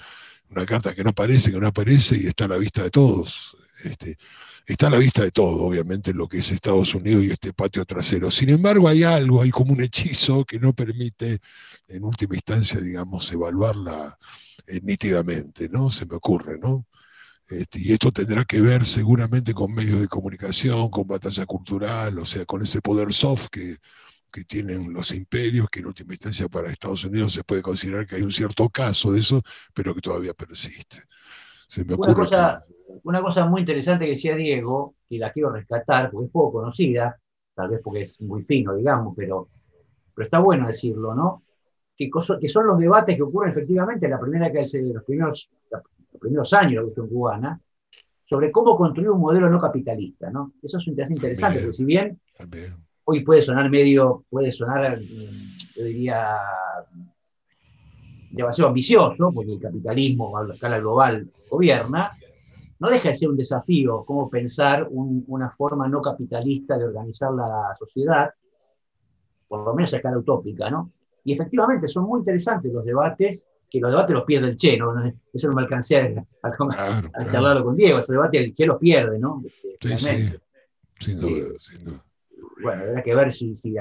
una 0.49 0.65
carta 0.67 0.93
que 0.93 1.03
no 1.03 1.09
aparece, 1.09 1.51
que 1.51 1.59
no 1.59 1.67
aparece 1.67 2.15
y 2.15 2.27
está 2.27 2.45
a 2.45 2.49
la 2.49 2.57
vista 2.57 2.83
de 2.83 2.91
todos. 2.91 3.57
Este, 3.83 4.17
está 4.67 4.87
a 4.87 4.91
la 4.91 4.99
vista 4.99 5.23
de 5.23 5.31
todos, 5.31 5.59
obviamente, 5.61 6.13
lo 6.13 6.27
que 6.27 6.37
es 6.37 6.51
Estados 6.51 6.93
Unidos 6.93 7.23
y 7.23 7.31
este 7.31 7.53
patio 7.53 7.83
trasero. 7.85 8.29
Sin 8.29 8.49
embargo, 8.49 8.87
hay 8.87 9.03
algo, 9.03 9.41
hay 9.41 9.49
como 9.49 9.73
un 9.73 9.81
hechizo 9.81 10.45
que 10.45 10.59
no 10.59 10.73
permite, 10.73 11.39
en 11.87 12.03
última 12.03 12.35
instancia, 12.35 12.79
digamos, 12.79 13.31
evaluarla 13.31 14.17
eh, 14.67 14.79
nítidamente, 14.83 15.69
¿no? 15.69 15.89
Se 15.89 16.05
me 16.05 16.15
ocurre, 16.17 16.59
¿no? 16.59 16.85
Este, 17.51 17.79
y 17.81 17.91
esto 17.93 18.11
tendrá 18.11 18.45
que 18.45 18.61
ver 18.61 18.85
seguramente 18.85 19.53
con 19.53 19.73
medios 19.73 19.99
de 20.01 20.07
comunicación, 20.07 20.89
con 20.89 21.07
batalla 21.07 21.45
cultural, 21.45 22.17
o 22.19 22.25
sea, 22.25 22.45
con 22.45 22.61
ese 22.61 22.81
poder 22.81 23.13
soft 23.13 23.47
que, 23.51 23.77
que 24.31 24.43
tienen 24.45 24.93
los 24.93 25.11
imperios, 25.13 25.69
que 25.71 25.79
en 25.81 25.87
última 25.87 26.13
instancia 26.13 26.47
para 26.49 26.71
Estados 26.71 27.05
Unidos 27.05 27.33
se 27.33 27.43
puede 27.43 27.61
considerar 27.63 28.07
que 28.07 28.15
hay 28.17 28.23
un 28.23 28.31
cierto 28.31 28.69
caso 28.69 29.11
de 29.13 29.19
eso, 29.21 29.41
pero 29.73 29.95
que 29.95 30.01
todavía 30.01 30.33
persiste. 30.33 31.03
Se 31.67 31.85
me 31.85 31.95
Una 31.95 32.13
cosa, 32.15 32.63
una 33.03 33.21
cosa 33.21 33.45
muy 33.45 33.61
interesante 33.61 34.05
que 34.05 34.11
decía 34.11 34.35
Diego, 34.35 34.95
que 35.09 35.17
la 35.17 35.31
quiero 35.31 35.51
rescatar, 35.51 36.09
porque 36.11 36.25
es 36.27 36.31
poco 36.31 36.53
conocida, 36.59 37.19
tal 37.53 37.69
vez 37.69 37.81
porque 37.83 38.01
es 38.03 38.21
muy 38.21 38.43
fino, 38.43 38.75
digamos, 38.75 39.13
pero, 39.15 39.49
pero 40.15 40.25
está 40.25 40.39
bueno 40.39 40.67
decirlo, 40.67 41.15
¿no? 41.15 41.43
Que, 41.97 42.09
que 42.41 42.47
son 42.47 42.67
los 42.67 42.79
debates 42.79 43.15
que 43.15 43.23
ocurren 43.23 43.51
efectivamente 43.51 44.05
en 44.05 44.11
la 44.11 44.19
primera 44.19 44.51
que 44.51 44.59
hace- 44.61 44.81
los 44.83 45.03
primeros, 45.03 45.51
los 46.11 46.19
primeros 46.19 46.53
años 46.53 46.69
de 46.71 46.75
la 46.75 46.81
Revolución 46.81 47.07
Cubana, 47.09 47.59
sobre 48.25 48.51
cómo 48.51 48.77
construir 48.77 49.09
un 49.09 49.19
modelo 49.19 49.49
no 49.49 49.59
capitalista, 49.59 50.29
¿no? 50.29 50.53
Eso 50.61 50.77
es 50.77 50.87
un- 50.87 50.99
es 50.99 51.11
interesante, 51.11 51.59
porque 51.59 51.73
si 51.73 51.85
bien 51.85 52.19
también. 52.37 52.73
hoy 53.03 53.23
puede 53.25 53.41
sonar 53.41 53.69
medio, 53.69 54.23
puede 54.29 54.51
sonar, 54.51 55.01
mm, 55.01 55.55
yo 55.75 55.83
diría, 55.83 56.37
demasiado 58.29 58.69
ambicioso, 58.69 59.31
porque 59.33 59.53
el 59.53 59.59
capitalismo 59.59 60.37
a 60.37 60.43
la 60.45 60.53
escala 60.53 60.79
global 60.79 61.29
gobierna, 61.49 62.17
no 62.79 62.89
deja 62.89 63.09
de 63.09 63.13
ser 63.15 63.29
un 63.29 63.37
desafío 63.37 64.03
cómo 64.05 64.29
pensar 64.29 64.87
un- 64.89 65.23
una 65.27 65.51
forma 65.51 65.87
no 65.87 66.01
capitalista 66.01 66.77
de 66.77 66.85
organizar 66.85 67.31
la 67.33 67.75
sociedad, 67.77 68.29
por 69.47 69.65
lo 69.65 69.73
menos 69.75 69.93
a 69.93 69.97
escala 69.97 70.17
utópica, 70.17 70.69
¿no? 70.69 70.91
Y 71.23 71.33
efectivamente 71.33 71.87
son 71.87 72.05
muy 72.05 72.19
interesantes 72.19 72.71
los 72.71 72.85
debates, 72.85 73.49
que 73.71 73.79
los 73.79 73.89
debates 73.89 74.13
los 74.13 74.25
pierde 74.25 74.49
el 74.49 74.57
Che, 74.57 74.77
¿no? 74.77 74.93
Eso 75.33 75.47
no 75.47 75.55
me 75.55 75.61
alcancé 75.61 75.97
a, 75.97 76.47
a, 76.47 76.51
Claro, 76.51 76.73
a 76.73 77.11
claro. 77.11 77.31
charlarlo 77.31 77.63
con 77.63 77.77
Diego, 77.77 77.99
ese 77.99 78.11
debate 78.11 78.37
el 78.37 78.53
Che 78.53 78.65
los 78.65 78.77
pierde, 78.77 79.17
¿no? 79.17 79.41
Sí, 79.79 79.97
sí, 79.97 80.29
sin 80.99 81.19
duda, 81.21 81.47
sin 81.57 81.85
duda. 81.85 82.05
Bueno, 82.61 82.83
habrá 82.83 83.01
que 83.01 83.15
ver 83.15 83.31
si, 83.31 83.55
si 83.55 83.73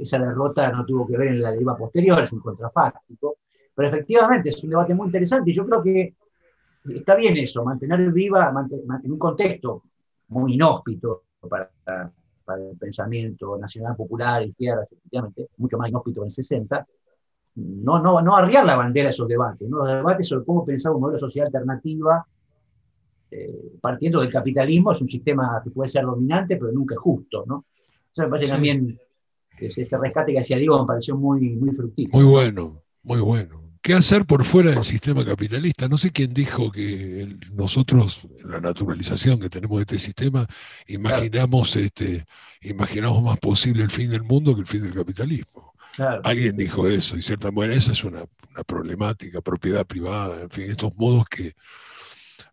esa 0.00 0.18
derrota 0.18 0.70
no 0.70 0.84
tuvo 0.84 1.06
que 1.08 1.16
ver 1.16 1.28
en 1.28 1.40
la 1.40 1.50
deriva 1.50 1.76
posterior, 1.76 2.22
es 2.22 2.30
un 2.30 2.40
contrafáctico. 2.40 3.38
Pero 3.74 3.88
efectivamente 3.88 4.50
es 4.50 4.62
un 4.62 4.70
debate 4.70 4.94
muy 4.94 5.06
interesante 5.06 5.50
y 5.50 5.54
yo 5.54 5.64
creo 5.64 5.82
que 5.82 6.14
está 6.94 7.16
bien 7.16 7.36
eso, 7.36 7.64
mantener 7.64 8.12
viva 8.12 8.52
en 9.02 9.12
un 9.12 9.18
contexto 9.18 9.82
muy 10.28 10.54
inhóspito 10.54 11.24
para, 11.48 11.70
para 12.44 12.62
el 12.70 12.76
pensamiento 12.76 13.56
nacional 13.56 13.96
popular, 13.96 14.42
izquierdas, 14.42 14.92
efectivamente, 14.92 15.48
mucho 15.56 15.78
más 15.78 15.88
inhóspito 15.88 16.20
que 16.20 16.24
en 16.24 16.28
el 16.28 16.32
60, 16.32 16.86
no, 17.60 18.00
no, 18.00 18.20
no 18.22 18.36
arriar 18.36 18.64
la 18.64 18.76
bandera 18.76 19.06
de 19.06 19.10
esos 19.10 19.26
debates, 19.28 19.68
¿no? 19.68 19.78
los 19.78 19.88
debates 19.88 20.28
sobre 20.28 20.44
cómo 20.44 20.64
pensar 20.64 20.92
un 20.92 21.00
modelo 21.00 21.16
de 21.16 21.20
sociedad 21.20 21.46
alternativa 21.48 22.24
eh, 23.30 23.72
partiendo 23.80 24.20
del 24.20 24.30
capitalismo, 24.30 24.92
es 24.92 25.00
un 25.02 25.10
sistema 25.10 25.60
que 25.62 25.70
puede 25.70 25.88
ser 25.88 26.04
dominante, 26.04 26.56
pero 26.56 26.72
nunca 26.72 26.94
es 26.94 27.00
justo, 27.00 27.44
¿no? 27.46 27.66
Eso 28.10 28.22
me 28.22 28.28
parece 28.28 28.46
Sí. 28.46 28.52
también, 28.52 28.98
ese, 29.60 29.82
ese 29.82 29.98
rescate 29.98 30.32
que 30.32 30.40
hacía 30.40 30.56
Diego 30.56 30.80
me 30.80 30.86
pareció 30.86 31.16
muy, 31.16 31.50
muy 31.56 31.74
fructífero. 31.74 32.16
Muy 32.18 32.24
bueno, 32.30 32.82
muy 33.02 33.20
bueno. 33.20 33.64
¿Qué 33.82 33.94
hacer 33.94 34.24
por 34.26 34.44
fuera 34.44 34.70
del 34.70 34.82
sistema 34.82 35.24
capitalista? 35.24 35.88
No 35.88 35.98
sé 35.98 36.10
quién 36.10 36.32
dijo 36.32 36.70
que 36.72 37.22
el- 37.22 37.40
nosotros, 37.54 38.22
en 38.44 38.50
la 38.50 38.60
naturalización 38.60 39.38
que 39.38 39.48
tenemos 39.50 39.76
de 39.78 39.82
este 39.82 39.98
sistema, 39.98 40.46
imaginamos, 40.86 41.76
este, 41.76 42.24
imaginamos 42.62 43.22
más 43.22 43.38
posible 43.38 43.82
el 43.82 43.90
fin 43.90 44.10
del 44.10 44.22
mundo 44.22 44.54
que 44.54 44.60
el 44.62 44.66
fin 44.66 44.82
del 44.82 44.94
capitalismo. 44.94 45.74
Claro. 45.98 46.20
Alguien 46.22 46.56
dijo 46.56 46.86
eso, 46.86 47.16
y 47.16 47.22
cierta 47.22 47.50
manera 47.50 47.74
esa 47.74 47.90
es 47.90 48.04
una, 48.04 48.20
una 48.20 48.62
problemática, 48.64 49.40
propiedad 49.40 49.84
privada, 49.84 50.42
en 50.42 50.48
fin, 50.48 50.70
estos 50.70 50.94
modos 50.94 51.24
que, 51.28 51.54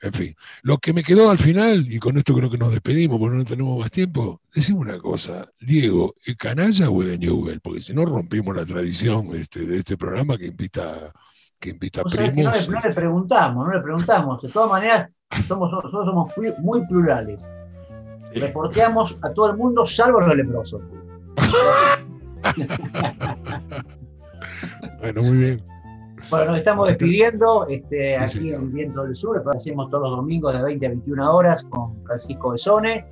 en 0.01 0.13
fin. 0.13 0.35
Lo 0.63 0.79
que 0.79 0.93
me 0.93 1.03
quedó 1.03 1.29
al 1.29 1.37
final, 1.37 1.85
y 1.87 1.99
con 1.99 2.17
esto 2.17 2.33
creo 2.33 2.49
que 2.49 2.57
nos 2.57 2.71
despedimos 2.71 3.19
porque 3.19 3.37
no 3.37 3.45
tenemos 3.45 3.77
más 3.79 3.91
tiempo, 3.91 4.41
decime 4.51 4.79
una 4.79 4.97
cosa, 4.97 5.45
Diego, 5.59 6.15
¿es 6.25 6.35
canalla 6.35 6.89
o 6.89 7.03
es 7.03 7.09
de 7.09 7.19
Newell? 7.19 7.61
Porque 7.61 7.81
si 7.81 7.93
no 7.93 8.03
rompimos 8.03 8.55
la 8.55 8.65
tradición 8.65 9.29
este, 9.35 9.67
de 9.67 9.77
este 9.77 9.95
programa 9.95 10.39
que 10.39 10.47
invita, 10.47 11.13
que 11.59 11.69
invita 11.69 12.01
O 12.03 12.09
sea, 12.09 12.33
que 12.33 12.43
no, 12.43 12.51
le, 12.51 12.67
no 12.67 12.81
le 12.81 12.93
preguntamos, 12.95 13.67
no 13.67 13.71
le 13.71 13.81
preguntamos. 13.81 14.41
De 14.41 14.49
todas 14.49 14.71
maneras, 14.71 15.07
somos, 15.47 15.71
nosotros 15.71 16.03
somos 16.03 16.33
muy, 16.57 16.83
plurales. 16.87 17.47
Reporteamos 18.33 19.15
a 19.21 19.31
todo 19.33 19.51
el 19.51 19.55
mundo, 19.55 19.85
salvo 19.85 20.19
los 20.19 20.35
leprosos. 20.35 20.81
Bueno, 24.99 25.21
muy 25.23 25.37
bien. 25.37 25.63
Bueno, 26.29 26.47
nos 26.47 26.57
estamos 26.57 26.87
despidiendo 26.87 27.67
este, 27.67 28.17
Sí, 28.27 28.39
aquí 28.39 28.53
en 28.53 28.73
Viento 28.73 29.03
del 29.03 29.15
Sur. 29.15 29.43
Lo 29.43 29.51
hacemos 29.51 29.89
todos 29.91 30.09
los 30.09 30.17
domingos 30.17 30.53
de 30.53 30.63
20 30.63 30.85
a 30.85 30.89
21 30.89 31.35
horas 31.35 31.63
con 31.65 32.03
Francisco 32.03 32.49
Besone. 32.49 33.05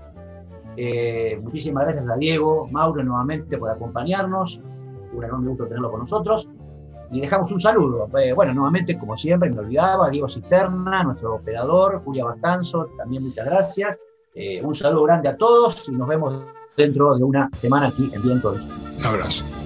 Eh, 0.76 1.40
muchísimas 1.44 1.84
gracias 1.84 2.10
a 2.10 2.16
Diego, 2.16 2.68
Mauro 2.72 3.04
nuevamente 3.04 3.58
por 3.58 3.70
acompañarnos. 3.70 4.60
Un 5.14 5.24
enorme 5.24 5.50
gusto 5.50 5.66
tenerlo 5.66 5.92
con 5.92 6.02
nosotros. 6.02 6.50
Y 7.12 7.22
dejamos 7.22 7.52
un 7.52 7.60
saludo. 7.60 8.10
Eh, 8.18 8.34
bueno, 8.34 8.54
nuevamente, 8.56 8.98
como 8.98 9.16
siempre, 9.16 9.52
me 9.52 9.60
olvidaba, 9.60 10.10
Diego 10.10 10.28
Cisterna, 10.28 11.04
nuestro 11.04 11.36
operador, 11.36 12.02
Julia 12.04 12.26
Bastanzo, 12.26 12.90
también 12.98 13.24
muchas 13.24 13.46
gracias. 13.46 14.02
Eh, 14.34 14.64
un 14.64 14.74
saludo 14.74 15.04
grande 15.04 15.30
a 15.30 15.38
todos 15.38 15.88
y 15.88 15.92
nos 15.92 16.08
vemos 16.08 16.44
dentro 16.76 17.16
de 17.18 17.24
una 17.24 17.50
semana 17.54 17.88
aquí 17.88 18.10
en 18.14 18.22
Viento 18.22 18.52
del 18.52 18.62
Sur. 18.62 18.76
Un. 19.02 19.63